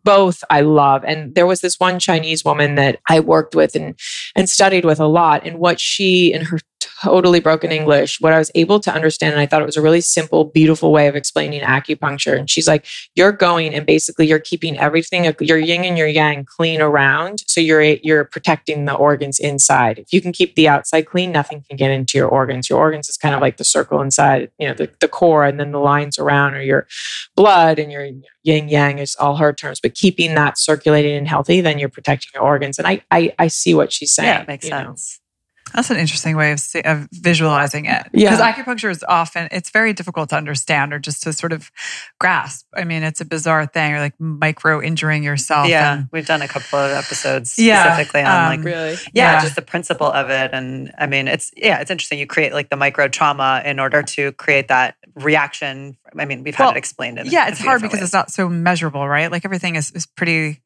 both 0.05 0.43
I 0.49 0.61
love. 0.61 1.03
And 1.03 1.35
there 1.35 1.45
was 1.45 1.61
this 1.61 1.79
one 1.79 1.99
Chinese 1.99 2.43
woman 2.45 2.75
that 2.75 2.99
I 3.09 3.19
worked 3.19 3.53
with 3.53 3.75
and 3.75 3.99
and 4.35 4.49
studied 4.49 4.85
with 4.85 4.99
a 4.99 5.05
lot. 5.05 5.45
And 5.45 5.59
what 5.59 5.79
she, 5.79 6.33
and 6.33 6.47
her 6.47 6.59
totally 6.79 7.39
broken 7.39 7.71
English, 7.71 8.19
what 8.19 8.33
I 8.33 8.37
was 8.37 8.51
able 8.55 8.79
to 8.81 8.93
understand, 8.93 9.33
and 9.33 9.41
I 9.41 9.45
thought 9.45 9.61
it 9.61 9.65
was 9.65 9.77
a 9.77 9.81
really 9.81 10.01
simple, 10.01 10.45
beautiful 10.45 10.91
way 10.91 11.07
of 11.07 11.15
explaining 11.15 11.61
acupuncture. 11.61 12.37
And 12.37 12.49
she's 12.49 12.67
like, 12.67 12.85
you're 13.15 13.31
going 13.31 13.73
and 13.73 13.85
basically 13.85 14.27
you're 14.27 14.39
keeping 14.39 14.77
everything, 14.77 15.31
your 15.39 15.57
yin 15.57 15.85
and 15.85 15.97
your 15.97 16.07
yang 16.07 16.45
clean 16.45 16.81
around. 16.81 17.43
So 17.47 17.61
you're 17.61 17.81
you're 17.81 18.25
protecting 18.25 18.85
the 18.85 18.93
organs 18.93 19.39
inside. 19.39 19.99
If 19.99 20.13
you 20.13 20.21
can 20.21 20.31
keep 20.31 20.55
the 20.55 20.67
outside 20.67 21.03
clean, 21.03 21.31
nothing 21.31 21.63
can 21.67 21.77
get 21.77 21.91
into 21.91 22.17
your 22.17 22.27
organs. 22.27 22.69
Your 22.69 22.79
organs 22.79 23.09
is 23.09 23.17
kind 23.17 23.35
of 23.35 23.41
like 23.41 23.57
the 23.57 23.63
circle 23.63 24.01
inside, 24.01 24.51
you 24.57 24.67
know, 24.67 24.73
the, 24.73 24.89
the 24.99 25.07
core, 25.07 25.45
and 25.45 25.59
then 25.59 25.71
the 25.71 25.79
lines 25.79 26.19
around 26.19 26.55
are 26.55 26.61
your 26.61 26.87
blood 27.35 27.79
and 27.79 27.91
your 27.91 28.09
yin 28.43 28.69
yang 28.69 28.99
is 28.99 29.15
all 29.15 29.37
her 29.37 29.53
terms. 29.53 29.79
But 29.79 29.95
keeping 29.95 30.35
that 30.35 30.57
circulating 30.57 31.15
and 31.15 31.27
healthy, 31.27 31.61
then 31.61 31.79
you're 31.79 31.89
protecting 31.89 32.31
your 32.33 32.43
organs. 32.43 32.77
And 32.77 32.87
I 32.87 33.01
I, 33.11 33.33
I 33.39 33.47
see 33.47 33.73
what 33.73 33.91
she's 33.91 34.13
saying. 34.13 34.27
Yeah, 34.27 34.45
makes 34.47 34.67
sense. 34.67 35.19
know. 35.19 35.28
Sense. 35.69 35.75
That's 35.75 35.89
an 35.91 35.97
interesting 35.97 36.35
way 36.35 36.51
of, 36.51 36.59
see, 36.59 36.81
of 36.81 37.07
visualizing 37.11 37.85
it. 37.85 38.07
Yeah. 38.13 38.29
Because 38.31 38.39
acupuncture 38.39 38.89
is 38.89 39.03
often, 39.07 39.47
it's 39.51 39.69
very 39.69 39.93
difficult 39.93 40.29
to 40.29 40.35
understand 40.35 40.93
or 40.93 40.99
just 40.99 41.23
to 41.23 41.33
sort 41.33 41.53
of 41.53 41.71
grasp. 42.19 42.65
I 42.75 42.83
mean, 42.83 43.03
it's 43.03 43.21
a 43.21 43.25
bizarre 43.25 43.65
thing. 43.65 43.91
You're 43.91 43.99
like 43.99 44.19
micro 44.19 44.81
injuring 44.81 45.23
yourself. 45.23 45.67
Yeah, 45.67 45.93
and- 45.93 46.09
we've 46.11 46.25
done 46.25 46.41
a 46.41 46.47
couple 46.47 46.79
of 46.79 46.91
episodes 46.91 47.57
Yeah, 47.57 47.83
specifically 47.83 48.21
on 48.21 48.49
like 48.49 48.59
um, 48.59 48.65
Really? 48.65 48.93
yeah, 49.13 49.33
Yeah. 49.33 49.41
just 49.41 49.55
the 49.55 49.61
principle 49.61 50.07
of 50.07 50.29
it 50.29 50.51
and 50.53 50.91
i 50.97 51.05
mean 51.05 51.27
it's 51.27 51.51
yeah 51.55 51.79
it's 51.79 51.91
interesting 51.91 52.19
you 52.19 52.25
create 52.27 52.53
like 52.53 52.69
the 52.69 52.75
micro 52.75 53.07
trauma 53.07 53.61
in 53.65 53.79
order 53.79 54.01
to 54.03 54.31
create 54.33 54.67
that 54.69 54.95
reaction 55.15 55.97
i 56.17 56.25
mean 56.25 56.43
we've 56.43 56.55
had 56.55 56.71
it 56.71 56.77
explained 56.77 57.19
in 57.19 57.25
yeah, 57.27 57.47
it's 57.47 57.59
hard 57.59 57.81
because 57.81 57.97
ways. 57.97 58.03
it's 58.05 58.13
not 58.13 58.31
so 58.31 58.49
measurable, 58.49 59.07
right? 59.07 59.31
Like 59.31 59.45
everything 59.45 59.75
is, 59.75 59.91
is 59.91 60.05
pretty 60.05 60.61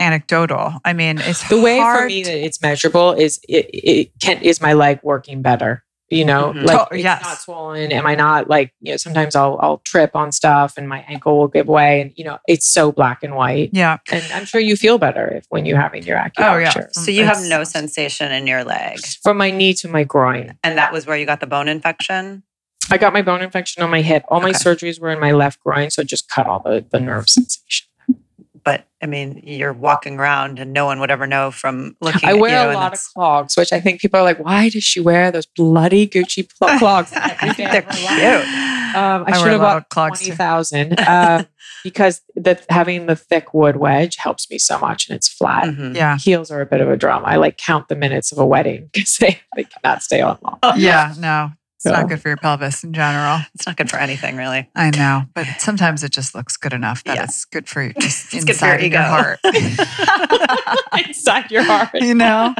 anecdotal. 0.00 0.74
I 0.84 0.92
mean, 0.92 1.18
it's 1.18 1.48
the 1.48 1.60
way 1.60 1.78
for 1.78 2.06
me 2.06 2.22
that 2.24 2.44
it's 2.44 2.60
measurable 2.62 3.12
is 3.12 3.40
it, 3.48 3.70
it 3.72 4.10
can 4.20 4.42
is 4.42 4.60
my 4.60 4.72
leg 4.72 5.00
working 5.02 5.42
better 5.42 5.84
you 6.10 6.24
know? 6.24 6.52
Mhm. 6.52 6.64
like 6.66 6.88
To- 6.88 6.94
it's 6.94 7.04
yes. 7.04 7.22
not 7.22 7.38
swollen. 7.38 7.90
Am 7.92 8.06
i 8.06 8.14
not 8.14 8.48
like 8.48 8.72
you 8.80 8.92
know 8.92 8.96
sometimes 8.96 9.34
i'll 9.34 9.58
i'll 9.60 9.78
trip 9.78 10.14
on 10.14 10.32
stuff 10.32 10.74
and 10.76 10.88
my 10.88 11.00
ankle 11.08 11.38
will 11.38 11.48
give 11.48 11.66
way 11.66 12.00
and 12.00 12.12
you 12.14 12.24
know 12.24 12.38
it's 12.46 12.66
so 12.66 12.92
black 12.92 13.22
and 13.22 13.34
white. 13.34 13.70
Yeah. 13.72 13.98
and 14.12 14.22
i'm 14.34 14.44
sure 14.44 14.60
you 14.60 14.76
feel 14.76 14.98
better 14.98 15.26
if 15.28 15.46
when 15.48 15.64
you're 15.66 15.80
having 15.80 16.02
your 16.04 16.20
Oh, 16.38 16.58
yeah. 16.58 16.72
so 16.92 17.10
you 17.10 17.24
have 17.24 17.42
no 17.48 17.64
sensation 17.64 18.30
in 18.32 18.46
your 18.46 18.64
leg? 18.64 18.98
From 19.22 19.36
my 19.38 19.50
knee 19.50 19.74
to 19.74 19.88
my 19.88 20.04
groin. 20.04 20.56
And 20.62 20.78
that 20.78 20.92
was 20.92 21.06
where 21.06 21.16
you 21.16 21.26
got 21.26 21.40
the 21.40 21.46
bone 21.46 21.68
infection? 21.68 22.42
I 22.90 22.98
got 22.98 23.12
my 23.12 23.22
bone 23.22 23.40
infection 23.42 23.82
on 23.82 23.90
my 23.90 24.02
hip. 24.02 24.24
All 24.28 24.40
my 24.40 24.52
surgeries 24.52 25.00
were 25.00 25.10
in 25.10 25.18
my 25.18 25.32
left 25.32 25.60
groin 25.60 25.90
so 25.90 26.02
it 26.02 26.08
just 26.08 26.28
cut 26.28 26.46
all 26.46 26.60
the, 26.60 26.84
the 26.92 27.00
nerve 27.00 27.28
sensation 27.28 27.86
but 28.64 28.86
i 29.02 29.06
mean 29.06 29.40
you're 29.44 29.72
walking 29.72 30.18
around 30.18 30.58
and 30.58 30.72
no 30.72 30.86
one 30.86 30.98
would 31.00 31.10
ever 31.10 31.26
know 31.26 31.50
from 31.50 31.96
looking 32.00 32.28
I 32.28 32.32
at 32.32 32.38
wear 32.38 32.66
you 32.70 32.72
a 32.72 32.74
lot 32.74 32.92
of 32.92 33.00
clogs, 33.14 33.56
which 33.56 33.72
I 33.72 33.80
think 33.80 34.00
people 34.00 34.18
are 34.20 34.22
like, 34.22 34.38
why 34.38 34.68
does 34.70 34.84
she 34.84 35.00
wear 35.00 35.30
those 35.30 35.46
bloody 35.46 36.06
Gucci 36.08 36.48
pl- 36.58 36.78
clogs? 36.78 37.10
They're 37.10 37.82
cute. 37.82 38.48
Um, 38.94 39.24
I, 39.26 39.32
I 39.32 39.32
should 39.38 39.48
have 39.52 39.60
bought 39.60 39.88
clogs, 39.90 40.20
twenty 40.20 40.36
thousand 40.36 41.00
uh, 41.00 41.44
because 41.84 42.20
the 42.36 42.58
having 42.70 43.06
the 43.06 43.16
thick 43.16 43.52
wood 43.52 43.76
wedge 43.76 44.16
helps 44.16 44.48
me 44.50 44.58
so 44.58 44.78
much, 44.78 45.08
and 45.08 45.16
it's 45.16 45.28
flat. 45.28 45.64
Mhm. 45.64 45.96
Yeah. 45.96 46.16
Heels 46.16 46.50
are 46.50 46.60
a 46.60 46.66
bit 46.66 46.80
of 46.80 46.88
a 46.88 46.96
drama. 46.96 47.26
I 47.26 47.36
like 47.36 47.56
count 47.58 47.88
the 47.88 47.96
minutes 47.96 48.30
of 48.32 48.38
a 48.38 48.46
wedding 48.46 48.88
because 48.92 49.16
they, 49.18 49.40
they 49.56 49.64
cannot 49.64 50.02
stay 50.02 50.20
on 50.20 50.38
long. 50.42 50.58
Yeah. 50.78 51.12
No, 51.18 51.50
it's 51.84 51.92
Yeah. 51.92 52.00
not 52.00 52.08
good 52.08 52.20
for 52.22 52.28
your 52.28 52.36
pelvis 52.38 52.82
in 52.84 52.92
general. 52.92 53.40
it's 53.54 53.66
not 53.66 53.76
good 53.76 53.90
for 53.90 53.98
anything 53.98 54.36
really 54.36 54.68
I 54.74 54.90
know, 54.90 55.24
but 55.34 55.46
sometimes 55.58 56.02
it 56.02 56.12
just 56.12 56.34
looks 56.34 56.56
good 56.56 56.72
enough 56.72 57.04
that 57.04 57.16
Yeah. 57.16 57.24
it's 57.24 57.44
good 57.44 57.68
for 57.68 57.82
you, 57.82 57.92
just 58.00 58.32
It's 58.32 58.44
good 58.44 58.56
for 58.56 58.66
your 58.66 58.74
inside 58.76 58.80
of 58.80 58.86
ego. 58.86 58.98
your 58.98 59.04
heart. 59.04 59.40
Inside 61.08 61.50
your 61.50 61.62
heart. 61.64 61.90
you 61.94 62.14
know, 62.14 62.54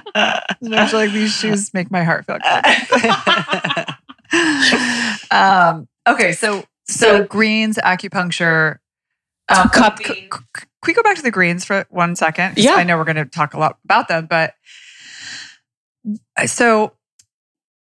Sometimes 0.63 0.93
you're 0.93 1.01
like 1.01 1.13
these 1.13 1.33
shoes 1.35 1.73
make 1.73 1.91
my 1.91 2.03
heart 2.05 2.27
feel 2.27 2.39
good. 4.33 5.25
um, 5.31 5.89
okay, 6.07 6.33
so 6.33 6.65
so 6.87 7.25
greens, 7.25 7.79
acupuncture, 7.79 8.77
um, 9.49 9.69
Cupping. 9.71 10.07
c- 10.07 10.15
c- 10.15 10.27
Can 10.31 10.67
we 10.87 10.93
go 10.95 11.03
back 11.03 11.17
to 11.17 11.23
the 11.23 11.31
greens 11.31 11.65
for 11.65 11.87
one 11.91 12.15
second? 12.17 12.57
'Cause 12.57 12.65
Yeah. 12.65 12.75
I 12.75 12.83
know 12.85 12.97
we're 12.99 13.05
going 13.05 13.17
to 13.17 13.25
talk 13.25 13.55
a 13.55 13.59
lot 13.59 13.79
about 13.85 14.09
them, 14.09 14.27
but 14.27 14.55
uh, 16.37 16.47
so 16.47 16.93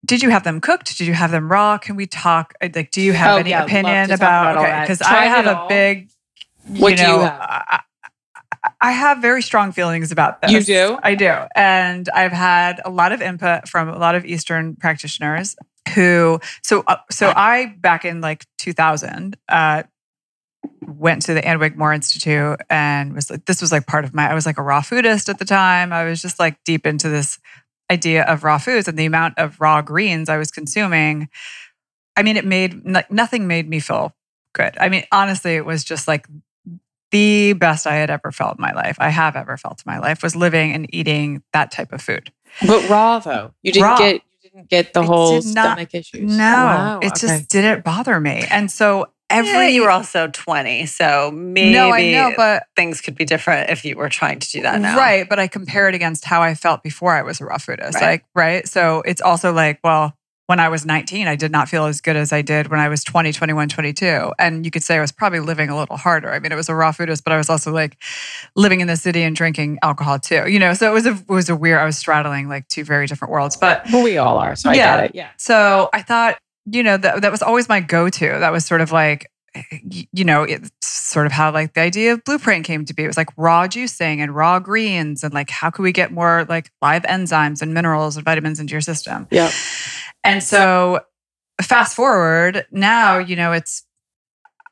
did 0.06 0.22
you 0.22 0.30
have 0.30 0.44
them 0.44 0.60
cooked? 0.62 0.98
Did 0.98 1.08
you 1.08 1.13
have 1.13 1.32
them 1.32 1.52
raw? 1.52 1.78
Can 1.78 1.96
we 1.96 2.06
talk? 2.06 2.54
uh, 2.62 2.70
Like, 2.76 2.92
do 2.92 3.02
you 3.02 3.13
have 3.13 3.36
Oh, 3.36 3.38
any 3.38 3.52
yeah, 3.52 3.63
opinion 3.63 4.12
about? 4.12 4.54
about 4.56 4.58
okay, 4.66 4.82
because 4.82 5.02
I 5.02 5.26
have 5.26 5.46
a 5.48 5.66
big. 5.70 6.10
What 6.68 6.96
do 6.98 7.04
you 7.04 7.20
have? 7.20 7.42
I, 7.42 7.80
I- 8.80 8.92
have 8.92 9.18
very 9.22 9.42
strong 9.42 9.72
feelings 9.74 10.12
about 10.12 10.42
this. 10.42 10.52
You 10.52 10.62
do? 10.62 11.00
I 11.04 11.16
do, 11.16 11.34
and 11.56 12.08
I've 12.13 12.32
had 12.32 12.80
a 12.86 12.89
lot 12.89 13.12
of 13.12 13.22
input 13.22 13.68
from 13.68 13.89
a 13.89 13.98
lot 13.98 14.16
of 14.16 14.26
Eastern 14.26 14.76
practitioners. 14.76 15.56
who 15.96 16.39
so 16.63 16.84
uh, 16.88 16.96
so 17.12 17.34
I 17.36 17.76
back 17.80 18.06
in 18.06 18.22
like 18.22 18.46
2000 18.60 19.36
uh 19.50 19.84
went 20.86 21.24
to 21.24 21.34
the 21.34 21.46
Ann 21.46 21.60
Wigmore 21.60 21.94
Institute 21.94 22.58
and 22.70 23.13
was 23.13 23.30
like 23.30 23.44
this 23.46 23.60
was 23.62 23.72
like 23.74 23.86
part 23.86 24.06
of 24.06 24.13
my 24.13 24.30
I 24.30 24.34
was 24.34 24.46
like 24.46 24.58
a 24.58 24.62
raw 24.62 24.82
foodist 24.82 25.28
at 25.28 25.39
the 25.39 25.46
time. 25.46 25.92
I 25.92 26.06
was 26.06 26.22
just 26.22 26.39
like 26.39 26.56
deep 26.63 26.88
into 26.88 27.10
this 27.10 27.38
idea 27.91 28.24
of 28.24 28.43
raw 28.43 28.58
foods 28.58 28.88
and 28.88 28.98
the 28.98 29.06
amount 29.06 29.38
of 29.38 29.60
raw 29.60 29.82
greens 29.82 30.30
I 30.30 30.38
was 30.38 30.52
consuming. 30.52 31.30
I 32.15 32.24
mean 32.24 32.38
it 32.38 32.46
made 32.46 32.86
like 32.86 33.12
nothing 33.12 33.48
made 33.48 33.67
me 33.69 33.80
feel 33.80 34.15
good. 34.54 34.76
I 34.80 34.89
mean 34.89 35.04
honestly 35.12 35.56
it 35.56 35.65
was 35.65 35.84
just 35.84 36.08
like 36.08 36.28
the 37.12 37.54
best 37.54 37.86
I 37.86 37.96
had 37.96 38.10
ever 38.10 38.32
felt 38.32 38.58
in 38.58 38.62
my 38.62 38.72
life. 38.74 38.98
I 39.00 39.10
have 39.10 39.36
ever 39.36 39.58
felt 39.58 39.84
in 39.86 39.91
my 39.91 40.00
life 40.00 40.24
was 40.24 40.36
living 40.36 40.72
and 40.74 40.88
eating 40.93 41.43
that 41.54 41.72
type 41.72 41.91
of 41.93 42.02
food. 42.02 42.32
But 42.65 42.89
raw 42.89 43.19
though, 43.19 43.54
you 43.62 43.72
didn't 43.72 43.86
Raw. 43.86 43.98
get 43.98 44.22
you 44.41 44.50
didn't 44.50 44.69
get 44.69 44.93
the 44.93 45.04
whole 45.04 45.34
not- 45.36 45.43
stomach 45.43 45.93
issues. 45.93 46.36
No, 46.36 46.43
Wow, 46.43 47.00
it 47.02 47.08
okay. 47.08 47.19
just 47.19 47.50
didn't 47.50 47.84
bother 47.84 48.19
me. 48.19 48.43
And 48.50 48.72
so 48.72 49.08
every 49.34 49.50
Every 49.52 49.69
you 49.76 49.82
were 49.84 49.89
also 49.91 50.28
20, 50.28 50.86
so 50.86 51.32
maybe 51.32 51.74
no, 51.74 51.91
I 51.91 52.12
know, 52.12 52.34
but 52.38 52.63
things 52.76 53.02
could 53.02 53.15
be 53.15 53.26
different 53.26 53.69
if 53.69 53.84
you 53.84 53.96
were 53.98 54.10
trying 54.10 54.39
to 54.39 54.50
do 54.50 54.62
that 54.62 54.80
now. 54.80 54.98
right. 54.98 55.28
But 55.28 55.39
I 55.39 55.48
compare 55.48 55.89
it 55.89 55.96
against 55.96 56.26
how 56.26 56.41
I 56.41 56.54
felt 56.56 56.84
before 56.84 57.13
I 57.15 57.22
was 57.24 57.41
a 57.41 57.46
raw 57.46 57.58
foodist. 57.58 57.93
Right. 57.96 58.02
Like 58.02 58.26
right, 58.36 58.67
so 58.67 59.02
it's 59.06 59.22
also 59.22 59.52
like 59.52 59.80
well. 59.84 60.13
When 60.48 60.60
I 60.60 60.67
was 60.67 60.86
19, 60.86 61.26
I 61.26 61.38
did 61.38 61.54
not 61.54 61.69
feel 61.69 61.86
as 61.86 62.02
good 62.02 62.17
as 62.17 62.34
I 62.34 62.41
did 62.41 62.67
when 62.67 62.78
I 62.78 62.89
was 62.89 63.02
20, 63.06 63.32
21, 63.32 63.69
22. 63.69 64.34
And 64.38 64.65
you 64.65 64.72
could 64.72 64.84
say 64.84 64.98
I 64.98 65.00
was 65.00 65.13
probably 65.13 65.39
living 65.39 65.69
a 65.69 65.78
little 65.78 65.96
harder. 65.96 66.30
I 66.34 66.39
mean, 66.39 66.52
it 66.52 66.56
was 66.56 66.67
a 66.67 66.76
raw 66.76 66.91
foodist, 66.91 67.24
but 67.24 67.32
I 67.32 67.38
was 67.38 67.50
also 67.50 67.72
like 67.72 67.96
living 68.54 68.82
in 68.82 68.88
the 68.88 68.98
city 68.98 69.24
and 69.24 69.34
drinking 69.38 69.80
alcohol 69.82 70.19
too, 70.19 70.50
you 70.50 70.60
know? 70.60 70.74
So 70.74 70.91
it 70.91 70.93
was 70.93 71.06
a, 71.06 71.12
it 71.13 71.30
was 71.30 71.48
a 71.50 71.56
weird, 71.56 71.80
I 71.80 71.86
was 71.86 71.98
straddling 71.98 72.50
like 72.50 72.67
two 72.67 72.84
very 72.84 73.08
different 73.08 73.32
worlds. 73.32 73.56
But 73.56 73.86
Well, 73.93 74.04
we 74.04 74.17
all 74.17 74.38
are, 74.38 74.58
so 74.58 74.69
I 74.69 74.74
Yeah. 74.74 74.98
get 74.98 75.06
it. 75.06 75.15
Yeah. 75.15 75.30
So 75.38 75.89
I 75.93 76.02
thought, 76.02 76.38
you 76.65 76.84
know, 76.84 76.97
that 76.97 77.21
that 77.21 77.32
was 77.32 77.41
always 77.41 77.69
my 77.69 77.80
go-to. 77.80 78.39
That 78.39 78.52
was 78.52 78.65
sort 78.65 78.82
of 78.82 78.91
like, 78.91 79.30
you 79.82 80.23
know, 80.23 80.43
it's 80.43 80.71
sort 80.82 81.26
of 81.26 81.32
how 81.32 81.52
like 81.52 81.73
the 81.73 81.82
idea 81.82 82.13
of 82.13 82.23
blueprint 82.23 82.65
came 82.65 82.86
to 82.86 82.93
be. 82.93 83.04
It 83.04 83.08
was 83.08 83.17
like 83.17 83.30
raw 83.38 83.67
juicing 83.67 84.19
and 84.19 84.36
raw 84.36 84.60
greens 84.60 85.23
and 85.23 85.34
like 85.34 85.49
how 85.49 85.69
could 85.69 85.84
we 85.84 85.91
get 85.91 86.12
more 86.12 86.45
like 86.49 86.71
live 86.82 87.04
enzymes 87.04 87.62
and 87.62 87.73
minerals 87.73 88.15
and 88.15 88.26
vitamins 88.26 88.60
into 88.60 88.71
your 88.71 88.82
system. 88.82 89.28
Yeah. 89.30 89.52
And 90.23 90.41
so 90.41 91.02
fast 91.62 91.95
forward, 91.95 92.65
now, 92.71 93.19
you 93.19 93.36
know, 93.36 93.52
it's 93.52 93.84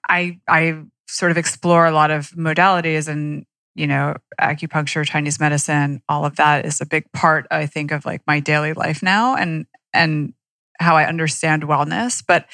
I 0.09 0.39
I 0.47 0.81
sort 1.07 1.31
of 1.31 1.37
explore 1.37 1.85
a 1.85 1.91
lot 1.91 2.09
of 2.09 2.29
modalities 2.31 3.07
and 3.07 3.45
you 3.73 3.87
know, 3.87 4.15
acupuncture, 4.39 5.05
Chinese 5.05 5.39
medicine, 5.39 6.01
all 6.09 6.25
of 6.25 6.35
that 6.35 6.65
is 6.65 6.81
a 6.81 6.85
big 6.85 7.09
part, 7.13 7.47
I 7.49 7.67
think, 7.67 7.91
of 7.91 8.05
like 8.05 8.21
my 8.27 8.39
daily 8.41 8.73
life 8.73 9.01
now 9.01 9.35
and 9.35 9.65
and 9.93 10.33
how 10.81 10.97
I 10.97 11.05
understand 11.05 11.63
wellness. 11.63 12.23
But 12.25 12.45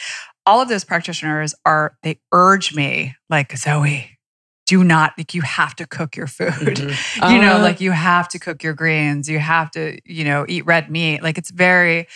all 0.45 0.61
of 0.61 0.69
those 0.69 0.83
practitioners 0.83 1.53
are 1.65 1.97
they 2.03 2.19
urge 2.31 2.73
me, 2.75 3.15
like, 3.29 3.55
Zoe, 3.57 4.17
do 4.65 4.83
not 4.83 5.13
like 5.17 5.33
you 5.33 5.41
have 5.41 5.75
to 5.77 5.87
cook 5.87 6.15
your 6.15 6.27
food. 6.27 6.51
Mhm. 6.53 7.31
you 7.31 7.41
know, 7.41 7.57
Uh, 7.57 7.61
like 7.61 7.81
you 7.81 7.91
have 7.91 8.27
to 8.29 8.39
cook 8.39 8.63
your 8.63 8.73
greens, 8.73 9.29
you 9.29 9.39
have 9.39 9.71
to, 9.71 9.97
you 10.05 10.23
know, 10.23 10.45
eat 10.47 10.65
red 10.65 10.91
meat. 10.91 11.23
Like 11.23 11.37
it's 11.37 11.51
very 11.51 12.07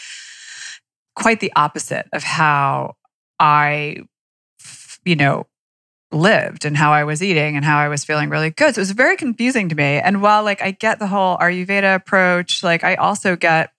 quite 1.15 1.39
the 1.39 1.51
opposite 1.55 2.07
of 2.13 2.23
how 2.23 2.95
I 3.39 3.97
you 5.03 5.15
know, 5.15 5.47
lived 6.11 6.65
and 6.65 6.75
how 6.77 6.91
I 6.91 7.03
was 7.05 7.23
eating 7.23 7.55
and 7.55 7.65
how 7.65 7.77
I 7.79 7.87
was 7.87 8.03
feeling 8.03 8.29
really 8.29 8.49
good. 8.51 8.75
So 8.75 8.79
it 8.79 8.83
was 8.83 8.91
very 8.91 9.15
confusing 9.15 9.69
to 9.69 9.75
me. 9.75 9.99
And 9.99 10.21
while 10.21 10.43
like 10.43 10.61
I 10.61 10.71
get 10.71 10.99
the 10.99 11.07
whole 11.07 11.37
Ayurveda 11.37 11.95
approach, 11.95 12.63
like 12.63 12.83
I 12.83 12.95
also 12.95 13.35
get 13.35 13.71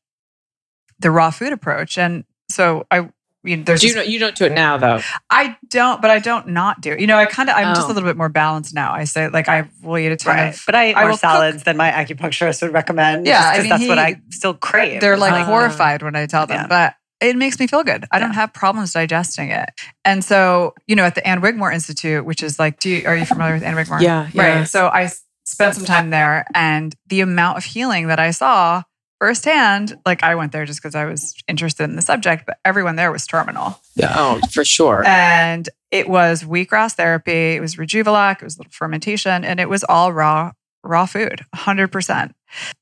the 1.03 1.11
raw 1.11 1.31
food 1.31 1.53
approach. 1.53 1.99
And 1.99 2.25
so 2.51 2.87
I, 2.91 3.09
you 3.45 3.57
know, 3.57 3.65
there's 3.65 3.81
do 3.81 3.89
you 3.89 3.95
this- 3.95 4.05
know 4.07 4.11
you 4.11 4.19
don't 4.19 4.37
do 4.37 4.45
it 4.47 4.53
now 4.53 4.77
though? 4.79 5.01
I 5.29 5.57
don't, 5.69 6.01
but 6.01 6.11
I 6.11 6.19
don't 6.21 6.49
not 6.49 6.81
do. 6.81 6.93
it. 6.93 7.01
You 7.01 7.07
know, 7.09 7.17
I 7.19 7.27
kind 7.27 7.49
of 7.51 7.57
I'm 7.57 7.75
just 7.75 7.89
Oh. 7.89 7.93
a 7.93 7.95
little 7.95 8.09
bit 8.09 8.17
more 8.17 8.29
balanced 8.29 8.73
now. 8.75 8.93
I 8.93 9.05
say 9.05 9.29
like 9.29 9.49
I 9.49 9.69
will 9.83 9.99
eat 9.99 10.13
a 10.13 10.17
ton 10.17 10.37
Right. 10.37 10.55
of 10.55 10.63
But 10.65 10.75
I 10.77 10.91
eat 10.91 10.97
I 10.97 11.01
more 11.01 11.11
will 11.11 11.17
cook- 11.17 11.21
salads 11.21 11.63
than 11.65 11.77
my 11.77 11.91
acupuncturist 11.91 12.63
would 12.63 12.73
recommend. 12.73 13.27
Yeah, 13.27 13.41
just 13.41 13.47
I 13.47 13.55
'cause 13.57 13.63
mean, 13.63 13.71
that's 13.71 13.89
what 13.89 13.99
I 13.99 14.21
still 14.31 14.55
crave. 14.55 15.01
They're 15.01 15.17
like 15.17 15.33
Ah. 15.35 15.45
horrified 15.45 16.03
when 16.03 16.15
I 16.17 16.27
tell 16.27 16.47
them, 16.47 16.63
Yeah. 16.63 16.67
but 16.69 16.95
it 17.21 17.37
makes 17.37 17.59
me 17.61 17.67
feel 17.67 17.83
good. 17.85 18.05
I 18.13 18.19
don't 18.19 18.31
Yeah. 18.31 18.35
have 18.37 18.53
problems 18.53 18.93
digesting 18.93 19.51
it. 19.51 19.71
And 20.05 20.25
so, 20.25 20.75
you 20.87 20.95
know, 20.97 21.05
at 21.05 21.15
the 21.15 21.27
Ann 21.27 21.41
Wigmore 21.41 21.73
Institute, 21.73 22.25
which 22.25 22.43
is 22.43 22.59
like, 22.59 22.79
do 22.81 22.91
you, 22.91 23.07
are 23.09 23.17
you 23.17 23.25
familiar 23.25 23.55
with 23.55 23.63
Ann 23.63 23.75
Wigmore? 23.77 24.01
Yeah, 24.01 24.27
yeah. 24.33 24.59
Right. 24.59 24.69
So 24.69 24.89
I 24.89 25.09
spent 25.45 25.75
some 25.77 25.85
time 25.85 26.11
there 26.11 26.45
and 26.55 26.95
the 27.09 27.21
amount 27.21 27.59
of 27.59 27.65
healing 27.65 28.07
that 28.09 28.19
I 28.21 28.31
saw 28.33 28.83
firsthand, 29.23 29.97
like 30.05 30.25
I 30.25 30.35
went 30.35 30.51
there 30.51 30.65
just 30.65 30.83
because 30.83 30.97
I 30.97 31.05
was 31.05 31.37
interested 31.47 31.85
in 31.85 31.95
the 31.95 32.03
subject, 32.03 32.45
but 32.45 32.59
everyone 32.65 32.97
there 32.97 33.13
was 33.13 33.25
terminal. 33.25 33.81
Yeah. 33.95 34.13
Oh, 34.17 34.41
for 34.51 34.65
sure. 34.65 35.05
And 35.07 35.69
it 35.93 36.09
was 36.09 36.43
wheatgrass 36.43 36.95
therapy, 36.95 37.55
it 37.55 37.61
was 37.61 37.77
Rejuvelac, 37.77 38.43
it 38.43 38.43
was 38.43 38.57
a 38.57 38.59
little 38.59 38.73
fermentation, 38.73 39.45
and 39.45 39.61
it 39.61 39.69
was 39.69 39.85
all 39.85 40.13
raw, 40.13 40.51
raw 40.83 41.07
food, 41.07 41.47
100%. 41.55 42.33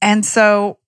And 0.01 0.25
so 0.25 0.79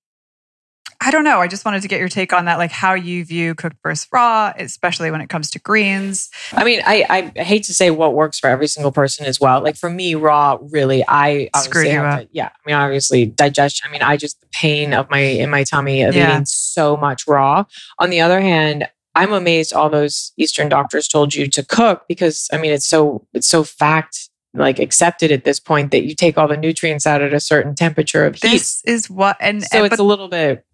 I 1.05 1.11
don't 1.11 1.25
know. 1.25 1.39
I 1.41 1.49
just 1.49 1.65
wanted 1.65 1.83
to 1.83 1.89
get 1.89 1.99
your 1.99 2.09
take 2.09 2.33
on 2.33 2.45
that, 2.45 2.59
like 2.59 2.71
how 2.71 2.95
you 2.95 3.25
view 3.25 3.55
cooked 3.55 3.77
versus 3.83 4.07
raw, 4.13 4.53
especially 4.57 5.11
when 5.11 5.21
it 5.21 5.29
comes 5.29 5.51
to 5.51 5.59
greens. 5.59 6.31
I 6.53 6.63
mean, 6.65 6.81
I, 6.85 7.33
I 7.37 7.43
hate 7.43 7.65
to 7.65 7.75
say 7.75 7.91
what 7.91 8.15
works 8.15 8.39
for 8.39 8.49
every 8.49 8.69
single 8.69 8.93
person 8.93 9.27
as 9.27 9.41
well. 9.41 9.61
Like 9.63 9.77
for 9.77 9.91
me, 9.91 10.15
raw 10.15 10.59
really, 10.71 11.05
I 11.09 11.51
Screwed 11.57 11.89
you 11.89 11.99
up. 12.01 12.21
to- 12.21 12.29
yeah, 12.33 12.47
I 12.49 12.59
mean, 12.67 12.77
obviously 12.77 13.27
digestion. 13.27 13.89
I 13.89 13.93
mean, 13.93 14.03
I 14.03 14.17
just 14.17 14.41
the 14.41 14.47
pain 14.53 14.95
of 14.95 15.11
my 15.11 15.19
in 15.19 15.51
my 15.51 15.65
tummy 15.65 16.03
of 16.03 16.15
Yeah. 16.15 16.33
eating 16.35 16.47
so 16.47 16.97
much 16.97 17.27
raw. 17.27 17.65
On 17.99 18.11
the 18.11 18.21
other 18.21 18.41
hand, 18.41 18.89
I'm 19.15 19.33
amazed 19.33 19.73
all 19.73 19.91
those 19.91 20.33
Eastern 20.37 20.69
doctors 20.69 21.09
told 21.09 21.35
you 21.35 21.47
to 21.49 21.65
cook 21.65 22.05
because 22.09 22.49
I 22.53 22.59
mean, 22.59 22.73
it's 22.73 22.87
so 22.87 23.27
it's 23.35 23.49
so 23.49 23.65
fact 23.65 24.29
like 24.55 24.79
accepted 24.79 25.33
at 25.33 25.45
this 25.45 25.59
point 25.59 25.91
that 25.93 26.05
you 26.05 26.15
take 26.15 26.37
all 26.37 26.47
the 26.47 26.57
nutrients 26.59 27.07
out 27.07 27.23
at 27.23 27.33
a 27.33 27.41
certain 27.41 27.75
temperature 27.75 28.27
of 28.27 28.35
heat. 28.35 28.43
This 28.43 28.83
is 28.85 29.09
what, 29.09 29.37
and, 29.41 29.63
so 29.65 29.79
and- 29.83 29.87
it's 29.93 29.99
a 29.99 30.03
little 30.05 30.29
bit 30.29 30.65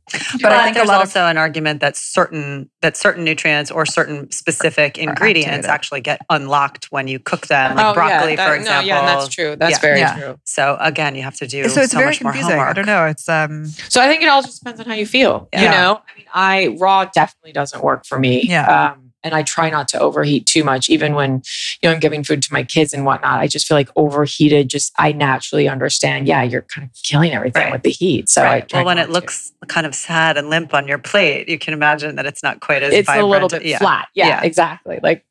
but 0.42 0.52
I 0.52 0.64
think 0.64 0.76
a 0.76 0.78
there's 0.80 0.88
lot 0.88 0.96
of 0.96 1.08
also 1.08 1.26
an 1.26 1.36
argument 1.38 1.80
that 1.80 1.96
certain 1.96 2.70
that 2.82 2.96
certain 2.96 3.24
nutrients 3.24 3.70
or 3.70 3.84
certain 3.86 4.30
specific 4.30 4.98
ingredients 4.98 5.48
activated. 5.66 5.70
actually 5.70 6.00
get 6.00 6.20
unlocked 6.30 6.86
when 6.90 7.08
you 7.08 7.18
cook 7.18 7.46
them, 7.48 7.76
like 7.76 7.94
broccoli, 7.94 8.32
Oh, 8.32 8.36
that- 8.36 8.46
for 8.48 8.54
no, 8.56 8.60
example. 8.60 8.86
yeah, 8.86 9.06
that's 9.06 9.28
true. 9.28 9.56
That's 9.56 9.72
Yeah. 9.72 9.78
very 9.80 9.98
Yeah. 10.00 10.14
true. 10.18 10.36
So 10.44 10.76
again, 10.80 11.14
you 11.14 11.22
have 11.22 11.36
to 11.36 11.46
do 11.46 11.68
so 11.68 11.80
it's 11.82 11.92
very 11.92 12.06
much 12.06 12.22
more 12.22 12.32
confusing. 12.32 12.58
I 12.60 12.72
don't 12.72 12.86
know. 12.86 13.06
It's 13.06 13.28
um 13.28 13.66
So 13.88 14.00
I 14.00 14.08
think 14.08 14.22
it 14.22 14.28
all 14.28 14.42
just 14.42 14.60
depends 14.62 14.80
on 14.80 14.86
how 14.86 14.94
you 14.94 15.06
feel. 15.06 15.48
You 15.52 15.68
know, 15.68 16.00
I 16.06 16.18
mean, 16.18 16.26
I 16.32 16.76
raw 16.80 17.04
definitely 17.06 17.52
doesn't 17.52 17.82
work 17.82 18.06
for 18.06 18.18
me. 18.18 18.42
Yeah. 18.48 18.92
Um, 18.94 19.07
and 19.28 19.36
I 19.36 19.44
try 19.44 19.70
not 19.70 19.86
to 19.88 20.00
overheat 20.00 20.46
too 20.46 20.64
much, 20.64 20.90
even 20.90 21.14
when 21.14 21.42
you 21.80 21.88
know 21.88 21.92
I'm 21.92 22.00
giving 22.00 22.24
food 22.24 22.42
to 22.42 22.52
my 22.52 22.64
kids 22.64 22.92
and 22.92 23.04
whatnot. 23.04 23.38
I 23.38 23.46
just 23.46 23.68
feel 23.68 23.76
like 23.76 23.90
overheated. 23.94 24.68
Just 24.68 24.92
I 24.98 25.12
naturally 25.12 25.68
understand. 25.68 26.26
Yeah, 26.26 26.42
you're 26.42 26.62
kind 26.62 26.84
of 26.88 26.90
killing 27.04 27.32
everything 27.32 27.62
Right. 27.64 27.72
with 27.72 27.82
the 27.82 27.90
heat. 27.90 28.28
So 28.28 28.42
Right. 28.42 28.72
Well, 28.72 28.84
when 28.84 28.98
it 28.98 29.06
to. 29.06 29.12
looks 29.12 29.52
kind 29.68 29.86
of 29.86 29.94
sad 29.94 30.36
and 30.36 30.50
limp 30.50 30.74
on 30.74 30.88
your 30.88 30.98
plate, 30.98 31.48
you 31.48 31.58
can 31.58 31.72
imagine 31.74 32.16
that 32.16 32.26
it's 32.26 32.42
not 32.42 32.58
quite 32.60 32.82
as 32.82 32.92
it's 32.92 33.08
a 33.08 33.22
little 33.22 33.48
bit 33.48 33.64
Yeah. 33.64 33.78
flat. 33.78 34.08
Yeah, 34.14 34.26
Yeah. 34.28 34.42
exactly. 34.42 34.98
Like 35.02 35.24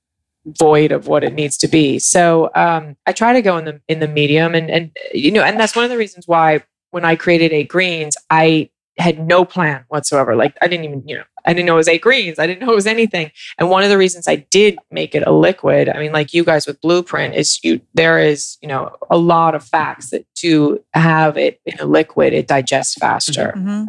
void 0.60 0.94
of 0.94 1.08
what 1.08 1.24
it 1.26 1.34
needs 1.34 1.58
to 1.58 1.68
be. 1.68 2.00
So 2.00 2.50
um, 2.56 2.96
I 3.06 3.12
try 3.12 3.34
to 3.34 3.42
go 3.42 3.58
in 3.58 3.66
the 3.66 3.82
in 3.90 4.00
the 4.00 4.08
medium, 4.08 4.56
and 4.56 4.70
and 4.72 4.92
you 5.14 5.32
know, 5.32 5.44
and 5.44 5.60
that's 5.60 5.76
one 5.76 5.84
of 5.84 5.92
the 5.92 5.98
reasons 5.98 6.26
why 6.26 6.64
when 6.92 7.04
I 7.04 7.16
created 7.18 7.52
Eight 7.52 7.68
Greens, 7.68 8.16
I 8.30 8.70
had 8.98 9.20
no 9.20 9.46
plan 9.46 9.86
whatsoever. 9.90 10.36
Like 10.36 10.58
I 10.62 10.68
didn't 10.68 10.86
even, 10.86 11.08
you 11.08 11.18
know, 11.18 11.24
I 11.46 11.54
didn't 11.54 11.66
know 11.68 11.74
it 11.76 11.78
was 11.78 11.88
Eight 11.88 12.02
Greens. 12.02 12.40
I 12.40 12.48
didn't 12.48 12.66
know 12.66 12.72
it 12.72 12.76
was 12.76 12.88
anything. 12.88 13.32
And 13.58 13.70
one 13.70 13.84
of 13.84 13.90
the 13.90 13.98
reasons 13.98 14.28
I 14.28 14.36
did 14.36 14.78
make 14.92 15.16
it 15.16 15.24
a 15.26 15.32
liquid, 15.32 15.88
I 15.88 16.00
mean, 16.00 16.12
like 16.12 16.34
you 16.34 16.44
guys 16.44 16.66
with 16.68 16.82
Blueprint, 16.82 17.36
is 17.36 17.60
you 17.64 17.80
there 17.94 18.20
is 18.20 18.58
you 18.62 18.68
know 18.68 18.96
a 19.10 19.18
lot 19.18 19.56
of 19.56 19.64
facts 19.64 20.10
that 20.10 20.26
to 20.38 20.84
have 20.94 21.38
it 21.38 21.62
in 21.66 21.80
a 21.80 21.86
liquid, 21.86 22.34
it 22.34 22.48
digests 22.48 22.96
faster. 22.96 23.54
mhm. 23.56 23.88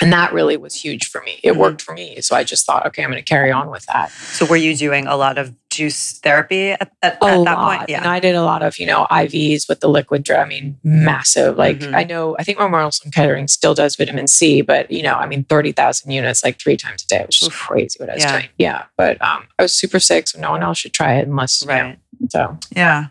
And 0.00 0.12
that 0.12 0.32
really 0.32 0.56
was 0.56 0.74
huge 0.76 1.08
for 1.08 1.20
me. 1.22 1.40
It 1.42 1.54
Mhm. 1.54 1.56
worked 1.56 1.82
for 1.82 1.92
me. 1.92 2.20
So 2.20 2.36
I 2.36 2.44
just 2.44 2.64
thought, 2.64 2.86
okay, 2.86 3.02
I'm 3.02 3.10
going 3.10 3.20
to 3.22 3.28
carry 3.28 3.50
on 3.50 3.68
with 3.68 3.84
that. 3.86 4.12
So 4.12 4.46
were 4.46 4.56
you 4.56 4.76
doing 4.76 5.08
a 5.08 5.16
lot 5.16 5.38
of 5.38 5.52
juice 5.78 6.18
therapy 6.18 6.70
at, 6.72 6.80
at, 7.02 7.14
at 7.22 7.44
that 7.44 7.56
point? 7.56 7.90
And 7.90 8.06
I 8.06 8.20
did 8.20 8.34
a 8.34 8.42
lot 8.42 8.62
of, 8.62 8.78
you 8.78 8.86
know, 8.86 9.06
IVs 9.10 9.68
with 9.68 9.80
the 9.80 9.88
liquid 9.88 10.22
drug. 10.24 10.40
I 10.44 10.48
mean, 10.48 10.76
massive. 10.84 11.56
Like 11.56 11.78
Mhm. 11.78 11.94
I 11.96 12.04
know, 12.04 12.36
I 12.38 12.44
think 12.44 12.58
Memorial 12.58 12.90
Sloan 12.92 13.12
Kettering 13.12 13.48
still 13.48 13.74
does 13.74 13.96
vitamin 13.96 14.26
C, 14.26 14.60
but 14.62 14.90
you 14.90 15.02
know, 15.02 15.14
I 15.14 15.26
mean, 15.26 15.44
30,000 15.44 16.10
units 16.10 16.42
like 16.44 16.58
three 16.60 16.76
times 16.76 17.04
a 17.04 17.06
day, 17.06 17.22
which 17.24 17.40
is 17.42 17.48
Oof. 17.48 17.54
crazy 17.54 17.96
what 18.00 18.10
I 18.10 18.14
was 18.14 18.24
Yeah. 18.24 18.32
doing. 18.32 18.48
Yeah. 18.58 18.82
But 18.96 19.22
um, 19.22 19.44
I 19.58 19.62
was 19.62 19.72
super 19.74 20.00
sick. 20.00 20.28
So 20.28 20.38
no 20.40 20.50
one 20.50 20.62
else 20.62 20.78
should 20.78 20.92
try 20.92 21.14
it 21.14 21.26
unless, 21.28 21.62
you 21.62 21.68
know, 21.68 21.74
Right. 21.74 21.98
so 22.30 22.58
Yeah. 22.74 23.06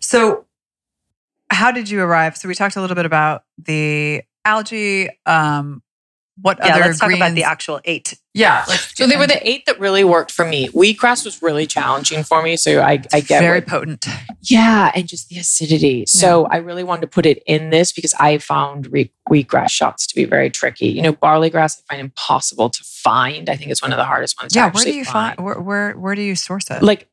So, 0.00 0.44
how 1.50 1.70
did 1.72 1.90
you 1.90 2.00
arrive? 2.00 2.36
So, 2.36 2.48
we 2.48 2.54
talked 2.54 2.76
a 2.76 2.80
little 2.80 2.94
bit 2.96 3.06
about 3.06 3.42
the 3.58 4.22
algae. 4.44 5.08
Um, 5.26 5.82
what 6.42 6.58
Yeah, 6.58 6.74
other 6.76 6.84
let's 6.86 6.98
talk 6.98 7.12
about 7.12 7.34
the 7.34 7.44
actual 7.44 7.80
eight. 7.84 8.18
Yeah. 8.32 8.64
So 8.64 9.08
they 9.08 9.16
were 9.16 9.26
the 9.26 9.46
eight 9.48 9.66
that 9.66 9.80
really 9.80 10.04
worked 10.04 10.30
for 10.30 10.44
me. 10.44 10.68
Wheatgrass 10.68 11.24
was 11.24 11.42
really 11.42 11.66
challenging 11.66 12.22
for 12.22 12.42
me. 12.42 12.56
So 12.56 12.80
I, 12.80 13.02
I 13.12 13.20
get 13.20 13.40
very 13.40 13.58
what- 13.58 13.66
potent. 13.66 14.06
Yeah, 14.42 14.92
and 14.94 15.06
just 15.08 15.28
the 15.28 15.38
acidity. 15.38 16.06
So 16.06 16.46
I 16.46 16.58
really 16.58 16.84
wanted 16.84 17.02
to 17.02 17.06
put 17.08 17.26
it 17.26 17.42
in 17.46 17.70
this 17.70 17.92
because 17.92 18.14
I 18.20 18.38
found 18.38 18.90
re- 18.92 19.12
wheatgrass 19.28 19.70
shots 19.70 20.06
to 20.06 20.14
be 20.14 20.24
very 20.24 20.48
tricky. 20.48 20.86
You 20.86 21.02
know, 21.02 21.12
barley 21.12 21.50
grass 21.50 21.82
I 21.90 21.94
find 21.94 22.00
impossible 22.00 22.70
to 22.70 22.84
find. 22.84 23.50
I 23.50 23.56
think 23.56 23.70
it's 23.72 23.82
one 23.82 23.92
of 23.92 23.98
the 23.98 24.04
hardest 24.04 24.40
ones. 24.40 24.52
to 24.52 24.58
Yeah. 24.60 24.70
Where 24.70 24.84
do 24.84 24.94
you 24.94 25.04
find, 25.04 25.38
where, 25.40 25.60
where 25.60 25.92
where 25.98 26.14
do 26.14 26.22
you 26.22 26.36
source 26.36 26.70
it? 26.70 26.82
Like, 26.82 27.08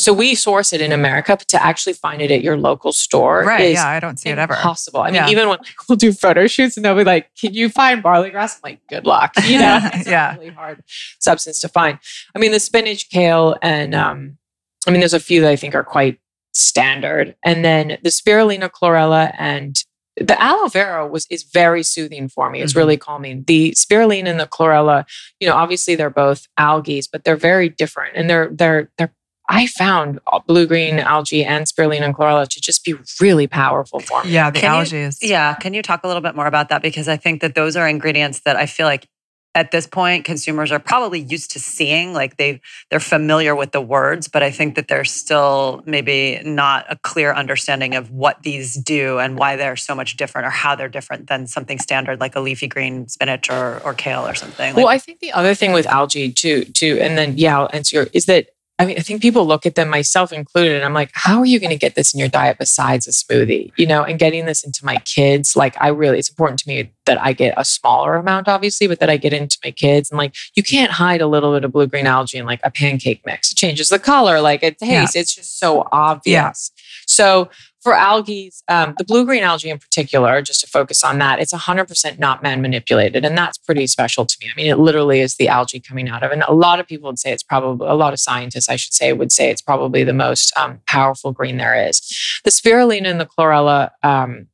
so 0.00 0.12
we 0.14 0.34
source 0.34 0.72
it 0.72 0.80
in 0.80 0.90
America, 0.90 1.36
but 1.36 1.48
to 1.48 1.62
actually 1.62 1.92
find 1.92 2.22
it 2.22 2.30
at 2.30 2.40
your 2.42 2.56
local 2.56 2.92
store 2.94 3.44
right. 3.44 3.72
Yeah. 3.74 3.86
I 3.86 4.00
don't 4.00 4.18
see 4.18 4.30
it 4.30 4.38
ever. 4.38 4.54
Possible. 4.54 5.00
I 5.00 5.06
mean, 5.06 5.16
Yeah. 5.16 5.28
even 5.28 5.48
when 5.48 5.58
like, 5.58 5.68
we'll 5.88 5.96
do 5.96 6.12
photo 6.12 6.46
shoots 6.46 6.76
and 6.78 6.84
they'll 6.84 6.96
be 6.96 7.04
like, 7.04 7.28
"Can 7.38 7.52
you 7.52 7.68
find 7.68 8.02
barley 8.02 8.30
grass?" 8.30 8.56
I'm 8.56 8.70
like, 8.70 8.80
"Good 8.88 9.04
luck." 9.06 9.32
You 9.44 9.58
know, 9.58 9.80
it's 9.92 10.08
Yeah. 10.08 10.34
a 10.34 10.38
really 10.38 10.50
hard 10.52 10.82
substance 11.20 11.60
to 11.60 11.68
find. 11.68 11.98
I 12.34 12.38
mean, 12.38 12.52
the 12.52 12.60
spinach, 12.60 13.10
kale, 13.10 13.56
and 13.60 13.94
um, 13.94 14.38
I 14.86 14.90
mean, 14.90 15.00
there's 15.00 15.12
a 15.14 15.20
few 15.20 15.42
that 15.42 15.50
I 15.50 15.56
think 15.56 15.74
are 15.74 15.84
quite 15.84 16.18
standard, 16.54 17.34
and 17.44 17.64
then 17.64 17.98
the 18.02 18.10
spirulina, 18.10 18.70
chlorella, 18.70 19.34
and 19.38 19.76
the 20.16 20.40
aloe 20.42 20.68
vera 20.68 21.06
was 21.06 21.26
is 21.30 21.42
very 21.42 21.82
soothing 21.82 22.28
for 22.28 22.50
me. 22.50 22.60
It's 22.60 22.74
Mhm. 22.74 22.76
really 22.76 22.96
calming. 22.98 23.44
The 23.46 23.72
spirulina 23.72 24.26
and 24.28 24.38
the 24.40 24.46
chlorella, 24.46 25.04
you 25.40 25.48
know, 25.48 25.54
obviously 25.54 25.94
they're 25.94 26.10
both 26.10 26.46
algae, 26.58 27.02
but 27.10 27.24
they're 27.24 27.36
very 27.36 27.68
different, 27.68 28.16
and 28.16 28.28
they're 28.30 28.48
they're 28.52 28.90
they're. 28.98 29.12
I 29.52 29.66
found 29.66 30.18
blue 30.46 30.66
green 30.66 30.98
algae 30.98 31.44
and 31.44 31.66
spirulina 31.66 32.02
and 32.02 32.14
chlorella 32.14 32.48
to 32.48 32.60
just 32.60 32.84
be 32.84 32.94
really 33.20 33.46
powerful 33.46 34.00
for 34.00 34.24
me. 34.24 34.30
Yeah. 34.30 34.50
The 34.50 34.60
Can 34.60 34.72
you- 34.72 34.78
algae 34.78 34.96
is. 34.96 35.18
Yeah. 35.22 35.54
Can 35.54 35.74
you 35.74 35.82
talk 35.82 36.02
a 36.04 36.06
little 36.06 36.22
bit 36.22 36.34
more 36.34 36.46
about 36.46 36.70
that? 36.70 36.80
Because 36.82 37.06
I 37.06 37.18
think 37.18 37.42
that 37.42 37.54
those 37.54 37.76
are 37.76 37.86
ingredients 37.86 38.40
that 38.46 38.56
I 38.56 38.64
feel 38.66 38.86
like 38.86 39.06
at 39.54 39.70
this 39.70 39.86
point 39.86 40.24
consumers 40.24 40.72
are 40.72 40.78
probably 40.78 41.20
used 41.20 41.50
to 41.50 41.60
seeing. 41.60 42.14
Like 42.14 42.38
they 42.38 42.62
they're 42.90 42.98
familiar 43.00 43.54
with 43.54 43.72
the 43.72 43.82
words, 43.82 44.26
but 44.26 44.42
I 44.42 44.50
think 44.50 44.76
that 44.76 44.88
there's 44.88 45.10
still 45.12 45.82
maybe 45.84 46.40
not 46.42 46.86
a 46.88 46.96
clear 46.96 47.34
understanding 47.34 47.94
of 47.94 48.10
what 48.10 48.42
these 48.42 48.72
do 48.76 49.18
and 49.18 49.36
why 49.38 49.56
they're 49.56 49.76
so 49.76 49.94
much 49.94 50.16
different 50.16 50.46
or 50.46 50.50
how 50.50 50.74
they're 50.74 50.88
different 50.88 51.26
than 51.26 51.46
something 51.46 51.78
standard 51.78 52.18
like 52.18 52.34
a 52.34 52.40
leafy 52.40 52.66
green 52.66 53.06
spinach 53.08 53.50
or 53.50 53.82
or 53.84 53.92
kale 53.92 54.26
or 54.26 54.34
something. 54.34 54.74
Well, 54.74 54.88
I 54.88 54.96
think 54.96 55.20
the 55.20 55.32
other 55.32 55.54
thing 55.54 55.72
with 55.72 55.86
algae 55.86 56.32
too, 56.32 56.64
too, 56.64 56.96
and 57.02 57.18
then 57.18 57.36
yeah, 57.36 57.58
I'll 57.58 57.70
answer 57.74 57.96
your 57.96 58.06
is 58.14 58.24
that 58.24 58.46
I 58.82 58.86
mean, 58.86 58.98
I 58.98 59.02
think 59.02 59.22
people 59.22 59.46
look 59.46 59.64
at 59.64 59.76
them, 59.76 59.88
myself 59.88 60.32
included, 60.32 60.74
and 60.74 60.84
I'm 60.84 60.92
like, 60.92 61.10
how 61.14 61.38
are 61.38 61.46
you 61.46 61.60
going 61.60 61.70
to 61.70 61.76
get 61.78 61.94
this 61.94 62.12
in 62.12 62.18
your 62.18 62.28
diet 62.28 62.58
besides 62.58 63.06
a 63.06 63.12
smoothie? 63.12 63.70
You 63.76 63.86
know, 63.86 64.02
and 64.02 64.18
getting 64.18 64.44
this 64.44 64.64
into 64.64 64.84
my 64.84 64.96
kids, 65.04 65.54
like 65.54 65.76
I 65.80 65.86
really, 65.88 66.18
it's 66.18 66.28
important 66.28 66.58
to 66.60 66.68
me 66.68 66.90
that 67.06 67.20
I 67.20 67.32
get 67.32 67.54
a 67.56 67.64
smaller 67.64 68.16
amount, 68.16 68.48
obviously, 68.48 68.88
but 68.88 68.98
that 68.98 69.08
I 69.08 69.18
get 69.18 69.32
into 69.32 69.56
my 69.64 69.70
kids. 69.70 70.10
And 70.10 70.18
like, 70.18 70.34
you 70.56 70.64
can't 70.64 70.90
hide 70.90 71.20
a 71.20 71.28
little 71.28 71.52
bit 71.54 71.62
of 71.64 71.70
blue 71.70 71.86
green 71.86 72.08
algae 72.08 72.38
in 72.38 72.44
like 72.44 72.58
a 72.64 72.72
pancake 72.72 73.22
mix. 73.24 73.52
It 73.52 73.56
changes 73.56 73.88
the 73.88 74.00
color, 74.00 74.40
like 74.40 74.64
it 74.64 74.78
Yeah. 74.80 75.02
tastes. 75.02 75.14
It's 75.14 75.34
just 75.36 75.60
so 75.60 75.86
obvious. 75.92 76.72
So 77.06 77.50
for 77.82 77.94
algae, 77.94 78.52
um, 78.68 78.94
the 78.96 79.04
blue 79.04 79.24
green 79.24 79.42
algae 79.42 79.68
in 79.68 79.78
particular, 79.78 80.40
just 80.40 80.60
to 80.60 80.68
focus 80.68 81.02
on 81.02 81.18
that, 81.18 81.40
it's 81.40 81.52
100% 81.52 82.18
not 82.18 82.42
man 82.42 82.62
manipulated. 82.62 83.24
And 83.24 83.36
that's 83.36 83.58
pretty 83.58 83.88
special 83.88 84.24
to 84.24 84.36
me. 84.40 84.50
I 84.50 84.56
mean, 84.56 84.66
it 84.66 84.78
literally 84.78 85.20
is 85.20 85.34
the 85.34 85.48
algae 85.48 85.80
coming 85.80 86.08
out 86.08 86.22
of. 86.22 86.30
And 86.30 86.44
a 86.46 86.54
lot 86.54 86.78
of 86.78 86.86
people 86.86 87.10
would 87.10 87.18
say 87.18 87.32
it's 87.32 87.42
probably, 87.42 87.88
a 87.88 87.94
lot 87.94 88.12
of 88.12 88.20
scientists, 88.20 88.68
I 88.68 88.76
should 88.76 88.94
say, 88.94 89.12
would 89.12 89.32
say 89.32 89.50
it's 89.50 89.62
probably 89.62 90.04
the 90.04 90.12
most 90.12 90.56
um, 90.56 90.80
powerful 90.86 91.32
green 91.32 91.56
there 91.56 91.88
is. 91.88 92.00
The 92.44 92.50
spirulina 92.50 93.06
and 93.06 93.20
the 93.20 93.26
chlorella, 93.26 93.90
um, 94.04 94.46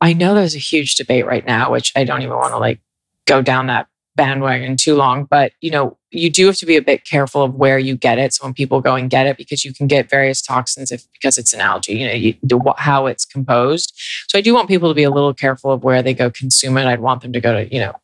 I 0.00 0.14
know 0.14 0.34
there's 0.34 0.56
a 0.56 0.58
huge 0.58 0.96
debate 0.96 1.26
right 1.26 1.46
now, 1.46 1.70
which 1.70 1.92
I 1.94 2.04
don't 2.04 2.22
even 2.22 2.36
want 2.36 2.54
to 2.54 2.58
like 2.58 2.80
go 3.26 3.42
down 3.42 3.66
that 3.66 3.86
bandwagon 4.16 4.76
too 4.76 4.94
long, 4.94 5.24
but 5.24 5.52
you 5.60 5.70
know, 5.70 5.98
you 6.12 6.30
do 6.30 6.46
have 6.46 6.56
to 6.56 6.66
be 6.66 6.76
a 6.76 6.82
bit 6.82 7.04
careful 7.04 7.42
of 7.42 7.54
where 7.54 7.78
you 7.78 7.96
get 7.96 8.18
it. 8.18 8.34
So 8.34 8.44
when 8.44 8.54
people 8.54 8.80
go 8.80 8.94
and 8.94 9.08
get 9.08 9.26
it, 9.26 9.36
because 9.36 9.64
you 9.64 9.72
can 9.72 9.86
get 9.86 10.10
various 10.10 10.42
toxins 10.42 10.92
if 10.92 11.06
because 11.12 11.38
it's 11.38 11.52
an 11.52 11.60
algae, 11.60 11.94
you 11.94 12.06
know, 12.06 12.12
you, 12.12 12.34
how 12.76 13.06
it's 13.06 13.24
composed. 13.24 13.98
So 14.28 14.38
I 14.38 14.42
do 14.42 14.54
want 14.54 14.68
people 14.68 14.88
to 14.88 14.94
be 14.94 15.02
a 15.02 15.10
little 15.10 15.34
careful 15.34 15.72
of 15.72 15.82
where 15.82 16.02
they 16.02 16.14
go 16.14 16.30
consume 16.30 16.76
it. 16.76 16.86
I'd 16.86 17.00
want 17.00 17.22
them 17.22 17.32
to 17.32 17.40
go 17.40 17.54
to, 17.54 17.72
you 17.72 17.80
know, 17.80 17.94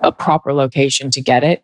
a 0.00 0.10
proper 0.10 0.52
location 0.52 1.10
to 1.10 1.20
get 1.20 1.44
it. 1.44 1.62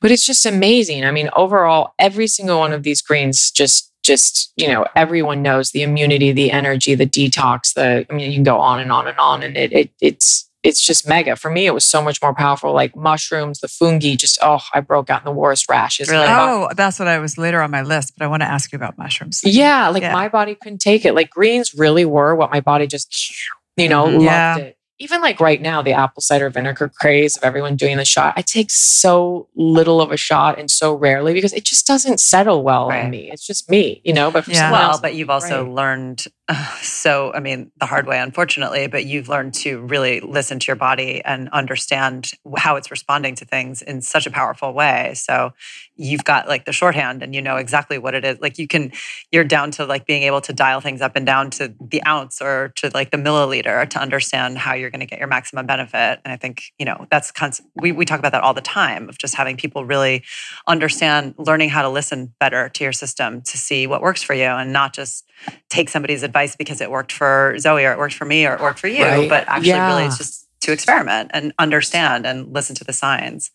But 0.00 0.10
it's 0.10 0.26
just 0.26 0.46
amazing. 0.46 1.04
I 1.04 1.10
mean, 1.10 1.30
overall, 1.34 1.94
every 1.98 2.26
single 2.26 2.58
one 2.58 2.72
of 2.72 2.82
these 2.82 3.02
greens 3.02 3.50
just 3.50 3.90
just 4.02 4.52
you 4.56 4.66
know 4.66 4.86
everyone 4.96 5.42
knows 5.42 5.72
the 5.72 5.82
immunity 5.82 6.32
the 6.32 6.50
energy 6.50 6.94
the 6.94 7.06
detox 7.06 7.74
the 7.74 8.06
i 8.08 8.14
mean 8.14 8.30
you 8.30 8.34
can 8.34 8.42
go 8.42 8.58
on 8.58 8.80
and 8.80 8.90
on 8.90 9.06
and 9.06 9.18
on 9.18 9.42
and 9.42 9.58
it, 9.58 9.72
it 9.72 9.90
it's 10.00 10.49
it's 10.62 10.84
just 10.84 11.08
mega 11.08 11.36
for 11.36 11.50
me 11.50 11.66
it 11.66 11.72
was 11.74 11.86
so 11.86 12.02
much 12.02 12.20
more 12.22 12.34
powerful 12.34 12.72
like 12.72 12.94
mushrooms 12.94 13.60
the 13.60 13.68
fungi 13.68 14.14
just 14.14 14.38
oh 14.42 14.60
i 14.74 14.80
broke 14.80 15.08
out 15.10 15.20
in 15.22 15.24
the 15.24 15.30
worst 15.32 15.68
rashes 15.70 16.08
Really? 16.08 16.26
My 16.26 16.34
body- 16.36 16.52
Oh, 16.64 16.68
that's 16.76 16.98
what 16.98 17.08
I 17.08 17.18
was 17.18 17.38
later 17.38 17.62
on 17.62 17.70
my 17.70 17.82
list, 17.82 18.12
but 18.18 18.24
I 18.24 18.28
want 18.28 18.42
to 18.42 18.46
ask 18.48 18.70
you 18.72 18.76
about 18.76 18.98
mushrooms. 18.98 19.40
yeah 19.44 19.88
like 19.88 20.02
Yeah. 20.02 20.12
my 20.12 20.28
body 20.28 20.54
couldn't 20.54 20.78
take 20.80 21.04
it 21.04 21.14
like 21.14 21.30
greens 21.30 21.74
really 21.74 22.04
were 22.04 22.34
what 22.34 22.50
my 22.50 22.60
body 22.60 22.86
just 22.86 23.32
you 23.76 23.88
know 23.88 24.04
Mhm. 24.06 24.12
loved 24.14 24.22
Yeah. 24.24 24.56
it 24.58 24.76
even 24.98 25.22
like 25.22 25.40
right 25.40 25.62
now 25.62 25.80
the 25.80 25.94
apple 25.94 26.20
cider 26.20 26.50
vinegar 26.50 26.90
craze 27.00 27.34
of 27.38 27.42
everyone 27.42 27.74
doing 27.76 27.96
the 27.96 28.04
shot 28.04 28.34
i 28.36 28.42
take 28.42 28.70
so 28.70 29.48
little 29.56 30.00
of 30.02 30.12
a 30.12 30.16
shot 30.18 30.58
and 30.58 30.70
so 30.70 30.92
rarely 30.92 31.32
because 31.32 31.54
it 31.54 31.64
just 31.64 31.86
doesn't 31.86 32.20
settle 32.20 32.62
well 32.62 32.88
Right. 32.90 33.04
in 33.04 33.10
me 33.10 33.30
it's 33.32 33.46
just 33.46 33.70
me 33.70 34.02
you 34.04 34.12
know 34.12 34.30
but 34.30 34.44
for 34.44 34.50
Yeah. 34.50 34.58
someone 34.58 34.80
well, 34.80 34.90
else, 34.90 35.00
but 35.00 35.14
you've 35.14 35.30
also 35.30 35.64
great. 35.64 35.74
learned 35.74 36.24
so, 36.82 37.32
I 37.32 37.40
mean, 37.40 37.70
the 37.78 37.86
hard 37.86 38.06
way, 38.06 38.18
unfortunately, 38.18 38.86
but 38.86 39.04
you've 39.04 39.28
learned 39.28 39.54
to 39.54 39.80
really 39.80 40.20
listen 40.20 40.58
to 40.58 40.66
your 40.66 40.76
body 40.76 41.22
and 41.24 41.48
understand 41.50 42.32
how 42.56 42.76
it's 42.76 42.90
responding 42.90 43.34
to 43.36 43.44
things 43.44 43.82
in 43.82 44.00
such 44.02 44.26
a 44.26 44.30
powerful 44.30 44.72
way. 44.72 45.12
So 45.14 45.52
you've 45.96 46.24
got 46.24 46.48
like 46.48 46.64
the 46.64 46.72
shorthand 46.72 47.22
and 47.22 47.34
you 47.34 47.42
know 47.42 47.56
exactly 47.56 47.98
what 47.98 48.14
it 48.14 48.24
is. 48.24 48.40
Like 48.40 48.58
you 48.58 48.66
can, 48.66 48.92
you're 49.30 49.44
down 49.44 49.70
to 49.72 49.84
like 49.84 50.06
being 50.06 50.22
able 50.22 50.40
to 50.42 50.52
dial 50.52 50.80
things 50.80 51.00
up 51.00 51.14
and 51.14 51.26
down 51.26 51.50
to 51.50 51.74
the 51.80 52.02
ounce 52.06 52.40
or 52.40 52.72
to 52.76 52.90
like 52.94 53.10
the 53.10 53.18
milliliter 53.18 53.88
to 53.88 54.00
understand 54.00 54.58
how 54.58 54.74
you're 54.74 54.90
going 54.90 55.00
to 55.00 55.06
get 55.06 55.18
your 55.18 55.28
maximum 55.28 55.66
benefit. 55.66 56.20
And 56.24 56.32
I 56.32 56.36
think, 56.36 56.72
you 56.78 56.86
know, 56.86 57.06
that's, 57.10 57.32
we, 57.76 57.92
we 57.92 58.04
talk 58.04 58.18
about 58.18 58.32
that 58.32 58.42
all 58.42 58.54
the 58.54 58.60
time 58.60 59.08
of 59.08 59.18
just 59.18 59.34
having 59.34 59.56
people 59.56 59.84
really 59.84 60.24
understand 60.66 61.34
learning 61.38 61.70
how 61.70 61.82
to 61.82 61.88
listen 61.88 62.32
better 62.38 62.68
to 62.70 62.84
your 62.84 62.92
system 62.92 63.42
to 63.42 63.58
see 63.58 63.86
what 63.86 64.02
works 64.02 64.22
for 64.22 64.34
you 64.34 64.44
and 64.44 64.72
not 64.72 64.94
just 64.94 65.29
take 65.68 65.88
somebody's 65.88 66.22
advice 66.22 66.56
because 66.56 66.80
it 66.80 66.90
worked 66.90 67.12
for 67.12 67.56
Zoe 67.58 67.84
or 67.84 67.92
it 67.92 67.98
worked 67.98 68.14
for 68.14 68.24
me 68.24 68.46
or 68.46 68.54
it 68.54 68.60
worked 68.60 68.78
for 68.78 68.88
you, 68.88 69.04
Right. 69.04 69.28
but 69.28 69.44
actually 69.48 69.72
really 69.78 70.04
it's 70.04 70.18
just 70.18 70.46
to 70.62 70.72
experiment 70.72 71.30
and 71.32 71.52
understand 71.58 72.26
and 72.26 72.52
listen 72.52 72.74
to 72.76 72.84
the 72.84 72.92
signs. 72.92 73.50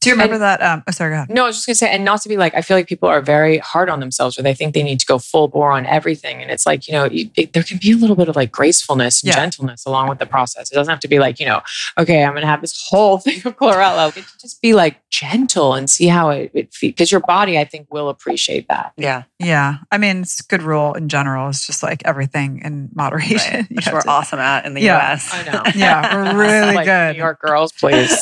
Do 0.00 0.10
you 0.10 0.14
remember 0.14 0.38
that? 0.38 0.62
Um, 0.62 0.84
oh, 0.86 0.92
sorry, 0.92 1.10
go 1.10 1.14
ahead. 1.16 1.30
No, 1.30 1.42
I 1.42 1.46
was 1.48 1.56
just 1.56 1.66
gonna 1.66 1.74
say, 1.74 1.90
and 1.90 2.04
not 2.04 2.22
to 2.22 2.28
be 2.28 2.36
like, 2.36 2.54
I 2.54 2.62
feel 2.62 2.76
like 2.76 2.86
people 2.86 3.08
are 3.08 3.20
very 3.20 3.58
hard 3.58 3.88
on 3.90 3.98
themselves, 3.98 4.38
or 4.38 4.42
they 4.42 4.54
think 4.54 4.72
they 4.74 4.84
need 4.84 5.00
to 5.00 5.06
go 5.06 5.18
full 5.18 5.48
bore 5.48 5.72
on 5.72 5.86
everything. 5.86 6.40
And 6.40 6.52
it's 6.52 6.64
like, 6.66 6.86
you 6.86 6.92
know, 6.92 7.06
you, 7.06 7.28
it, 7.36 7.52
there 7.52 7.64
can 7.64 7.78
be 7.82 7.90
a 7.90 7.96
little 7.96 8.14
bit 8.14 8.28
of 8.28 8.36
like 8.36 8.52
gracefulness 8.52 9.22
and 9.24 9.28
Yeah. 9.28 9.34
gentleness 9.34 9.84
along 9.86 10.08
with 10.08 10.18
the 10.20 10.26
process. 10.26 10.70
It 10.70 10.76
doesn't 10.76 10.90
have 10.90 11.00
to 11.00 11.08
be 11.08 11.18
like, 11.18 11.40
you 11.40 11.46
know, 11.46 11.62
okay, 11.98 12.22
I'm 12.24 12.32
gonna 12.34 12.46
have 12.46 12.60
this 12.60 12.86
whole 12.88 13.18
thing 13.24 13.38
of 13.44 13.56
chlorella. 13.56 14.08
It 14.10 14.14
can 14.14 14.24
just 14.40 14.62
be 14.62 14.72
like 14.72 15.00
gentle 15.10 15.74
and 15.74 15.90
see 15.90 16.06
how 16.06 16.30
it, 16.30 16.52
it 16.54 16.72
feels. 16.72 16.92
Because 16.92 17.10
your 17.10 17.20
body, 17.20 17.58
I 17.58 17.64
think, 17.64 17.92
will 17.92 18.08
appreciate 18.08 18.68
that. 18.68 18.92
Yeah. 18.96 19.24
Yeah. 19.40 19.78
I 19.90 19.98
mean, 19.98 20.18
it's 20.22 20.38
a 20.40 20.44
good 20.44 20.62
rule 20.62 20.94
in 20.94 21.08
general. 21.08 21.48
It's 21.48 21.66
just 21.66 21.82
like 21.82 22.02
everything 22.04 22.60
in 22.64 22.88
moderation. 22.94 23.54
Right. 23.54 23.66
You 23.70 23.76
Which 23.76 23.84
have 23.86 23.94
we're 23.94 24.02
awesome 24.06 24.38
at 24.38 24.64
in 24.64 24.74
the 24.74 24.80
Yeah, 24.80 25.12
US. 25.12 25.34
I 25.34 25.42
know. 25.50 25.62
Yeah, 25.74 26.32
we're 26.34 26.38
really 26.62 26.74
Like 26.76 26.86
good. 26.86 27.12
New 27.14 27.18
York 27.18 27.40
girls, 27.40 27.72
please. 27.72 28.16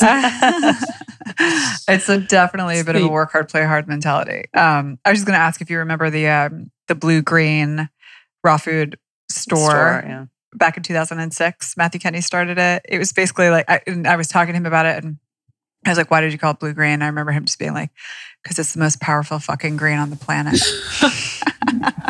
it's 1.87 2.09
a, 2.09 2.19
definitely 2.19 2.79
a 2.79 2.83
bit 2.83 2.95
of 2.95 3.03
a 3.03 3.07
work 3.07 3.31
hard, 3.31 3.49
play 3.49 3.63
hard 3.63 3.87
mentality. 3.87 4.45
Um, 4.53 4.99
I 5.05 5.11
was 5.11 5.19
just 5.19 5.27
going 5.27 5.37
to 5.37 5.43
ask 5.43 5.61
if 5.61 5.69
you 5.69 5.79
remember 5.79 6.09
the 6.09 6.27
um, 6.27 6.71
the 6.87 6.95
blue 6.95 7.21
green 7.21 7.89
raw 8.43 8.57
food 8.57 8.97
store, 9.29 10.03
yeah. 10.05 10.25
back 10.53 10.77
in 10.77 10.83
2006. 10.83 11.77
Matthew 11.77 11.99
Kenney 11.99 12.21
started 12.21 12.57
it. 12.57 12.83
It 12.87 12.97
was 12.97 13.13
basically 13.13 13.49
like 13.49 13.69
I, 13.69 13.81
and 13.85 14.07
I 14.07 14.15
was 14.15 14.27
talking 14.27 14.53
to 14.53 14.57
him 14.57 14.65
about 14.65 14.85
it, 14.85 15.03
and 15.03 15.17
I 15.85 15.89
was 15.89 15.97
like, 15.97 16.09
"Why 16.09 16.21
did 16.21 16.31
you 16.31 16.39
call 16.39 16.51
it 16.51 16.59
blue 16.59 16.73
green?" 16.73 17.01
I 17.01 17.07
remember 17.07 17.31
him 17.31 17.45
just 17.45 17.59
being 17.59 17.73
like, 17.73 17.91
"Because 18.43 18.59
it's 18.59 18.73
the 18.73 18.79
most 18.79 18.99
powerful 19.01 19.39
fucking 19.39 19.77
green 19.77 19.97
on 19.97 20.09
the 20.09 20.15
planet." 20.15 20.59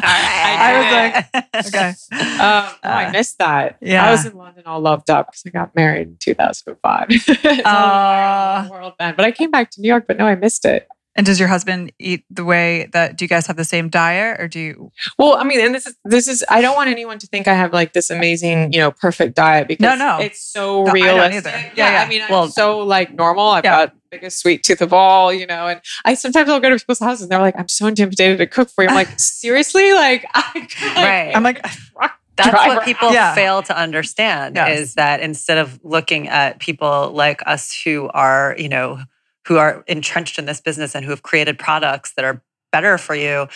I 0.09 1.25
was 1.33 1.33
like, 1.33 1.65
okay. 1.67 1.89
Um, 1.89 1.95
oh, 2.39 2.77
I 2.83 3.05
Uh, 3.05 3.11
missed 3.11 3.37
that. 3.39 3.77
yeah. 3.81 4.05
I 4.05 4.11
was 4.11 4.25
in 4.25 4.33
London 4.35 4.63
all 4.65 4.79
loved 4.79 5.09
up 5.09 5.27
because 5.27 5.43
I 5.45 5.49
got 5.49 5.75
married 5.75 6.07
in 6.07 6.17
2005. 6.19 7.11
So 7.11 7.33
I 7.43 7.55
was 7.57 7.61
Aw. 7.65 8.67
world 8.69 8.93
then. 8.99 9.15
But 9.15 9.25
I 9.25 9.31
came 9.31 9.51
back 9.51 9.71
to 9.71 9.81
New 9.81 9.87
York, 9.87 10.05
but 10.07 10.17
no, 10.17 10.25
I 10.27 10.35
missed 10.35 10.65
it. 10.65 10.87
And 11.17 11.25
does 11.25 11.39
your 11.39 11.49
husband 11.49 11.91
eat 11.99 12.23
the 12.29 12.45
way 12.45 12.87
that? 12.93 13.17
Do 13.17 13.25
you 13.25 13.29
guys 13.29 13.47
have 13.47 13.57
the 13.57 13.65
same 13.65 13.89
diet, 13.89 14.39
or 14.39 14.47
do 14.47 14.59
you? 14.59 14.91
Well, 15.17 15.35
I 15.35 15.43
mean, 15.43 15.59
and 15.59 15.73
this 15.73 15.87
is 15.87 15.95
this 16.05 16.27
is 16.27 16.45
I 16.47 16.61
don't 16.61 16.75
want 16.75 16.89
anyone 16.91 17.17
to 17.19 17.27
think 17.27 17.47
I 17.47 17.55
have 17.55 17.73
like 17.73 17.93
this 17.93 18.09
amazing, 18.11 18.71
you 18.71 18.79
know, 18.79 18.91
perfect 18.91 19.35
diet 19.35 19.67
because 19.67 19.81
No, 19.83 19.95
no. 19.95 20.19
it's 20.23 20.39
so 20.39 20.83
No, 20.83 20.91
I 20.91 20.93
realistic. 20.93 21.47
either. 21.47 21.57
Yeah, 21.57 21.71
Yeah, 21.75 21.91
yeah. 21.93 22.03
I 22.03 22.07
mean, 22.07 22.21
Well- 22.29 22.43
I'm 22.43 22.49
so 22.51 22.79
like 22.79 23.13
normal. 23.13 23.47
I've 23.49 23.65
Yeah. 23.65 23.87
got 23.87 23.95
biggest 24.11 24.39
sweet 24.39 24.63
tooth 24.63 24.81
of 24.81 24.93
all, 24.93 25.33
you 25.33 25.45
know, 25.47 25.67
and 25.67 25.81
I 26.05 26.13
sometimes 26.13 26.49
I'll 26.49 26.59
go 26.61 26.69
to 26.69 26.77
people's 26.77 26.99
houses 26.99 27.23
and 27.23 27.31
they're 27.31 27.41
like, 27.41 27.55
I'm 27.57 27.67
so 27.67 27.87
intimidated 27.87 28.37
to 28.37 28.47
cook 28.47 28.69
for 28.69 28.83
you. 28.83 28.89
I'm 28.89 28.95
like, 28.95 29.09
seriously? 29.19 29.93
Like, 29.93 30.23
I, 30.33 30.67
Right. 30.95 31.31
I'm 31.35 31.43
like, 31.43 31.61
That's 32.37 32.49
drive 32.51 32.67
what 32.75 32.85
people 32.85 33.11
Yeah. 33.11 33.33
fail 33.33 33.63
to 33.63 33.75
understand 33.75 34.55
Yes. 34.55 34.79
is 34.79 34.93
that 34.93 35.19
instead 35.21 35.57
of 35.57 35.79
looking 35.83 36.27
at 36.29 36.59
people 36.59 37.09
like 37.11 37.41
us 37.47 37.75
who 37.83 38.07
are, 38.13 38.55
you 38.59 38.69
know, 38.69 38.99
who 39.47 39.57
are 39.57 39.83
entrenched 39.87 40.37
in 40.39 40.45
this 40.45 40.61
business 40.61 40.93
and 40.95 41.03
who 41.05 41.11
have 41.11 41.23
created 41.23 41.57
products 41.57 42.13
that 42.15 42.25
are 42.25 42.41
better 42.71 42.97
for 42.97 43.15
you, 43.15 43.47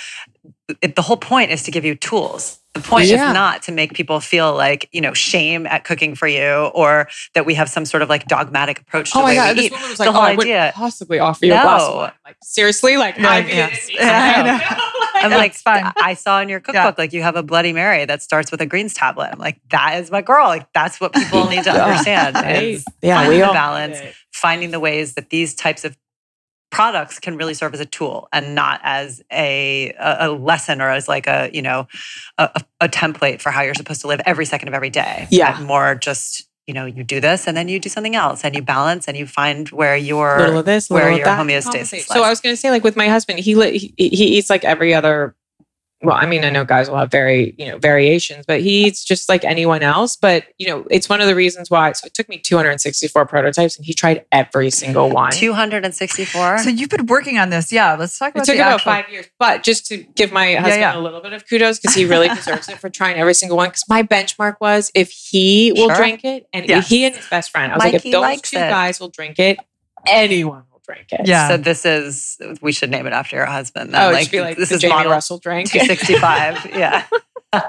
it, 0.81 0.95
the 0.95 1.01
whole 1.01 1.17
point 1.17 1.51
is 1.51 1.63
to 1.63 1.71
give 1.71 1.83
you 1.83 1.95
tools. 1.95 2.59
The 2.73 2.79
point 2.79 3.07
Yeah. 3.07 3.27
is 3.29 3.33
not 3.33 3.61
to 3.63 3.73
make 3.73 3.93
people 3.93 4.21
feel 4.21 4.55
like, 4.55 4.87
you 4.93 5.01
know, 5.01 5.13
shame 5.13 5.67
at 5.67 5.83
cooking 5.83 6.15
for 6.15 6.27
you 6.27 6.71
or 6.73 7.09
that 7.35 7.45
we 7.45 7.53
have 7.55 7.67
some 7.69 7.83
sort 7.85 8.01
of 8.01 8.07
like 8.07 8.25
dogmatic 8.27 8.79
approach 8.79 9.11
to 9.11 9.17
Oh 9.17 9.21
the 9.21 9.23
my 9.25 9.29
way 9.31 9.35
god! 9.35 9.49
we 9.49 9.55
This 9.55 9.65
eat. 9.65 9.71
woman 9.73 9.89
was 9.89 9.97
The 9.97 10.05
oh, 10.05 10.11
whole 10.13 10.21
"Oh, 10.21 10.25
I 10.25 10.31
idea- 10.31 10.71
possibly 10.73 11.19
offer 11.19 11.45
you 11.45 11.53
a 11.53 11.61
glass 11.61 11.81
of 11.83 11.95
wine." 11.95 12.11
Like 12.25 12.37
seriously, 12.41 12.95
like 12.95 13.17
Yeah, 13.17 13.29
I 13.29 13.37
yes. 13.39 13.87
mean, 13.89 13.97
Yeah, 13.99 14.33
I 14.37 14.41
know. 14.77 15.00
I'm 15.23 15.31
like, 15.31 15.51
it's 15.51 15.61
fine. 15.61 15.91
I 16.01 16.13
saw 16.13 16.41
in 16.41 16.49
your 16.49 16.59
cookbook, 16.59 16.97
like 16.97 17.13
you 17.13 17.21
have 17.21 17.35
a 17.35 17.43
Bloody 17.43 17.73
Mary 17.73 18.05
that 18.05 18.21
starts 18.21 18.51
with 18.51 18.61
a 18.61 18.65
greens 18.65 18.93
tablet. 18.93 19.29
I'm 19.31 19.39
like, 19.39 19.59
that 19.69 19.99
is 20.01 20.11
my 20.11 20.21
girl. 20.21 20.47
Like 20.47 20.71
that's 20.73 20.99
what 21.01 21.13
people 21.13 21.45
need 21.49 21.63
to 21.63 21.71
understand. 21.71 22.35
Right. 22.35 22.81
Yeah, 23.01 23.17
finding 23.17 23.39
we 23.39 23.45
the 23.45 23.53
balance, 23.53 23.99
get 23.99 24.15
finding 24.33 24.71
the 24.71 24.79
ways 24.79 25.13
that 25.15 25.29
these 25.29 25.53
types 25.53 25.83
of 25.85 25.97
products 26.71 27.19
can 27.19 27.35
really 27.35 27.53
serve 27.53 27.73
as 27.73 27.81
a 27.81 27.85
tool 27.85 28.29
and 28.31 28.55
not 28.55 28.79
as 28.83 29.21
a 29.31 29.91
a, 29.99 30.27
a 30.27 30.31
lesson 30.31 30.79
or 30.81 30.89
as 30.89 31.07
like 31.07 31.27
a 31.27 31.49
you 31.53 31.61
know 31.61 31.85
a, 32.37 32.49
a- 32.55 32.85
a 32.85 32.89
template 32.89 33.41
for 33.41 33.51
how 33.51 33.61
you're 33.61 33.73
supposed 33.75 34.01
to 34.01 34.07
live 34.07 34.21
every 34.25 34.45
second 34.45 34.67
of 34.69 34.73
every 34.73 34.89
day. 34.89 35.27
Yeah. 35.29 35.57
But 35.57 35.65
more 35.65 35.95
just 35.95 36.47
you 36.71 36.75
know 36.75 36.85
you 36.85 37.03
do 37.03 37.19
this 37.19 37.47
and 37.47 37.57
then 37.57 37.67
you 37.67 37.79
do 37.79 37.89
something 37.89 38.15
else 38.15 38.45
and 38.45 38.55
you 38.55 38.61
balance 38.61 39.05
and 39.09 39.17
you 39.17 39.27
find 39.27 39.67
where 39.71 39.97
your 39.97 40.39
little 40.39 40.59
of 40.59 40.65
this, 40.65 40.89
where 40.89 41.11
your 41.11 41.25
homeostasis. 41.25 42.05
So 42.05 42.23
I 42.23 42.29
was 42.29 42.39
going 42.39 42.53
to 42.53 42.57
say, 42.57 42.71
like 42.71 42.85
with 42.85 42.95
my 42.95 43.09
husband, 43.09 43.39
he, 43.39 43.53
he 43.77 43.93
he 43.97 44.37
eats 44.37 44.49
like 44.49 44.63
every 44.63 44.93
other. 44.93 45.35
Well, 46.03 46.15
I 46.19 46.25
mean, 46.25 46.43
I 46.43 46.49
know 46.49 46.65
guys 46.65 46.89
will 46.89 46.97
have 46.97 47.11
very 47.11 47.53
you 47.57 47.67
know 47.67 47.77
variations, 47.77 48.45
but 48.47 48.61
he's 48.61 49.03
just 49.03 49.29
like 49.29 49.43
anyone 49.45 49.83
else. 49.83 50.15
But 50.15 50.45
you 50.57 50.67
know, 50.67 50.85
it's 50.89 51.07
one 51.07 51.21
of 51.21 51.27
the 51.27 51.35
reasons 51.35 51.69
why. 51.69 51.91
So 51.91 52.07
it 52.07 52.13
took 52.13 52.27
me 52.27 52.39
264 52.39 53.25
prototypes, 53.27 53.77
and 53.77 53.85
he 53.85 53.93
tried 53.93 54.25
every 54.31 54.71
single 54.71 55.09
one. 55.09 55.31
264. 55.31 56.59
So 56.59 56.69
you've 56.69 56.89
been 56.89 57.05
working 57.05 57.37
on 57.37 57.49
this. 57.49 57.71
Yeah. 57.71 57.95
Let's 57.95 58.17
talk 58.17 58.33
about 58.33 58.47
It 58.49 58.55
about 58.55 58.55
took 58.55 58.55
about 58.55 58.73
actual- 58.75 58.91
five 58.91 59.09
years, 59.11 59.25
but 59.39 59.63
just 59.63 59.85
to 59.87 59.97
give 60.15 60.31
my 60.31 60.55
husband 60.55 60.81
yeah. 60.81 60.97
a 60.97 60.99
little 60.99 61.21
bit 61.21 61.33
of 61.33 61.47
kudos 61.47 61.79
because 61.79 61.95
he 61.95 62.05
really 62.05 62.27
deserves 62.35 62.67
it 62.69 62.79
for 62.79 62.89
trying 62.89 63.17
every 63.17 63.33
single 63.33 63.57
one. 63.57 63.69
Because 63.69 63.83
my 63.87 64.03
benchmark 64.03 64.55
was 64.59 64.91
if 64.95 65.11
he 65.11 65.71
will 65.73 65.87
Sure. 65.89 65.95
drink 65.95 66.23
it, 66.25 66.47
and 66.53 66.67
Yeah. 66.67 66.81
he 66.81 67.05
and 67.05 67.15
his 67.15 67.27
best 67.27 67.51
friend, 67.51 67.71
I 67.71 67.75
was 67.75 67.83
like, 67.83 67.93
Mikey 67.93 68.09
if 68.09 68.13
those 68.13 68.21
likes 68.21 68.49
two 68.51 68.57
it. 68.57 68.69
guys 68.69 68.99
will 68.99 69.09
drink 69.09 69.37
it, 69.39 69.57
anyone 70.07 70.63
will. 70.91 71.25
Yeah. 71.25 71.47
So 71.49 71.57
this 71.57 71.85
is 71.85 72.37
we 72.61 72.71
should 72.71 72.91
name 72.91 73.07
it 73.07 73.13
after 73.13 73.35
your 73.35 73.45
husband. 73.45 73.91
Oh, 73.93 74.11
then. 74.11 74.15
it 74.15 74.23
should 74.23 74.31
be 74.31 74.41
like 74.41 74.57
this 74.57 74.69
the 74.69 74.75
is 74.75 74.81
Jamie 74.81 74.93
model 74.95 75.11
Russell 75.11 75.37
drink. 75.37 75.69
265. 75.71 76.65
yeah. 76.75 77.05
Um, 77.53 77.61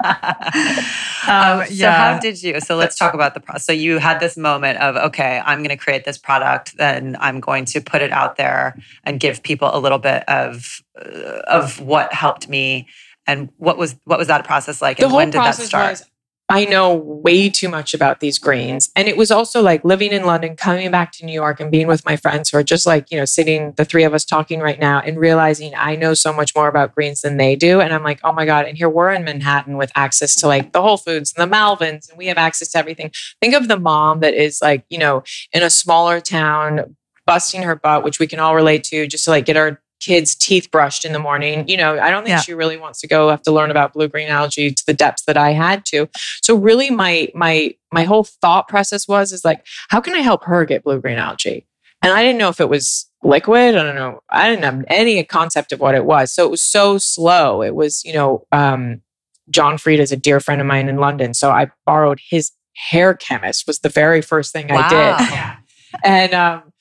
Um, 1.25 1.65
so 1.67 1.89
how 1.89 2.19
did 2.19 2.41
you? 2.43 2.59
So 2.59 2.75
let's 2.75 2.97
talk 2.97 3.13
about 3.13 3.33
the 3.33 3.39
process. 3.39 3.65
So 3.65 3.71
you 3.71 3.97
had 3.97 4.19
this 4.19 4.35
moment 4.37 4.79
of 4.79 4.95
okay, 4.97 5.41
I'm 5.45 5.59
going 5.59 5.69
to 5.69 5.77
create 5.77 6.03
this 6.05 6.17
product, 6.17 6.77
then 6.77 7.15
I'm 7.19 7.39
going 7.39 7.65
to 7.65 7.81
put 7.81 8.01
it 8.01 8.11
out 8.11 8.35
there 8.35 8.75
and 9.03 9.19
give 9.19 9.41
people 9.43 9.69
a 9.73 9.79
little 9.79 9.99
bit 9.99 10.23
of 10.27 10.81
uh, 10.99 11.41
of 11.47 11.79
what 11.79 12.13
helped 12.13 12.49
me, 12.49 12.87
and 13.25 13.49
what 13.57 13.77
was 13.77 13.95
what 14.03 14.19
was 14.19 14.27
that 14.27 14.43
process 14.45 14.81
like, 14.81 14.97
the 14.97 15.03
and 15.03 15.11
whole 15.11 15.17
when 15.17 15.29
did 15.29 15.39
that 15.39 15.55
start? 15.55 15.91
was 15.91 16.05
I 16.53 16.65
know 16.65 16.93
way 16.93 17.49
too 17.49 17.67
much 17.67 17.95
about 17.95 18.19
these 18.19 18.37
greens. 18.37 18.91
And 18.95 19.07
it 19.07 19.17
was 19.17 19.31
also 19.31 19.59
like 19.59 19.83
living 19.83 20.11
in 20.11 20.23
London, 20.23 20.55
coming 20.55 20.91
back 20.91 21.11
to 21.13 21.25
New 21.25 21.33
York 21.33 21.59
and 21.59 21.71
being 21.71 21.87
with 21.87 22.05
my 22.05 22.15
friends 22.15 22.51
who 22.51 22.57
are 22.57 22.63
just 22.63 22.85
like, 22.85 23.09
you 23.09 23.17
know, 23.17 23.25
sitting, 23.25 23.73
the 23.75 23.83
three 23.83 24.03
of 24.03 24.13
us 24.13 24.23
talking 24.23 24.59
right 24.59 24.79
now 24.79 24.99
and 24.99 25.17
realizing 25.17 25.73
I 25.75 25.95
know 25.95 26.13
so 26.13 26.31
much 26.31 26.53
more 26.55 26.67
about 26.67 26.93
greens 26.93 27.21
than 27.21 27.37
they 27.37 27.55
do. 27.55 27.81
And 27.81 27.91
I'm 27.91 28.03
like, 28.03 28.19
oh 28.23 28.31
my 28.31 28.45
God. 28.45 28.67
And 28.67 28.77
here 28.77 28.87
we're 28.87 29.09
in 29.09 29.23
Manhattan 29.23 29.77
with 29.77 29.91
access 29.95 30.35
to 30.41 30.47
like 30.47 30.73
the 30.73 30.81
Whole 30.83 30.97
Foods 30.97 31.33
and 31.35 31.41
the 31.41 31.47
Malvins, 31.51 32.07
and 32.07 32.19
we 32.19 32.27
have 32.27 32.37
access 32.37 32.69
to 32.73 32.77
everything. 32.77 33.09
Think 33.41 33.55
of 33.55 33.67
the 33.67 33.79
mom 33.79 34.19
that 34.19 34.35
is 34.35 34.61
like, 34.61 34.85
you 34.91 34.99
know, 34.99 35.23
in 35.53 35.63
a 35.63 35.71
smaller 35.71 36.19
town, 36.19 36.95
busting 37.25 37.63
her 37.63 37.75
butt, 37.75 38.03
which 38.03 38.19
we 38.19 38.27
can 38.27 38.39
all 38.39 38.53
relate 38.53 38.83
to, 38.83 39.07
just 39.07 39.23
to 39.25 39.31
like 39.31 39.45
get 39.45 39.57
our 39.57 39.81
kids' 40.03 40.35
teeth 40.35 40.69
brushed 40.71 41.05
in 41.05 41.13
the 41.13 41.19
morning. 41.19 41.67
You 41.67 41.77
know, 41.77 41.99
I 41.99 42.09
don't 42.09 42.23
think 42.23 42.31
Yeah. 42.35 42.41
she 42.41 42.53
really 42.53 42.77
wants 42.77 42.99
to 43.01 43.07
go 43.07 43.29
have 43.29 43.41
to 43.43 43.51
learn 43.51 43.71
about 43.71 43.93
blue 43.93 44.07
green 44.07 44.27
algae 44.29 44.71
to 44.71 44.83
the 44.85 44.93
depths 44.93 45.23
that 45.27 45.37
I 45.37 45.51
had 45.51 45.85
to. 45.87 46.09
So 46.41 46.55
really 46.55 46.89
my 46.89 47.29
my 47.33 47.71
my 47.91 48.03
whole 48.03 48.23
thought 48.23 48.67
process 48.67 49.07
was 49.07 49.31
is 49.31 49.45
like, 49.45 49.65
how 49.89 50.01
can 50.01 50.13
I 50.15 50.19
help 50.19 50.43
her 50.45 50.65
get 50.65 50.83
blue 50.83 50.99
green 50.99 51.17
algae? 51.17 51.65
And 52.01 52.11
I 52.11 52.21
didn't 52.21 52.37
know 52.39 52.49
if 52.49 52.59
it 52.59 52.67
was 52.69 53.09
liquid. 53.23 53.75
I 53.75 53.83
don't 53.83 53.95
know. 53.95 54.19
I 54.29 54.49
didn't 54.49 54.65
have 54.65 54.83
any 54.87 55.23
concept 55.23 55.71
of 55.71 55.79
what 55.79 55.95
it 55.95 56.03
was. 56.03 56.33
So 56.33 56.43
it 56.45 56.51
was 56.51 56.61
so 56.63 56.97
slow. 56.97 57.61
It 57.63 57.75
was, 57.75 58.03
you 58.03 58.11
know, 58.13 58.45
um, 58.51 59.01
John 59.49 59.77
Frieda 59.77 60.03
is 60.03 60.11
a 60.11 60.17
dear 60.17 60.41
friend 60.41 60.59
of 60.59 60.67
mine 60.67 60.89
in 60.89 60.97
London. 60.97 61.33
So 61.33 61.49
I 61.51 61.71
borrowed 61.85 62.19
his 62.29 62.51
hair 62.75 63.13
chemist 63.13 63.67
was 63.67 63.79
the 63.79 63.87
very 63.89 64.21
first 64.21 64.51
thing 64.51 64.69
I 64.71 64.89
did. 64.89 65.57
And 66.03 66.33
um, 66.33 66.72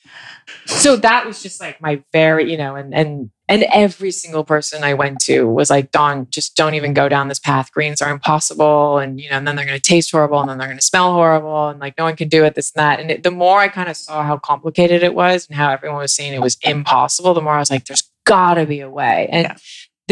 so 0.67 0.97
that 0.97 1.27
was 1.27 1.43
just 1.43 1.61
like 1.61 1.81
my 1.81 2.03
very, 2.13 2.51
you 2.51 2.57
know, 2.57 2.77
and 2.77 2.95
and 2.95 3.31
and 3.49 3.65
every 3.65 4.11
single 4.11 4.45
person 4.45 4.83
I 4.83 4.95
went 4.95 5.21
to 5.25 5.47
was 5.47 5.69
like, 5.69 5.91
Dawn, 5.91 6.27
just 6.31 6.57
don't 6.57 6.75
even 6.75 6.95
go 6.95 7.09
down 7.09 7.29
this 7.29 7.39
path. 7.39 7.71
Greens 7.71 8.01
are 8.01 8.11
impossible. 8.11 8.97
And, 8.97 9.21
you 9.21 9.29
know, 9.29 9.37
and 9.37 9.47
then 9.47 9.57
they're 9.57 9.67
going 9.67 9.79
to 9.79 9.83
taste 9.83 10.11
horrible 10.11 10.41
and 10.41 10.49
then 10.49 10.57
they're 10.57 10.69
going 10.69 10.79
to 10.79 10.85
smell 10.85 11.13
horrible. 11.13 11.69
And 11.69 11.79
like, 11.79 11.99
no 11.99 12.05
one 12.05 12.17
can 12.17 12.29
do 12.29 12.45
it, 12.45 12.55
this 12.55 12.73
and 12.75 12.81
that. 12.81 12.99
And 12.99 13.11
it, 13.11 13.23
the 13.25 13.31
more 13.31 13.59
I 13.59 13.69
kind 13.69 13.91
of 13.91 13.97
saw 13.97 14.23
how 14.23 14.39
complicated 14.39 15.03
it 15.03 15.15
was 15.15 15.47
and 15.49 15.57
how 15.57 15.71
everyone 15.71 15.99
was 15.99 16.15
saying 16.15 16.33
it 16.33 16.41
was 16.41 16.57
impossible, 16.63 17.35
the 17.35 17.43
more 17.43 17.53
I 17.53 17.59
was 17.59 17.71
like, 17.71 17.85
there's 17.85 18.11
got 18.25 18.55
to 18.55 18.65
be 18.65 18.81
a 18.81 18.89
way. 18.89 19.29
And 19.31 19.49
Yeah. 19.49 19.57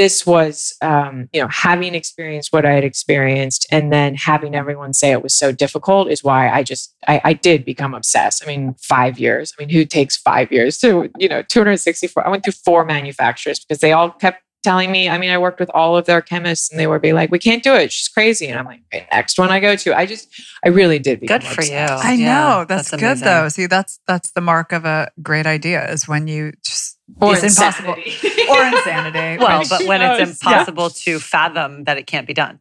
This 0.01 0.24
was, 0.24 0.74
um, 0.80 1.28
you 1.30 1.42
know, 1.42 1.48
having 1.48 1.94
experienced 1.94 2.55
what 2.55 2.64
I 2.64 2.72
had 2.72 2.84
experienced 2.84 3.66
and 3.70 3.92
then 3.92 4.14
having 4.14 4.55
everyone 4.55 4.94
say 4.94 5.12
it 5.12 5.22
was 5.22 5.34
so 5.36 5.53
difficult 5.53 6.11
is 6.11 6.24
why 6.24 6.48
I 6.48 6.62
just, 6.62 6.94
I, 7.07 7.20
I 7.22 7.32
did 7.34 7.66
become 7.66 7.92
obsessed. 7.92 8.42
I 8.42 8.46
mean, 8.46 8.74
five 8.80 9.18
years. 9.18 9.53
I 9.59 9.62
mean, 9.62 9.68
who 9.68 9.84
takes 9.84 10.16
five 10.16 10.51
years 10.51 10.78
to, 10.78 11.11
you 11.18 11.28
know, 11.28 11.42
264? 11.42 12.26
I 12.26 12.30
went 12.30 12.44
through 12.44 12.55
four 12.55 12.86
manufacturers 12.86 13.61
because 13.61 13.80
they 13.80 13.92
all 13.92 14.11
kept 14.11 14.42
telling 14.62 14.90
me, 14.90 15.09
I 15.09 15.18
mean, 15.18 15.30
I 15.30 15.38
worked 15.38 15.61
with 15.61 15.70
all 15.74 15.96
of 15.98 16.07
their 16.07 16.20
chemists 16.22 16.70
and 16.70 16.80
they 16.80 16.86
would 16.86 17.03
be 17.03 17.12
like, 17.12 17.30
we 17.30 17.38
can't 17.38 17.62
do 17.62 17.74
it. 17.74 17.92
She's 17.92 18.09
crazy. 18.09 18.46
And 18.46 18.59
I'm 18.59 18.64
like, 18.64 18.80
okay, 18.92 19.07
next 19.12 19.38
one 19.38 19.51
I 19.51 19.61
go 19.61 19.76
to. 19.76 19.96
I 19.96 20.07
just, 20.07 20.28
I 20.64 20.68
really 20.68 20.98
did 20.98 21.20
become 21.20 21.40
Good 21.40 21.46
for 21.46 21.62
you. 21.62 21.76
I 21.76 22.12
Yeah, 22.14 22.24
know 22.34 22.64
that's, 22.66 22.90
that's 22.90 23.03
good 23.03 23.07
amazing. 23.22 23.24
though. 23.26 23.48
See, 23.48 23.66
that's 23.66 24.01
that's 24.07 24.30
the 24.32 24.40
mark 24.40 24.72
of 24.72 24.84
a 24.86 25.11
great 25.22 25.46
idea 25.46 25.90
is 25.90 26.07
when 26.09 26.26
you 26.26 26.53
just 27.18 27.22
Or 27.22 27.32
it's 27.46 27.58
impossible 27.58 27.94
insanity. 27.94 28.42
or 28.50 28.64
insanity. 28.64 29.38
well, 29.44 29.62
but 29.68 29.84
when 29.86 30.00
knows? 30.00 30.20
it's 30.20 30.30
impossible 30.42 30.90
to 30.90 31.18
fathom 31.18 31.84
that 31.84 31.98
it 31.98 32.06
can't 32.06 32.26
be 32.26 32.34
done, 32.34 32.61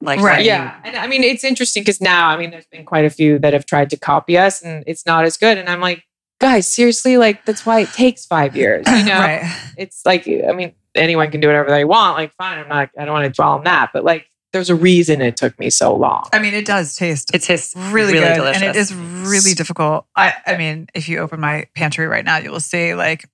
like 0.00 0.20
Right. 0.20 0.38
when 0.38 0.46
yeah 0.46 0.80
and 0.84 0.96
i 0.96 1.06
mean 1.06 1.22
it's 1.22 1.44
interesting 1.44 1.82
because 1.82 2.00
now 2.00 2.28
i 2.28 2.36
mean 2.36 2.50
there's 2.50 2.66
been 2.66 2.84
quite 2.84 3.04
a 3.04 3.10
few 3.10 3.38
that 3.40 3.52
have 3.52 3.66
tried 3.66 3.90
to 3.90 3.96
copy 3.98 4.38
us 4.38 4.62
and 4.62 4.82
it's 4.86 5.04
not 5.04 5.24
as 5.24 5.36
good 5.36 5.58
and 5.58 5.68
i'm 5.68 5.80
like 5.80 6.04
guys 6.40 6.66
seriously 6.66 7.18
like 7.18 7.44
that's 7.44 7.66
why 7.66 7.80
it 7.80 7.88
takes 7.92 8.24
five 8.24 8.56
years 8.56 8.86
you 8.88 9.04
know 9.10 9.18
right. 9.18 9.72
it's 9.76 10.00
like 10.06 10.26
i 10.26 10.52
mean 10.52 10.72
anyone 10.94 11.30
can 11.30 11.40
do 11.40 11.48
whatever 11.48 11.68
they 11.68 11.84
want 11.84 12.16
like 12.16 12.32
fine 12.34 12.58
i'm 12.58 12.68
not 12.68 12.88
i 12.98 13.04
don't 13.04 13.12
want 13.12 13.24
to 13.26 13.30
dwell 13.30 13.52
on 13.52 13.64
that 13.64 13.90
but 13.92 14.02
like 14.04 14.26
there's 14.52 14.70
a 14.70 14.74
reason 14.74 15.20
it 15.20 15.36
took 15.36 15.56
me 15.60 15.70
so 15.70 15.94
long 15.94 16.24
I 16.32 16.38
mean, 16.40 16.54
it 16.54 16.64
does 16.64 16.96
taste 16.96 17.32
It 17.32 17.42
tastes 17.42 17.76
really, 17.76 18.14
really 18.14 18.26
good, 18.26 18.34
delicious. 18.36 18.62
and 18.62 18.70
it 18.70 18.76
is 18.76 18.92
really 18.92 19.54
difficult. 19.54 20.06
I, 20.16 20.34
I 20.44 20.56
mean, 20.56 20.88
if 20.92 21.08
you 21.08 21.18
open 21.18 21.38
my 21.38 21.68
pantry 21.76 22.08
right 22.08 22.24
now, 22.24 22.38
you 22.38 22.50
will 22.50 22.58
see 22.58 22.96
like 22.96 23.28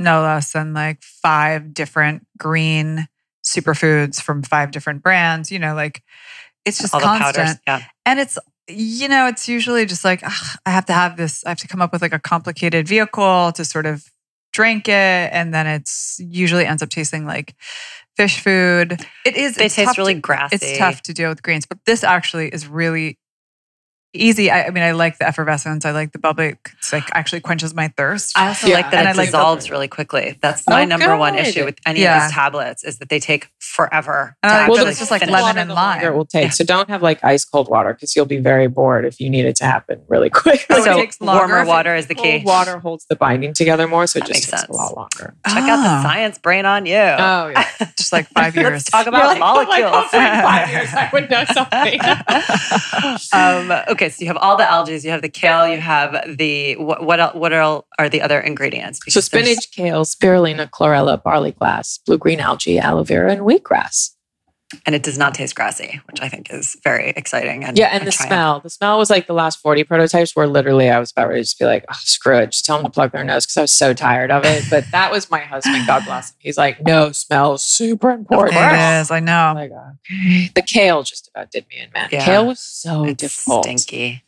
no 0.00 0.22
less 0.22 0.52
than 0.52 0.72
like 0.74 1.02
five 1.02 1.72
different 1.74 2.26
green 2.38 3.06
superfoods 3.44 4.20
from 4.20 4.42
five 4.42 4.70
different 4.72 5.02
brands. 5.02 5.52
You 5.52 5.58
know, 5.58 5.74
like 5.74 6.02
it's 6.64 6.78
just 6.78 6.92
all 6.94 7.00
the 7.00 7.06
constant, 7.06 7.36
powders. 7.36 7.56
Yeah. 7.66 7.82
and 8.04 8.18
it's 8.18 8.38
you 8.68 9.08
know, 9.08 9.26
it's 9.26 9.48
usually 9.48 9.84
just 9.86 10.04
like 10.04 10.22
"Ugh, 10.24 10.58
I 10.66 10.70
have 10.70 10.86
to 10.86 10.92
have 10.92 11.16
this. 11.16 11.44
I 11.44 11.50
have 11.50 11.58
to 11.58 11.68
come 11.68 11.82
up 11.82 11.92
with 11.92 12.02
like 12.02 12.12
a 12.12 12.18
complicated 12.18 12.88
vehicle 12.88 13.52
to 13.52 13.64
sort 13.64 13.86
of 13.86 14.04
drink 14.52 14.88
it, 14.88 14.92
and 15.32 15.54
then 15.54 15.66
it's 15.66 16.18
usually 16.20 16.66
ends 16.66 16.82
up 16.82 16.88
tasting 16.88 17.24
like 17.26 17.54
fish 18.16 18.40
food. 18.40 18.98
It 19.24 19.36
is. 19.36 19.56
They 19.56 19.66
it's 19.66 19.74
taste 19.74 19.98
really 19.98 20.14
to- 20.14 20.20
grassy. 20.20 20.56
it's 20.56 20.78
tough 20.78 21.02
to 21.02 21.14
deal 21.14 21.28
with 21.28 21.42
greens, 21.42 21.66
but 21.66 21.78
this 21.86 22.02
actually 22.04 22.48
is 22.48 22.66
really 22.66 23.18
easy. 24.12 24.50
I, 24.50 24.64
I 24.66 24.70
mean, 24.70 24.82
I 24.82 24.92
like 24.92 25.18
the 25.18 25.26
effervescence. 25.26 25.84
I 25.84 25.92
like 25.92 26.12
the 26.12 26.18
bubbly. 26.18 26.56
It's 26.78 26.92
like 26.92 27.04
actually 27.14 27.40
quenches 27.40 27.74
my 27.74 27.88
thirst. 27.96 28.36
I 28.36 28.48
also 28.48 28.66
Yeah. 28.66 28.74
like 28.76 28.90
that 28.90 29.06
And 29.06 29.08
it 29.08 29.10
I 29.10 29.12
like 29.14 29.28
dissolves 29.28 29.70
really 29.70 29.88
quickly. 29.88 30.38
That's 30.42 30.66
my 30.68 30.82
Oh, 30.82 30.84
number 30.86 31.16
one 31.16 31.36
issue 31.38 31.64
with 31.64 31.78
any 31.86 32.00
Yeah. 32.00 32.16
of 32.16 32.22
these 32.24 32.32
tablets 32.32 32.84
is 32.84 32.98
that 32.98 33.08
they 33.08 33.20
take 33.20 33.50
forever. 33.60 34.36
And 34.42 34.50
to 34.50 34.54
well, 34.54 34.58
that 34.58 34.70
actually 34.78 34.90
it's 34.90 34.98
just 34.98 35.10
like 35.10 35.20
finish. 35.20 35.32
lemon 35.34 35.58
and 35.58 35.70
lime. 35.72 36.02
it 36.04 36.14
will 36.14 36.26
take 36.26 36.52
so 36.52 36.64
don't 36.64 36.88
have 36.88 37.02
like 37.02 37.22
ice 37.24 37.44
cold 37.44 37.68
water 37.68 37.92
because 37.94 38.16
you'll 38.16 38.26
be 38.26 38.38
very 38.38 38.66
bored 38.66 39.04
if 39.04 39.20
you 39.20 39.30
need 39.30 39.44
it 39.44 39.56
to 39.56 39.64
happen 39.64 40.00
really 40.08 40.30
quick 40.42 40.66
Oh, 40.70 40.76
it 40.78 40.84
So 40.84 40.94
takes 40.94 41.20
longer 41.20 41.54
warmer 41.54 41.64
water 41.66 41.94
is 41.94 42.06
the 42.06 42.14
key. 42.14 42.40
cold 42.40 42.44
water 42.44 42.78
holds 42.78 43.06
the 43.08 43.16
binding 43.16 43.54
together 43.54 43.86
more 43.86 44.06
so 44.06 44.18
it 44.18 44.20
That 44.22 44.28
just 44.28 44.36
makes 44.36 44.50
takes 44.50 44.60
sense. 44.62 44.70
a 44.70 44.72
lot 44.72 44.96
longer 44.96 45.34
Check 45.46 45.56
out 45.58 45.82
the 45.82 45.88
Ah. 45.88 46.02
science 46.02 46.38
brain 46.38 46.66
on 46.66 46.86
you. 46.86 46.96
oh 46.96 47.48
yeah 47.48 47.66
just 47.96 48.12
like 48.12 48.26
five 48.28 48.56
years. 48.56 48.70
Let's 48.72 48.84
talk 48.90 49.06
You're 49.06 49.14
about 49.14 49.26
like, 49.38 49.40
oh, 49.42 49.54
like, 49.54 49.68
molecules. 49.68 49.92
hopefully 49.94 50.24
in 50.24 50.42
five 50.42 50.70
years 50.70 50.88
I 50.94 51.10
would 51.12 51.30
know 51.30 51.44
something. 51.52 52.00
um, 53.32 53.84
okay, 53.88 53.99
so 54.08 54.22
you 54.22 54.26
have 54.28 54.36
all 54.38 54.56
the 54.56 54.68
algae, 54.70 54.98
you 54.98 55.10
have 55.10 55.22
the 55.22 55.28
kale, 55.28 55.68
you 55.68 55.78
have 55.80 56.36
the 56.38 56.74
what? 56.76 57.04
What, 57.04 57.36
what 57.36 57.52
are, 57.52 57.82
are 57.98 58.08
the 58.08 58.22
other 58.22 58.40
ingredients? 58.40 58.98
so 58.98 59.02
Because 59.06 59.28
there's- 59.28 59.46
spinach, 59.48 59.70
kale, 59.72 60.04
spirulina, 60.04 60.68
chlorella, 60.70 61.22
barley 61.22 61.52
grass, 61.52 61.98
blue 62.06 62.18
green 62.18 62.40
algae, 62.40 62.78
aloe 62.78 63.04
vera, 63.04 63.32
and 63.32 63.42
wheatgrass. 63.42 64.10
And 64.86 64.94
it 64.94 65.02
does 65.02 65.18
not 65.18 65.34
taste 65.34 65.54
grassy, 65.56 66.00
which 66.06 66.20
I 66.22 66.28
think 66.28 66.48
is 66.50 66.76
very 66.84 67.10
exciting. 67.10 67.64
And 67.64 67.76
Yeah, 67.76 67.88
and 67.88 68.06
the 68.06 68.12
triumph. 68.12 68.28
smell. 68.28 68.60
The 68.60 68.70
smell 68.70 68.98
was 68.98 69.10
like 69.10 69.26
the 69.26 69.32
last 69.32 69.58
40 69.60 69.84
prototypes 69.84 70.36
where 70.36 70.46
literally 70.46 70.88
I 70.90 70.98
was 71.00 71.10
about 71.10 71.28
ready 71.28 71.40
to 71.40 71.44
just 71.44 71.58
be 71.58 71.64
like, 71.64 71.84
oh, 71.90 71.96
screw 71.98 72.38
it. 72.38 72.52
Just 72.52 72.64
tell 72.66 72.76
them 72.76 72.84
to 72.86 72.90
plug 72.90 73.10
their 73.12 73.24
nose 73.24 73.46
because 73.46 73.56
I 73.56 73.62
was 73.62 73.72
so 73.72 73.92
tired 73.94 74.30
of 74.30 74.44
it. 74.44 74.64
But 74.70 74.84
that 74.92 75.10
was 75.10 75.30
my 75.30 75.40
husband, 75.40 75.86
God 75.86 76.04
bless 76.04 76.30
him. 76.30 76.36
He's 76.38 76.56
like, 76.58 76.80
no, 76.84 77.10
smell 77.12 77.54
is 77.54 77.62
super 77.62 78.10
important. 78.10 78.56
It 78.56 79.00
is. 79.00 79.10
I 79.10 79.16
I'm 79.16 79.24
know. 79.24 79.52
like, 79.56 79.70
okay. 79.72 80.50
The 80.54 80.62
kale 80.62 81.02
just 81.02 81.28
about 81.34 81.50
did 81.50 81.66
me 81.68 81.78
in, 81.80 81.90
man. 81.92 82.08
Yeah. 82.12 82.24
Kale 82.24 82.46
was 82.46 82.60
so 82.60 83.04
It's 83.04 83.20
difficult. 83.20 83.64
stinky. 83.64 84.22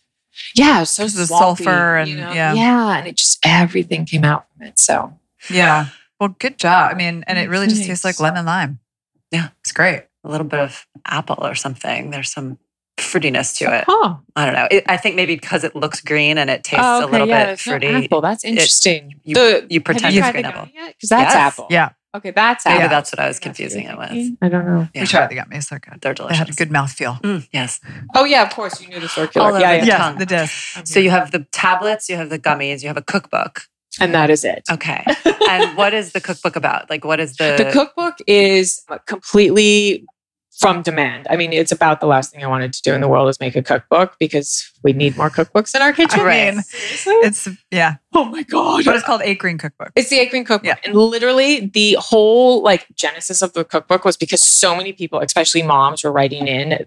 Yeah, 0.57 0.79
it 0.79 0.81
was 0.81 0.91
so 0.91 1.05
'Cause 1.05 1.15
the 1.15 1.27
sulfur 1.27 1.99
and- 1.99 2.09
you 2.11 2.17
know? 2.17 2.33
yeah. 2.33 2.55
yeah, 2.55 2.97
and 2.97 3.07
it 3.07 3.17
just 3.17 3.39
everything 3.45 4.07
came 4.07 4.25
out 4.25 4.47
from 4.57 4.67
it. 4.67 4.79
So 4.79 5.19
Yeah. 5.51 5.87
Well, 6.19 6.35
good 6.39 6.57
job. 6.59 6.91
I 6.93 6.95
mean, 6.95 7.23
and 7.27 7.39
it 7.39 7.49
really 7.51 7.67
just 7.69 7.85
tastes 7.85 8.05
like 8.05 8.19
lemon 8.21 8.47
lime. 8.47 8.79
Yeah. 9.31 9.49
It's 9.61 9.73
great. 9.73 10.05
A 10.25 10.29
little 10.31 10.47
bit 10.47 10.61
of 10.61 10.87
apple 11.07 11.39
or 11.41 11.55
something. 11.55 12.11
There's 12.11 12.31
some 12.31 12.59
fruitiness 12.99 13.57
to 13.59 13.65
it. 13.77 13.85
huh. 13.89 14.17
I 14.37 14.45
don't 14.47 14.55
know. 14.55 14.69
It, 14.71 14.85
I 14.87 14.97
think 14.97 15.17
maybe 15.17 15.35
because 15.35 15.65
it 15.65 15.75
looks 15.75 16.01
green 16.01 16.39
and 16.39 16.49
it 16.51 16.63
tastes 16.63 16.85
Oh, 16.85 17.05
a 17.05 17.09
little 17.11 17.27
yeah, 17.27 17.41
bit 17.43 17.47
there's 17.47 17.67
no 17.67 17.71
fruity. 17.73 18.05
apple. 18.07 18.21
That's 18.21 18.45
interesting. 18.45 19.15
you- 19.25 19.35
the, 19.35 19.67
you 19.71 19.81
pretend 19.81 20.15
you 20.15 20.23
it's 20.23 20.31
green 20.31 20.45
apple. 20.45 20.67
gummy? 20.75 20.93
Because 20.93 21.09
that's 21.09 21.35
Yes. 21.35 21.53
apple. 21.53 21.67
Yeah. 21.71 21.91
Okay, 22.15 22.31
that's 22.31 22.67
Maybe 22.67 22.77
apple. 22.81 22.89
that's 22.91 23.11
what 23.11 23.21
I 23.21 23.27
was 23.27 23.39
confusing 23.41 23.85
it 23.87 23.97
with. 23.97 24.11
I 24.43 24.49
don't 24.51 24.67
know. 24.67 24.87
Yeah. 24.95 25.01
We 25.01 25.07
tried 25.07 25.31
the 25.31 25.37
gummies. 25.37 25.71
They're 25.71 25.79
good. 25.79 25.99
They're 26.03 26.13
delicious. 26.13 26.39
They 26.39 26.45
delicious. 26.45 26.59
had 26.59 26.69
a 26.69 26.69
good 26.69 26.71
mouthfeel. 26.71 27.21
Mm, 27.23 27.49
yes. 27.53 27.81
Oh 28.15 28.25
yeah, 28.25 28.43
of 28.43 28.51
course 28.55 28.81
you 28.83 28.89
knew 28.89 29.01
the 29.01 29.09
circular. 29.09 29.47
All 29.53 29.59
yeah, 29.59 29.71
over 29.71 29.75
yeah. 29.77 29.81
the 29.81 29.87
Yes, 29.87 29.99
tongue. 29.99 30.19
the 30.19 30.27
disc. 30.27 30.87
So 30.87 31.01
you 31.01 31.09
have 31.11 31.31
the 31.31 31.47
tablets, 31.53 32.11
you 32.11 32.17
have 32.17 32.29
the 32.29 32.39
gummies, 32.39 32.83
you 32.83 32.89
have 32.89 32.99
a 32.99 33.03
cookbook. 33.03 33.63
and 33.99 34.13
that 34.15 34.29
is 34.29 34.45
it. 34.45 34.63
Okay. 34.71 35.03
and 35.49 35.75
what 35.77 35.95
is 35.95 36.13
the 36.13 36.21
cookbook 36.21 36.55
about? 36.55 36.91
Like, 36.91 37.03
what 37.05 37.19
is 37.19 37.37
the? 37.39 37.55
the 37.57 37.71
cookbook 37.73 38.19
is 38.27 38.83
completely 39.07 40.05
from 40.59 40.83
demand. 40.83 41.27
I 41.31 41.37
mean, 41.37 41.53
it's 41.53 41.73
about 41.73 42.01
the 42.01 42.07
last 42.07 42.31
thing 42.31 42.45
I 42.45 42.47
wanted 42.47 42.73
to 42.75 42.83
do 42.83 42.95
in 42.95 43.01
the 43.01 43.09
world 43.09 43.29
is 43.29 43.41
make 43.41 43.57
a 43.57 43.63
cookbook 43.63 44.17
because 44.21 44.71
we 44.85 44.93
need 44.93 45.17
more 45.17 45.31
cookbooks 45.31 45.75
in 45.75 45.83
our 45.83 45.93
kitchen. 45.93 46.21
I 46.21 46.51
mean, 46.53 46.63
it's 47.25 47.49
yeah. 47.71 47.97
oh 48.13 48.27
my 48.27 48.43
god. 48.43 48.85
But 48.85 48.95
it's 48.95 49.05
called 49.05 49.23
Eight 49.25 49.39
Green 49.39 49.59
Cookbook. 49.59 49.93
It's 49.97 50.11
the 50.11 50.19
Eight 50.19 50.31
Green 50.31 50.45
cookbook. 50.45 50.67
Yeah. 50.67 50.77
And 50.85 50.95
literally 50.95 51.67
the 51.67 51.97
whole 51.99 52.63
like 52.63 52.87
genesis 52.95 53.41
of 53.43 53.55
the 53.55 53.65
cookbook 53.65 54.05
was 54.05 54.17
because 54.17 54.43
so 54.43 54.77
many 54.77 54.93
people, 54.93 55.21
especially 55.21 55.63
moms, 55.63 56.05
were 56.05 56.13
writing 56.13 56.47
in, 56.47 56.87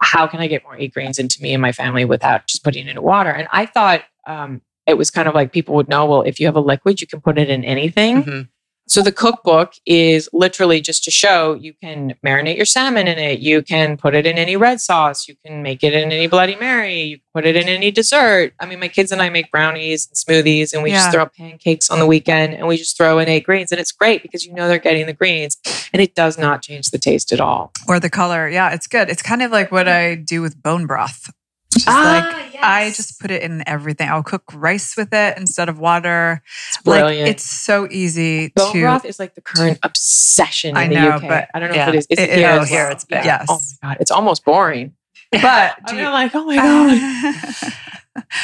how 0.00 0.26
can 0.26 0.40
I 0.40 0.46
get 0.46 0.62
more 0.64 0.76
Eight 0.76 0.94
Greens 0.94 1.18
into 1.18 1.40
me 1.42 1.52
and 1.52 1.60
my 1.60 1.72
family 1.72 2.04
without 2.04 2.46
just 2.46 2.64
putting 2.64 2.86
it 2.86 2.90
into 2.90 3.02
water? 3.02 3.30
And 3.30 3.46
I 3.52 3.66
thought 3.66 4.02
um, 4.26 4.62
it 4.86 4.94
was 4.94 5.10
kind 5.10 5.28
of 5.28 5.34
like 5.34 5.52
people 5.52 5.74
would 5.74 5.88
know, 5.88 6.06
well, 6.06 6.22
if 6.22 6.40
you 6.40 6.46
have 6.46 6.56
a 6.56 6.60
liquid, 6.60 7.00
you 7.00 7.06
can 7.06 7.20
put 7.20 7.38
it 7.38 7.50
in 7.50 7.64
anything. 7.64 8.24
Mhm. 8.24 8.48
So 8.96 9.02
the 9.02 9.12
cookbook 9.12 9.74
is 9.84 10.26
literally 10.32 10.80
just 10.80 11.04
to 11.04 11.10
show 11.10 11.52
you 11.52 11.74
can 11.74 12.14
marinate 12.24 12.56
your 12.56 12.64
salmon 12.64 13.06
in 13.06 13.18
it. 13.18 13.40
You 13.40 13.60
can 13.60 13.98
put 13.98 14.14
it 14.14 14.24
in 14.26 14.38
any 14.38 14.56
red 14.56 14.80
sauce. 14.80 15.28
You 15.28 15.34
can 15.44 15.62
make 15.62 15.84
it 15.84 15.92
in 15.92 16.10
any 16.10 16.28
Bloody 16.28 16.56
Mary. 16.56 17.02
You 17.02 17.16
can 17.18 17.24
put 17.34 17.44
it 17.44 17.56
in 17.56 17.68
any 17.68 17.90
dessert. 17.90 18.54
I 18.58 18.64
mean, 18.64 18.80
my 18.80 18.88
kids 18.88 19.12
and 19.12 19.20
I 19.20 19.28
make 19.28 19.50
brownies 19.52 20.08
and 20.08 20.16
smoothies, 20.16 20.72
and 20.72 20.82
we 20.82 20.92
Yeah. 20.92 20.96
just 21.00 21.12
throw 21.12 21.26
pancakes 21.26 21.90
on 21.90 21.98
the 21.98 22.06
weekend, 22.06 22.54
and 22.54 22.66
we 22.66 22.78
just 22.78 22.96
throw 22.96 23.18
in 23.18 23.28
eight 23.28 23.44
greens, 23.44 23.70
and 23.70 23.78
it's 23.78 23.92
great 23.92 24.22
because 24.22 24.46
you 24.46 24.54
know 24.54 24.66
they're 24.66 24.78
getting 24.78 25.04
the 25.04 25.12
greens, 25.12 25.58
and 25.92 26.00
it 26.00 26.14
does 26.14 26.38
not 26.38 26.62
change 26.62 26.88
the 26.88 26.98
taste 26.98 27.32
at 27.32 27.40
all. 27.42 27.72
Or 27.86 28.00
the 28.00 28.08
color. 28.08 28.48
Yeah, 28.48 28.72
it's 28.72 28.86
good. 28.86 29.10
It's 29.10 29.20
kind 29.20 29.42
of 29.42 29.52
like 29.52 29.70
what 29.70 29.88
I 29.88 30.14
do 30.14 30.40
with 30.40 30.62
bone 30.62 30.86
broth. 30.86 31.30
It's 31.76 31.84
just 31.84 31.96
Ah, 31.96 32.32
like 32.52 32.56
I 32.62 32.90
just 32.90 33.20
put 33.20 33.30
it 33.30 33.42
in 33.42 33.62
everything. 33.68 34.08
I'll 34.08 34.22
cook 34.22 34.42
rice 34.54 34.96
with 34.96 35.12
it 35.12 35.36
instead 35.38 35.68
of 35.68 35.78
water. 35.78 36.42
it's 36.68 36.78
brilliant. 36.82 37.26
Like 37.26 37.30
it's 37.36 37.44
so 37.44 37.86
easy 37.90 38.48
Bone 38.56 38.72
to 38.72 38.80
broth 38.80 39.04
is 39.04 39.18
like 39.18 39.34
the 39.34 39.40
current 39.42 39.78
obsession 39.82 40.70
in 40.70 40.76
I 40.76 40.88
the 40.88 40.94
know, 40.94 41.08
UK. 41.16 41.28
but- 41.28 41.48
I 41.54 41.60
don't 41.60 41.68
know 41.70 41.76
Yeah. 41.76 41.88
if 41.88 41.94
it 41.94 41.98
is. 41.98 42.06
Is 42.10 42.18
It 42.18 42.30
it 42.30 42.38
here? 42.38 42.50
is. 42.50 42.56
as 42.56 42.60
Oh, 42.62 42.64
here 42.74 42.82
well? 42.84 42.92
it's 42.92 43.04
big. 43.04 43.24
Yeah. 43.24 43.38
Yes. 43.40 43.46
Oh 43.50 43.60
my 43.82 43.88
god, 43.90 43.96
it's 44.00 44.10
almost 44.10 44.44
boring. 44.44 44.94
but 45.32 45.42
I 45.42 45.74
do 45.88 45.96
mean, 45.96 46.04
you, 46.04 46.10
like, 46.10 46.34
oh 46.34 46.44
my 46.44 46.56
god. 46.56 47.72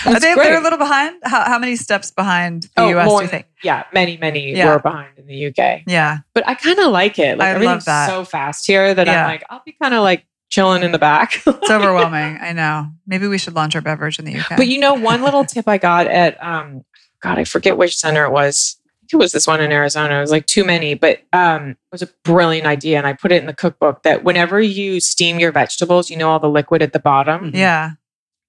are 0.06 0.20
they, 0.20 0.34
great. 0.34 0.44
they're 0.44 0.58
a 0.58 0.62
little 0.62 0.78
behind? 0.78 1.16
How, 1.24 1.44
how 1.44 1.58
many 1.58 1.76
steps 1.76 2.10
behind 2.10 2.64
the 2.76 2.82
Oh, 2.82 2.88
US 2.98 3.06
more 3.06 3.20
do 3.20 3.24
you 3.24 3.30
than- 3.30 3.40
think? 3.40 3.46
Yeah, 3.62 3.84
many, 3.94 4.16
many 4.18 4.54
Yeah. 4.54 4.66
were 4.74 4.78
behind 4.80 5.16
in 5.16 5.26
the 5.26 5.46
UK. 5.46 5.82
Yeah. 5.86 6.18
But 6.34 6.46
I 6.46 6.54
kind 6.54 6.78
of 6.80 6.90
like 6.90 7.18
it. 7.18 7.38
Like 7.38 7.46
I 7.48 7.52
love 7.52 7.56
everything's 7.62 7.84
that. 7.86 8.08
so 8.10 8.24
fast 8.24 8.66
here 8.66 8.92
that 8.94 9.06
Yeah. 9.06 9.22
I'm 9.24 9.30
like, 9.30 9.44
I'll 9.48 9.62
be 9.64 9.72
kind 9.80 9.94
of 9.94 10.02
like 10.02 10.26
chilling 10.52 10.82
in 10.82 10.92
the 10.92 10.98
back. 10.98 11.42
It's 11.46 11.70
overwhelming. 11.70 12.38
I 12.40 12.52
know. 12.52 12.88
Maybe 13.06 13.26
we 13.26 13.38
should 13.38 13.54
launch 13.54 13.74
our 13.74 13.80
beverage 13.80 14.18
in 14.18 14.24
the 14.26 14.38
UK. 14.38 14.56
But 14.58 14.68
you 14.68 14.78
know, 14.78 14.94
one 14.94 15.22
little 15.22 15.44
tip 15.44 15.66
I 15.66 15.78
got 15.78 16.06
at 16.06 16.42
um, 16.44 16.84
God, 17.22 17.38
I 17.38 17.44
forget 17.44 17.76
which 17.78 17.96
center 17.96 18.24
it 18.24 18.30
was. 18.32 18.78
It 19.12 19.16
was 19.16 19.32
this 19.32 19.46
one 19.46 19.60
in 19.60 19.70
Arizona. 19.72 20.16
It 20.16 20.20
was 20.20 20.30
like 20.30 20.46
too 20.46 20.64
many, 20.64 20.94
but 20.94 21.20
um, 21.34 21.70
it 21.70 21.76
was 21.92 22.00
a 22.02 22.08
brilliant 22.24 22.66
idea, 22.66 22.96
and 22.98 23.06
I 23.06 23.12
put 23.12 23.30
it 23.30 23.40
in 23.40 23.46
the 23.46 23.52
cookbook 23.54 24.02
that 24.04 24.24
whenever 24.24 24.58
you 24.60 25.00
steam 25.00 25.38
your 25.38 25.52
vegetables, 25.52 26.08
you 26.10 26.16
know 26.16 26.30
all 26.30 26.38
the 26.40 26.48
liquid 26.48 26.80
at 26.82 26.92
the 26.92 26.98
bottom. 27.00 27.50
yeah. 27.54 27.90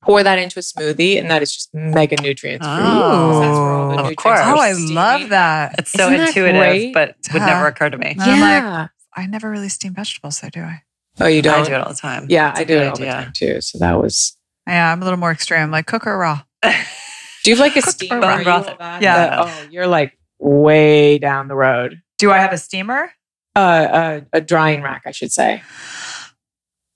Pour 0.02 0.22
that 0.24 0.38
into 0.40 0.60
a 0.60 0.62
smoothie, 0.62 1.18
and 1.20 1.30
that 1.32 1.42
is 1.42 1.54
just 1.54 1.74
mega 1.74 2.22
nutrients. 2.22 2.66
for 2.66 2.74
you. 2.74 2.80
Oh. 2.82 3.40
That's 3.40 3.58
where 3.58 3.72
all 3.72 3.98
the 3.98 4.04
Of 4.12 4.16
course. 4.18 4.40
Oh, 4.44 4.60
I 4.60 4.74
love 4.74 5.30
that. 5.30 5.76
It's 5.80 5.92
so 5.92 6.08
Isn't 6.08 6.18
that 6.18 6.28
intuitive, 6.30 6.60
great? 6.62 6.94
but 6.94 7.16
would 7.34 7.42
never 7.42 7.68
occur 7.68 7.90
to 7.90 7.98
me. 7.98 8.08
And 8.12 8.22
I'm 8.22 8.40
like, 8.42 8.64
Yeah. 8.64 8.88
I 9.16 9.26
never 9.28 9.50
really 9.50 9.70
steam 9.70 9.94
vegetables, 9.94 10.38
so 10.40 10.50
do 10.50 10.62
I? 10.62 10.83
Oh, 11.20 11.28
you 11.28 11.42
don't? 11.42 11.62
I 11.62 11.66
do 11.68 11.74
it 11.74 11.82
all 11.82 11.90
the 11.90 12.00
time. 12.00 12.28
Yeah, 12.30 12.52
It's 12.52 12.60
I 12.60 12.64
a 12.64 12.66
do 12.66 12.74
good 12.76 12.82
it 12.84 12.90
all 12.90 12.96
the 12.98 13.06
time 13.06 13.32
too. 13.36 13.62
So 13.62 13.78
that 13.80 14.00
was. 14.00 14.38
Yeah, 14.68 14.92
I'm 14.92 15.02
a 15.02 15.04
little 15.04 15.20
more 15.20 15.32
extreme. 15.32 15.72
Like 15.72 15.86
cook 15.88 16.08
or 16.08 16.18
raw. 16.18 16.42
Do 16.64 17.52
you 17.52 17.58
have 17.58 17.60
like 17.60 17.76
a 17.76 17.82
steamer? 17.82 18.22
bone 18.22 18.30
Are 18.30 18.38
you 18.40 18.44
broth. 18.46 18.68
Yeah. 18.80 19.00
That- 19.00 19.40
oh, 19.40 19.68
you're 19.70 19.88
like 19.88 20.18
way 20.40 21.18
down 21.20 21.50
the 21.50 21.56
road. 21.56 22.02
Do 22.18 22.32
I 22.32 22.38
have 22.38 22.54
a 22.54 22.58
steamer? 22.58 23.12
Uh, 23.56 23.60
uh, 23.60 24.22
a 24.32 24.40
drying 24.42 24.82
rack, 24.82 25.04
I 25.06 25.12
should 25.12 25.32
say. 25.32 25.62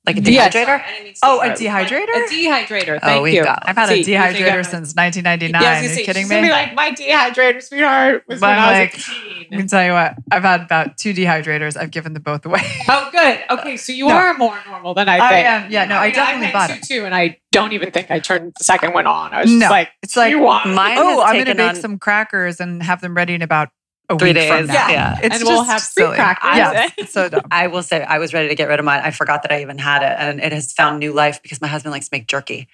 Like 0.08 0.18
a 0.26 0.32
Yes. 0.32 0.56
dehydrator? 0.56 0.82
Oh, 1.22 1.42
a 1.42 1.50
dehydrator? 1.50 2.08
A 2.08 2.30
dehydrator. 2.32 3.00
Oh, 3.04 3.22
we've 3.24 3.34
you. 3.34 3.44
got- 3.44 3.62
I've 3.66 3.76
had 3.76 3.90
See, 3.90 4.02
a 4.16 4.18
dehydrator 4.18 4.66
since 4.66 4.96
1999. 4.96 5.62
Yeah, 5.62 5.68
I 5.70 5.74
was 5.74 5.82
Are 5.82 5.84
you 5.90 5.96
say, 5.98 6.06
kidding 6.06 6.24
me? 6.30 6.36
gonna 6.36 6.48
be 6.48 6.52
like 6.52 6.74
my 6.76 6.92
dehydrator, 6.92 7.62
sweetheart, 7.62 8.24
was 8.26 8.40
But 8.40 8.48
when 8.52 8.58
I'm 8.58 8.64
I 8.64 8.72
was 8.72 8.80
like, 8.80 8.94
a 8.94 8.98
teen. 9.02 9.48
I 9.52 9.56
can 9.58 9.68
tell 9.68 9.84
you 9.86 9.92
what, 9.92 10.16
I've 10.32 10.44
had 10.44 10.62
about 10.62 10.98
two 10.98 11.14
dehydrators. 11.14 11.76
I've 11.76 11.92
given 11.92 12.14
them 12.14 12.24
both 12.24 12.46
away. 12.46 12.62
Oh, 12.90 13.10
good. 13.12 13.40
Okay, 13.50 13.76
so 13.76 13.92
you 13.92 14.08
No. 14.08 14.16
are 14.16 14.34
more 14.36 14.58
normal 14.66 14.94
than 14.94 15.10
I 15.10 15.18
think. 15.20 15.32
I 15.32 15.40
am. 15.40 15.72
Yeah, 15.72 15.84
no, 15.86 15.98
I 15.98 16.06
mean, 16.06 16.14
definitely 16.16 16.46
had 16.48 16.54
bought 16.54 16.70
two 16.70 16.76
it. 16.76 16.84
too, 16.84 17.06
and 17.06 17.14
I 17.14 17.38
don't 17.52 17.74
even 17.74 17.92
think 17.92 18.10
I 18.10 18.20
turned 18.20 18.54
the 18.58 18.64
second 18.64 18.94
one 18.94 19.08
on. 19.08 19.34
I 19.34 19.42
was 19.42 19.50
just 19.50 19.60
No, 19.60 19.70
like, 19.70 19.90
it's 20.02 20.16
like, 20.16 20.30
you 20.30 20.40
want 20.40 20.68
Mine 20.68 20.98
oh, 20.98 21.22
I'm 21.22 21.34
going 21.34 21.46
to 21.46 21.52
taken 21.52 21.58
bake 21.58 21.70
on- 21.70 21.76
some 21.76 22.00
crackers 22.00 22.62
and 22.62 22.82
have 22.82 23.02
them 23.02 23.14
ready 23.14 23.34
in 23.34 23.42
about 23.42 23.70
a 24.10 24.18
Three 24.18 24.34
week 24.34 24.48
from 24.48 24.60
days, 24.60 24.68
now. 24.68 24.88
yeah. 24.88 25.20
It's 25.22 25.36
And 25.36 25.44
we'll 25.44 25.64
have 25.64 25.82
free 25.84 26.06
practice. 26.06 26.42
crackers. 26.42 26.94
Yeah, 26.98 27.06
so 27.10 27.30
dumb. 27.30 27.42
I 27.52 27.68
will 27.68 27.84
say 27.84 28.04
I 28.04 28.20
was 28.20 28.34
ready 28.34 28.48
to 28.48 28.56
get 28.56 28.70
rid 28.70 28.80
of 28.80 28.86
mine. 28.86 29.02
I 29.04 29.12
forgot 29.12 29.44
that 29.44 29.52
I 29.52 29.62
even 29.62 29.78
had 29.78 30.02
it, 30.02 30.16
and 30.18 30.40
it 30.40 30.54
has 30.54 30.72
found 30.72 31.00
new 31.00 31.14
life 31.14 31.42
because 31.42 31.62
my 31.62 31.68
husband 31.68 31.92
likes 31.92 32.08
to 32.10 32.16
make 32.16 32.28
jerky. 32.28 32.68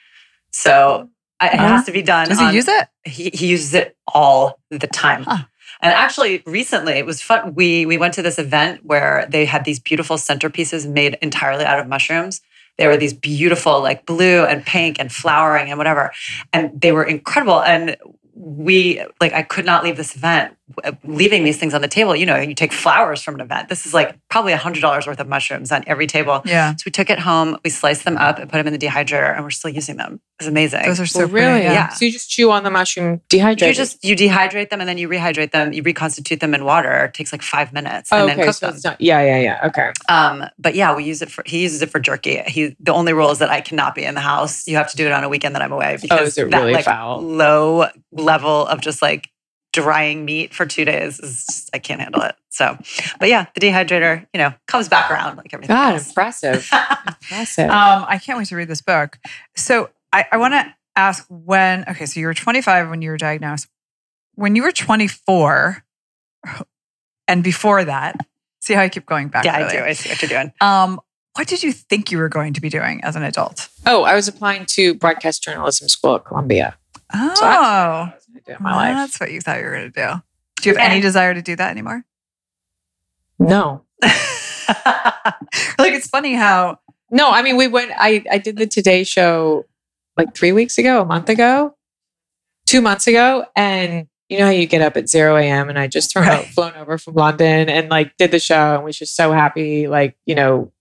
So 0.52 1.10
I, 1.40 1.48
it 1.48 1.60
has 1.60 1.82
oh. 1.82 1.86
to 1.88 1.92
be 1.92 2.02
done. 2.02 2.30
Does 2.30 2.40
he 2.40 2.52
use 2.54 2.68
it? 2.68 2.88
He, 3.04 3.32
he 3.34 3.48
uses 3.48 3.74
it 3.74 3.98
all 4.14 4.60
the 4.70 4.88
time. 4.88 5.24
Huh. 5.24 5.46
And 5.82 5.92
actually, 5.92 6.44
recently 6.46 6.94
it 6.94 7.06
was 7.06 7.22
fun. 7.22 7.56
We 7.56 7.86
we 7.86 7.98
went 7.98 8.14
to 8.14 8.22
this 8.22 8.40
event 8.40 8.86
where 8.86 9.28
they 9.30 9.46
had 9.46 9.66
these 9.66 9.80
beautiful 9.80 10.18
centerpieces 10.18 10.90
made 10.90 11.18
entirely 11.22 11.66
out 11.66 11.80
of 11.80 11.88
mushrooms. 11.88 12.42
They 12.78 12.88
were 12.88 12.98
these 12.98 13.14
beautiful, 13.14 13.82
like 13.82 14.06
blue 14.06 14.46
and 14.46 14.66
pink 14.66 15.00
and 15.00 15.12
flowering 15.12 15.70
and 15.70 15.78
whatever, 15.78 16.12
and 16.54 16.80
they 16.80 16.92
were 16.92 17.04
incredible. 17.04 17.62
And 17.62 17.98
we 18.34 19.04
like 19.20 19.34
I 19.34 19.44
could 19.44 19.66
not 19.66 19.84
leave 19.84 19.98
this 19.98 20.16
event 20.16 20.56
leaving 21.04 21.44
these 21.44 21.58
things 21.58 21.74
on 21.74 21.82
the 21.82 21.88
table. 21.88 22.16
You 22.16 22.26
know, 22.26 22.38
you 22.38 22.54
take 22.56 22.74
flowers 22.74 23.22
from 23.22 23.36
an 23.36 23.42
event. 23.42 23.70
This 23.70 23.86
is 23.86 23.94
like 23.94 24.18
probably 24.30 24.54
a 24.54 24.58
hundred 24.58 24.82
dollars 24.82 25.08
worth 25.08 25.20
of 25.20 25.28
mushrooms 25.28 25.72
on 25.72 25.84
every 25.88 26.08
table. 26.08 26.42
Yeah. 26.46 26.72
So 26.76 26.84
we 26.86 26.92
took 26.92 27.10
it 27.10 27.20
home, 27.20 27.58
we 27.64 27.70
sliced 27.70 28.06
them 28.06 28.18
up 28.18 28.40
and 28.40 28.50
put 28.50 28.58
them 28.58 28.68
in 28.68 28.74
the 28.78 28.86
dehydrator, 28.86 29.34
and 29.36 29.44
we're 29.44 29.50
still 29.52 29.72
using 29.72 29.98
them. 29.98 30.20
It's 30.40 30.48
amazing. 30.48 30.86
Those 30.86 31.00
are 31.00 31.06
so 31.06 31.20
Well, 31.20 31.28
really? 31.30 31.52
pretty. 31.62 31.74
Yeah. 31.76 31.90
So 31.90 32.06
you 32.06 32.12
just 32.12 32.30
chew 32.30 32.52
on 32.52 32.64
the 32.64 32.72
mushroom 32.72 33.22
dehydrated. 33.30 33.68
You 33.68 33.74
just 33.74 34.04
you 34.04 34.16
dehydrate 34.16 34.70
them 34.70 34.80
and 34.82 34.90
then 34.90 34.98
you 34.98 35.08
rehydrate 35.08 35.52
them. 35.52 35.72
You 35.74 35.84
reconstitute 35.84 36.40
them 36.40 36.54
in 36.54 36.66
water. 36.66 37.06
It 37.06 37.14
takes 37.14 37.32
like 37.32 37.42
five 37.42 37.72
minutes 37.72 38.12
and 38.12 38.24
oh, 38.24 38.28
then 38.28 38.38
okay, 38.38 38.48
cook 38.48 38.56
so 38.56 38.72
them. 38.72 38.80
not, 38.84 39.00
yeah, 39.02 39.22
yeah, 39.22 39.40
yeah. 39.40 39.68
Okay. 39.68 39.92
Um, 40.10 40.46
but 40.58 40.76
yeah, 40.76 40.96
we 40.96 41.04
use 41.06 41.22
it 41.22 41.30
for. 41.32 41.44
He 41.46 41.62
uses 41.62 41.82
it 41.82 41.90
for 41.90 42.00
jerky. 42.00 42.42
He 42.48 42.76
the 42.80 42.94
only 42.94 43.14
rule 43.14 43.30
is 43.32 43.40
that 43.40 43.50
I 43.50 43.62
cannot 43.62 43.96
be 43.96 44.04
in 44.04 44.16
the 44.16 44.22
house. 44.22 44.68
You 44.68 44.76
have 44.78 44.90
to 44.92 44.98
do 44.98 45.06
it 45.06 45.12
on 45.12 45.24
a 45.24 45.30
weekend 45.30 45.56
that 45.56 45.62
I'm 45.62 45.72
away 45.72 45.98
because 46.02 46.20
Oh, 46.20 46.24
is 46.24 46.38
it 46.38 46.50
that 46.52 46.60
really 46.60 46.74
like 46.74 46.86
foul? 46.86 47.22
low 47.22 47.88
level 48.12 48.68
of 48.68 48.82
just 48.82 49.02
like 49.02 49.30
drying 49.74 50.24
meat 50.24 50.54
for 50.54 50.66
two 50.66 50.86
days 50.86 51.20
is 51.20 51.46
just, 51.46 51.70
I 51.74 51.80
can't 51.80 52.00
handle 52.00 52.22
it. 52.22 52.36
So, 52.50 52.78
but 53.20 53.28
yeah, 53.28 53.48
the 53.56 53.60
dehydrator, 53.60 54.26
you 54.34 54.38
know, 54.38 54.54
comes 54.68 54.88
back 54.88 55.12
around 55.12 55.36
like 55.38 55.54
everything 55.54 55.76
God, 55.76 55.96
else. 55.96 56.08
impressive. 56.08 56.70
impressive. 57.08 57.70
Um, 57.70 58.06
I 58.08 58.18
can't 58.24 58.38
wait 58.38 58.48
to 58.48 58.56
read 58.56 58.68
this 58.70 58.82
book. 58.82 59.18
So 59.58 59.90
I, 60.14 60.26
I 60.32 60.38
want 60.38 60.54
to 60.54 60.74
ask 60.96 61.26
when, 61.28 61.84
okay, 61.90 62.06
so 62.06 62.20
you 62.20 62.28
were 62.28 62.34
25 62.34 62.90
when 62.90 63.02
you 63.02 63.10
were 63.10 63.18
diagnosed. 63.18 63.68
When 64.36 64.56
you 64.56 64.64
were 64.64 64.72
24 64.72 65.84
and 67.28 67.44
before 67.44 67.84
that, 67.84 68.16
see 68.62 68.74
how 68.74 68.82
I 68.82 68.90
keep 68.90 69.06
going 69.06 69.28
back? 69.30 69.46
yeah, 69.46 69.58
I 69.58 69.72
do. 69.72 69.80
I 69.80 69.94
see 69.94 70.10
what 70.10 70.22
you're 70.22 70.30
doing. 70.30 70.54
Um, 70.62 71.00
what 71.36 71.48
did 71.48 71.64
you 71.64 71.72
think 71.72 72.12
you 72.12 72.20
were 72.20 72.30
going 72.30 72.54
to 72.54 72.62
be 72.62 72.70
doing 72.70 73.04
as 73.04 73.16
an 73.16 73.24
adult? 73.24 73.70
oh, 73.88 74.04
I 74.04 74.14
was 74.14 74.28
applying 74.28 74.66
to 74.68 74.94
broadcast 74.94 75.42
journalism 75.44 75.90
school 75.90 76.16
at 76.16 76.26
Columbia. 76.26 76.78
Oh, 77.14 77.34
So 77.36 78.14
that's 78.46 78.58
what 78.58 78.58
I 78.58 78.58
was 78.58 78.58
going 78.58 78.58
to 78.58 78.58
do 78.58 78.58
in 78.58 78.64
my 78.64 78.76
life. 78.76 78.96
that's 78.96 79.20
what 79.20 79.32
you 79.32 79.42
thought 79.42 79.60
you 79.60 79.66
were 79.66 79.72
going 79.72 79.92
to 79.92 80.02
do. 80.16 80.22
Do 80.62 80.70
you 80.70 80.76
have 80.76 80.92
any 80.92 81.02
desire 81.02 81.34
to 81.34 81.42
do 81.42 81.56
that 81.56 81.72
anymore? 81.72 82.04
No. 83.40 83.84
like 85.78 85.94
it's 85.94 86.08
funny 86.08 86.34
how 86.34 86.80
No, 87.12 87.30
I 87.32 87.42
mean 87.42 87.58
we 87.58 87.68
went. 87.68 87.92
I 87.98 88.24
I 88.32 88.38
did 88.38 88.58
the 88.58 88.68
Today 88.68 89.04
Show 89.04 89.66
like 90.18 90.36
three 90.36 90.52
weeks 90.52 90.78
ago, 90.78 91.02
a 91.02 91.06
month 91.06 91.30
ago, 91.30 91.76
two 92.66 92.80
months 92.82 93.08
ago, 93.08 93.46
and 93.56 94.08
you 94.30 94.38
know 94.40 94.46
how 94.46 94.52
you 94.52 94.66
get 94.68 94.82
up 94.82 94.96
at 94.98 95.10
zero 95.10 95.36
a.m. 95.36 95.70
and 95.70 95.78
I 95.78 95.88
just 95.88 96.14
thrown 96.14 96.28
Right. 96.28 96.46
flown 96.56 96.74
over 96.76 96.98
from 96.98 97.16
London 97.16 97.70
and 97.70 97.90
like 97.90 98.16
did 98.18 98.32
the 98.32 98.40
show 98.40 98.76
and 98.76 98.84
was 98.84 98.98
just 98.98 99.16
so 99.16 99.32
happy, 99.32 99.88
like 99.88 100.16
you 100.26 100.36
know 100.36 100.72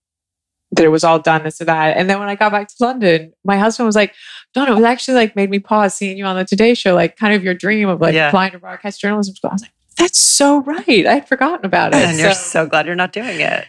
that 0.71 0.85
it 0.85 0.89
was 0.89 1.03
all 1.03 1.19
done, 1.19 1.43
this 1.43 1.59
and 1.59 1.67
that. 1.69 1.97
And 1.97 2.09
then 2.09 2.19
when 2.19 2.29
I 2.29 2.35
got 2.35 2.51
back 2.51 2.67
to 2.69 2.75
London, 2.79 3.33
my 3.43 3.57
husband 3.57 3.85
was 3.87 3.95
like, 3.95 4.13
"Donna, 4.53 4.71
it 4.71 4.75
was 4.75 4.83
actually 4.83 5.15
like 5.15 5.35
made 5.35 5.49
me 5.49 5.59
pause 5.59 5.93
seeing 5.93 6.17
you 6.17 6.25
on 6.25 6.35
the 6.35 6.45
Today 6.45 6.73
Show, 6.73 6.93
like 6.95 7.15
kind 7.17 7.33
of 7.33 7.43
your 7.43 7.53
dream 7.53 7.89
of 7.89 8.01
like 8.01 8.13
Yeah. 8.13 8.27
applying 8.27 8.51
to 8.51 8.59
broadcast 8.59 8.99
journalism 9.01 9.35
school." 9.35 9.49
I 9.51 9.53
was 9.53 9.61
like, 9.63 9.71
"That's 9.97 10.17
so 10.19 10.61
right. 10.61 11.05
I 11.07 11.13
had 11.15 11.27
forgotten 11.27 11.65
about 11.65 11.93
it." 11.93 12.03
and 12.03 12.17
you're 12.17 12.33
So- 12.33 12.65
glad 12.67 12.85
you're 12.85 12.95
not 12.95 13.11
doing 13.13 13.39
it. 13.39 13.65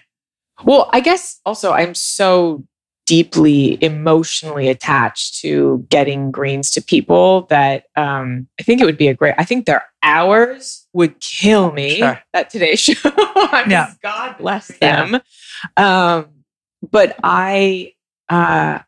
well, 0.64 0.88
I 0.92 1.00
guess 1.00 1.40
also 1.44 1.72
I'm 1.72 1.94
so 1.94 2.64
deeply 3.06 3.76
emotionally 3.84 4.68
attached 4.68 5.38
to 5.42 5.84
getting 5.90 6.30
greens 6.30 6.70
to 6.70 6.80
people 6.80 7.42
that 7.50 7.84
um, 7.96 8.48
I 8.58 8.62
think 8.62 8.80
it 8.80 8.86
would 8.86 8.96
be 8.96 9.08
a 9.08 9.14
great. 9.14 9.34
I 9.36 9.44
think 9.44 9.66
their 9.66 9.84
hours 10.02 10.86
would 10.94 11.20
kill 11.20 11.70
me 11.72 11.96
Sure. 11.96 12.18
at 12.32 12.48
today's 12.48 12.80
show. 12.80 12.94
I 13.04 13.62
mean, 13.64 13.72
Yeah. 13.72 13.92
God 14.02 14.36
bless 14.38 14.70
Yeah. 14.80 15.04
them. 15.06 15.20
Um, 15.76 16.26
but 16.90 17.14
I, 17.22 17.92
uh, 18.30 18.78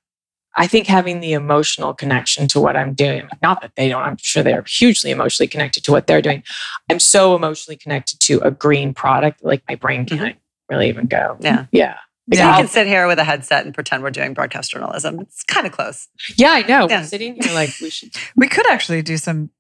I 0.57 0.67
think 0.67 0.87
having 0.87 1.21
the 1.21 1.35
emotional 1.35 1.93
connection 1.93 2.49
to 2.49 2.61
what 2.61 2.77
I'm 2.77 2.95
doing, 2.95 3.29
not 3.43 3.61
that 3.61 3.73
they 3.77 3.89
don't, 3.89 4.03
I'm 4.03 4.17
sure 4.17 4.43
they're 4.43 4.65
hugely 4.67 5.11
emotionally 5.11 5.49
connected 5.49 5.85
to 5.85 5.93
what 5.93 6.07
they're 6.07 6.23
doing. 6.23 6.43
I'm 6.91 6.99
so 6.99 7.37
emotionally 7.37 7.77
connected 7.77 8.21
to 8.21 8.41
a 8.41 8.51
green 8.51 8.95
product, 8.95 9.45
like 9.45 9.63
my 9.69 9.75
brain 9.75 10.07
mm-hmm. 10.07 10.19
can't 10.19 10.39
really 10.69 10.89
even 10.89 11.07
go. 11.07 11.37
Yeah. 11.41 11.67
Yeah. 11.73 11.97
Like, 12.29 12.39
Yeah. 12.39 12.51
We 12.53 12.63
can 12.63 12.69
sit 12.69 12.87
here 12.87 13.07
with 13.07 13.19
a 13.19 13.25
headset 13.25 13.67
and 13.67 13.75
pretend 13.75 14.03
we're 14.03 14.11
doing 14.11 14.35
broadcast 14.35 14.73
journalism. 14.73 15.21
It's 15.21 15.43
kind 15.45 15.67
of 15.67 15.73
close. 15.73 16.09
yeah, 16.37 16.53
I 16.53 16.63
know. 16.63 16.89
Yeah. 16.89 17.01
We're 17.01 17.07
sitting 17.07 17.41
here 17.41 17.53
like 17.55 17.71
we 17.81 17.91
should. 17.91 18.11
we 18.37 18.49
could 18.49 18.67
actually 18.69 19.03
do 19.03 19.17
some. 19.17 19.51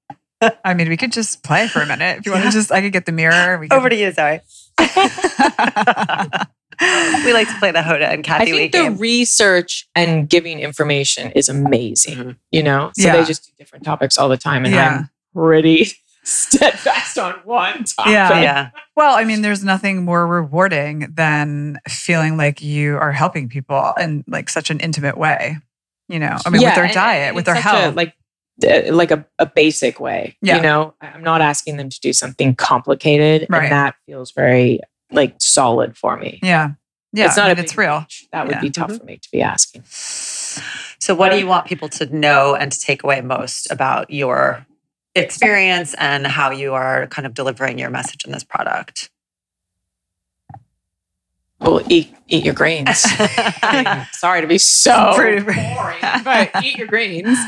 I 0.64 0.74
mean, 0.74 0.88
we 0.88 0.96
could 0.96 1.12
just 1.12 1.42
play 1.42 1.66
for 1.66 1.80
a 1.80 1.86
minute 1.86 2.18
if 2.18 2.26
you 2.26 2.32
want 2.32 2.44
to. 2.44 2.50
Just 2.50 2.70
I 2.70 2.82
could 2.82 2.92
get 2.92 3.06
the 3.06 3.12
mirror. 3.12 3.58
We 3.58 3.68
could, 3.68 3.76
Over 3.76 3.88
to 3.88 3.96
you, 3.96 4.12
Zoe. 4.12 4.40
we 6.80 7.32
like 7.32 7.48
to 7.48 7.58
play 7.58 7.70
the 7.72 7.78
Hoda 7.80 8.12
and 8.12 8.22
Kathie 8.24 8.52
Lee 8.52 8.58
I 8.58 8.60
think 8.62 8.72
the 8.72 8.78
game. 8.78 8.98
research 8.98 9.88
and 9.94 10.28
giving 10.28 10.60
information 10.60 11.32
is 11.32 11.48
amazing. 11.48 12.16
Mhm. 12.16 12.36
You 12.52 12.62
know, 12.62 12.90
so 12.96 13.06
Yeah. 13.06 13.16
they 13.16 13.24
just 13.24 13.46
do 13.46 13.52
different 13.58 13.84
topics 13.84 14.18
all 14.18 14.28
the 14.28 14.36
time, 14.36 14.64
and 14.64 14.74
Yeah. 14.74 14.88
I'm 14.98 15.10
pretty 15.34 15.90
steadfast 16.24 17.18
on 17.18 17.34
one 17.44 17.84
topic. 17.84 18.12
Yeah. 18.12 18.40
yeah. 18.40 18.70
Well, 18.96 19.14
I 19.14 19.24
mean, 19.24 19.42
there's 19.42 19.62
nothing 19.62 20.06
more 20.06 20.26
rewarding 20.26 21.12
than 21.14 21.76
feeling 21.86 22.38
like 22.38 22.62
you 22.62 22.96
are 22.96 23.12
helping 23.12 23.46
people 23.50 23.92
in 24.00 24.24
like 24.26 24.48
such 24.48 24.70
an 24.70 24.80
intimate 24.80 25.18
way. 25.18 25.58
You 26.08 26.18
know, 26.18 26.38
I 26.46 26.48
mean, 26.48 26.62
Yeah, 26.62 26.68
with 26.68 26.74
their 26.76 26.84
and- 26.84 26.94
diet, 26.94 27.26
and 27.28 27.36
with 27.36 27.44
their 27.44 27.56
such 27.56 27.64
a, 27.66 27.68
health. 27.68 27.94
like 27.96 28.14
like 28.90 29.10
a, 29.10 29.26
a 29.38 29.44
basic 29.44 30.00
way. 30.00 30.34
Yeah. 30.40 30.56
You 30.56 30.62
know, 30.62 30.94
I'm 31.02 31.22
not 31.22 31.42
asking 31.42 31.76
them 31.76 31.90
to 31.90 32.00
do 32.00 32.14
something 32.14 32.54
complicated, 32.54 33.46
Right. 33.50 33.64
and 33.64 33.72
that 33.72 33.96
feels 34.06 34.30
very 34.32 34.80
like 35.10 35.34
solid 35.38 35.96
for 35.96 36.16
me. 36.16 36.40
yeah, 36.42 36.70
yeah. 37.12 37.26
it's 37.26 37.36
not 37.36 37.48
I 37.48 37.52
a 37.52 37.54
mean, 37.56 37.64
it's 37.64 37.76
real. 37.76 38.00
reach. 38.00 38.26
That 38.32 38.46
would 38.46 38.56
Yeah. 38.56 38.60
be 38.60 38.70
tough 38.70 38.90
Mhm. 38.90 38.98
for 38.98 39.04
me 39.04 39.16
to 39.18 39.28
be 39.32 39.42
asking. 39.42 39.84
So, 39.86 41.14
what 41.14 41.30
do 41.30 41.38
you 41.38 41.46
want 41.46 41.66
people 41.66 41.88
to 41.90 42.06
know 42.14 42.54
and 42.54 42.72
to 42.72 42.80
take 42.80 43.02
away 43.04 43.20
most 43.20 43.70
about 43.70 44.10
your 44.10 44.66
experience 45.14 45.94
and 45.98 46.26
how 46.26 46.50
you 46.50 46.74
are 46.74 47.06
kind 47.08 47.26
of 47.26 47.34
delivering 47.34 47.78
your 47.78 47.90
message 47.90 48.24
in 48.24 48.32
this 48.32 48.44
product? 48.44 49.10
Well, 51.60 51.80
eat 51.88 52.12
eat 52.28 52.44
your 52.44 52.54
greens. 52.54 52.98
Sorry 54.12 54.40
to 54.40 54.46
be 54.46 54.58
so 54.58 55.12
boring, 55.16 55.44
but 56.24 56.50
eat 56.62 56.76
your 56.76 56.86
greens. 56.88 57.38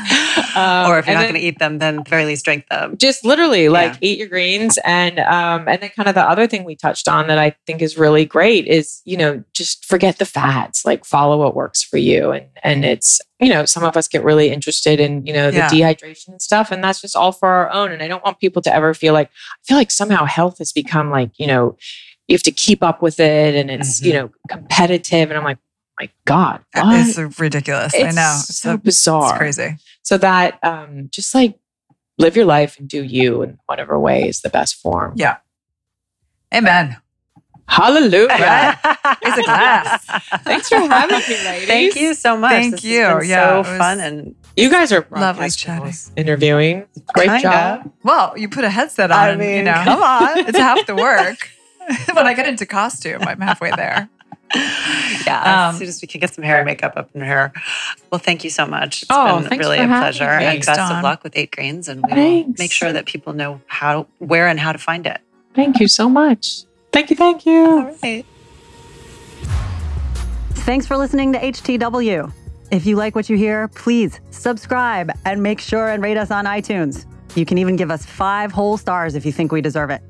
Um, 0.55 0.89
or 0.89 0.97
if 0.99 1.05
you're 1.05 1.15
not 1.15 1.23
going 1.23 1.33
to 1.35 1.39
eat 1.39 1.59
them, 1.59 1.77
then 1.79 2.03
very 2.05 2.25
least 2.25 2.43
drink 2.45 2.65
them. 2.69 2.97
just 2.97 3.23
literally 3.25 3.69
like 3.69 3.93
Yeah. 3.93 3.97
eat 4.01 4.17
your 4.19 4.27
greens, 4.27 4.79
and 4.83 5.19
um, 5.19 5.67
and 5.67 5.81
then 5.81 5.89
kind 5.95 6.09
of 6.09 6.15
the 6.15 6.23
other 6.27 6.47
thing 6.47 6.63
we 6.63 6.75
touched 6.75 7.07
on 7.07 7.27
that 7.27 7.37
I 7.37 7.55
think 7.67 7.81
is 7.81 7.97
really 7.97 8.25
great 8.25 8.65
is 8.67 9.01
you 9.05 9.15
know 9.17 9.43
just 9.53 9.85
forget 9.85 10.17
the 10.17 10.25
fads, 10.25 10.83
like 10.85 11.05
follow 11.05 11.37
what 11.37 11.55
works 11.55 11.83
for 11.83 11.97
you, 11.97 12.31
and 12.31 12.47
and 12.63 12.85
it's 12.85 13.21
you 13.39 13.49
know 13.49 13.63
some 13.65 13.83
of 13.83 13.95
us 13.95 14.07
get 14.07 14.23
really 14.23 14.49
interested 14.49 14.99
in 14.99 15.23
you 15.25 15.33
know 15.33 15.51
the 15.51 15.57
Yeah. 15.57 15.69
dehydration 15.69 16.29
and 16.29 16.41
stuff, 16.41 16.71
and 16.71 16.83
that's 16.83 17.01
just 17.01 17.15
all 17.15 17.31
for 17.31 17.47
our 17.47 17.71
own, 17.71 17.91
and 17.91 18.01
I 18.01 18.07
don't 18.07 18.23
want 18.25 18.39
people 18.39 18.61
to 18.63 18.73
ever 18.73 18.93
feel 18.95 19.13
like 19.13 19.27
I 19.29 19.67
feel 19.67 19.77
like 19.77 19.91
somehow 19.91 20.25
health 20.25 20.57
has 20.57 20.71
become 20.71 21.11
like 21.11 21.29
you 21.37 21.45
know 21.47 21.77
you 22.29 22.35
have 22.35 22.43
to 22.43 22.51
keep 22.51 22.81
up 22.83 23.01
with 23.01 23.19
it, 23.19 23.55
and 23.55 23.69
it's 23.69 24.01
you 24.01 24.11
Mhm. 24.11 24.15
know 24.15 24.29
competitive, 24.47 25.29
and 25.31 25.37
I'm 25.37 25.43
like, 25.43 25.57
my 25.99 26.09
God, 26.25 26.61
what? 26.73 27.07
It's 27.09 27.39
ridiculous. 27.39 27.93
I 27.93 27.97
It's 28.07 28.15
know. 28.15 28.39
so 28.45 28.77
bizarre. 28.77 29.31
It's 29.45 29.57
crazy. 29.57 29.77
So 30.03 30.17
that 30.19 30.57
um, 30.63 31.09
just 31.11 31.35
like 31.35 31.59
live 32.17 32.35
your 32.37 32.45
life 32.45 32.77
and 32.79 32.87
do 32.87 33.03
you 33.03 33.41
in 33.41 33.57
whatever 33.65 33.99
way 33.99 34.27
is 34.29 34.39
the 34.41 34.49
best 34.49 34.75
form. 34.75 35.13
Yeah. 35.17 35.37
Amen. 36.53 36.97
Hallelujah. 37.67 38.79
It's 39.21 39.37
a 39.37 39.43
glass. 39.43 40.05
Thanks 40.43 40.69
for 40.69 40.77
having 40.77 41.17
me, 41.17 41.43
ladies. 41.45 41.67
Thank 41.67 41.95
you 41.95 42.13
so 42.13 42.37
much. 42.37 42.51
Thank 42.51 42.71
This 42.75 42.83
you. 42.83 43.01
Has 43.03 43.19
been 43.21 43.29
Yeah, 43.29 43.63
so 43.63 43.71
it 43.73 43.77
fun 43.77 43.99
and 43.99 44.35
You 44.55 44.69
guys 44.69 44.91
are 44.91 45.01
Lovely 45.11 45.19
broadcast 45.49 45.59
chatting. 45.59 45.93
interviewing. 46.15 46.85
Great 47.13 47.27
Kinda. 47.29 47.41
job. 47.41 47.91
Well, 48.03 48.37
you 48.37 48.49
put 48.49 48.63
a 48.63 48.69
headset 48.69 49.11
on. 49.11 49.19
I 49.19 49.35
mean, 49.35 49.57
you 49.57 49.63
know, 49.63 49.81
come 49.83 50.01
on. 50.01 50.39
it's 50.39 50.57
half 50.57 50.85
the 50.87 50.95
work. 50.95 51.49
when 52.13 52.27
I 52.27 52.33
get 52.33 52.47
into 52.47 52.65
costume, 52.65 53.21
I'm 53.23 53.39
halfway 53.41 53.71
there. 53.71 54.09
yeah, 54.55 55.67
Um, 55.69 55.73
as 55.73 55.77
soon 55.77 55.87
as 55.87 56.01
we 56.01 56.07
can 56.07 56.19
get 56.19 56.33
some 56.33 56.43
hair 56.43 56.57
and 56.57 56.65
makeup 56.65 56.93
up 56.95 57.09
in 57.13 57.21
her. 57.21 57.53
Well, 58.11 58.19
thank 58.19 58.43
you 58.43 58.49
so 58.49 58.65
much. 58.65 59.03
It's 59.03 59.11
Oh, 59.11 59.39
been 59.39 59.49
thanks 59.49 59.63
really 59.65 59.77
for 59.77 59.83
a 59.83 59.87
pleasure. 59.87 60.25
me. 60.25 60.31
And 60.31 60.43
Thanks, 60.43 60.65
best 60.67 60.79
Dawn. 60.79 60.97
of 60.97 61.03
luck 61.03 61.23
with 61.23 61.37
Eight 61.37 61.51
Greens. 61.51 61.87
And 61.87 62.03
we 62.05 62.13
will 62.13 62.53
make 62.57 62.71
sure 62.71 62.91
that 62.91 63.05
people 63.05 63.33
know 63.33 63.61
how, 63.67 64.07
where, 64.17 64.47
and 64.47 64.59
how 64.59 64.71
to 64.71 64.77
find 64.79 65.05
it. 65.05 65.19
Thank 65.53 65.79
you 65.79 65.87
so 65.87 66.09
much. 66.09 66.63
Thank 66.91 67.09
you. 67.11 67.15
Thank 67.15 67.45
you. 67.45 67.63
All 67.63 67.95
right. 68.01 68.25
Thanks 70.65 70.85
for 70.85 70.97
listening 70.97 71.33
to 71.33 71.39
HTW. 71.39 72.31
If 72.71 72.85
you 72.85 72.95
like 72.95 73.15
what 73.15 73.29
you 73.29 73.37
hear, 73.37 73.67
please 73.69 74.19
subscribe 74.31 75.11
and 75.25 75.41
make 75.41 75.59
sure 75.59 75.89
and 75.89 76.03
rate 76.03 76.17
us 76.17 76.29
on 76.31 76.45
iTunes. 76.45 77.05
You 77.35 77.45
can 77.45 77.57
even 77.57 77.75
give 77.75 77.89
us 77.91 78.05
five 78.05 78.51
whole 78.51 78.77
stars 78.77 79.15
if 79.15 79.25
you 79.25 79.31
think 79.31 79.51
we 79.51 79.61
deserve 79.61 79.89
it. 79.89 80.01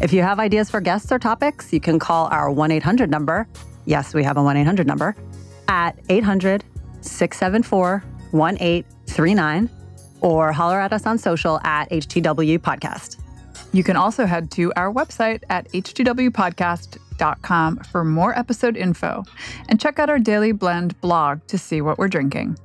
If 0.00 0.14
you 0.14 0.22
have 0.22 0.40
ideas 0.40 0.70
for 0.70 0.80
guests 0.80 1.12
or 1.12 1.18
topics, 1.18 1.74
you 1.74 1.80
can 1.80 1.98
call 1.98 2.28
our 2.28 2.50
1 2.50 2.70
800 2.70 3.10
number. 3.10 3.46
Yes, 3.84 4.14
we 4.14 4.24
have 4.24 4.38
a 4.38 4.42
1 4.42 4.56
800 4.56 4.86
number 4.86 5.14
at 5.68 5.98
800 6.08 6.64
674 7.02 8.02
1839 8.30 9.68
or 10.22 10.52
holler 10.52 10.80
at 10.80 10.94
us 10.94 11.06
on 11.06 11.18
social 11.18 11.60
at 11.64 11.90
HTW 11.90 12.58
Podcast. 12.58 13.18
You 13.72 13.84
can 13.84 13.96
also 13.96 14.26
head 14.26 14.50
to 14.52 14.72
our 14.74 14.92
website 14.92 15.42
at 15.50 15.70
htwpodcast.com 15.72 17.76
for 17.78 18.04
more 18.04 18.38
episode 18.38 18.76
info 18.76 19.24
and 19.68 19.78
check 19.78 19.98
out 19.98 20.08
our 20.08 20.18
Daily 20.18 20.52
Blend 20.52 20.98
blog 21.00 21.46
to 21.48 21.58
see 21.58 21.82
what 21.82 21.98
we're 21.98 22.08
drinking. 22.08 22.56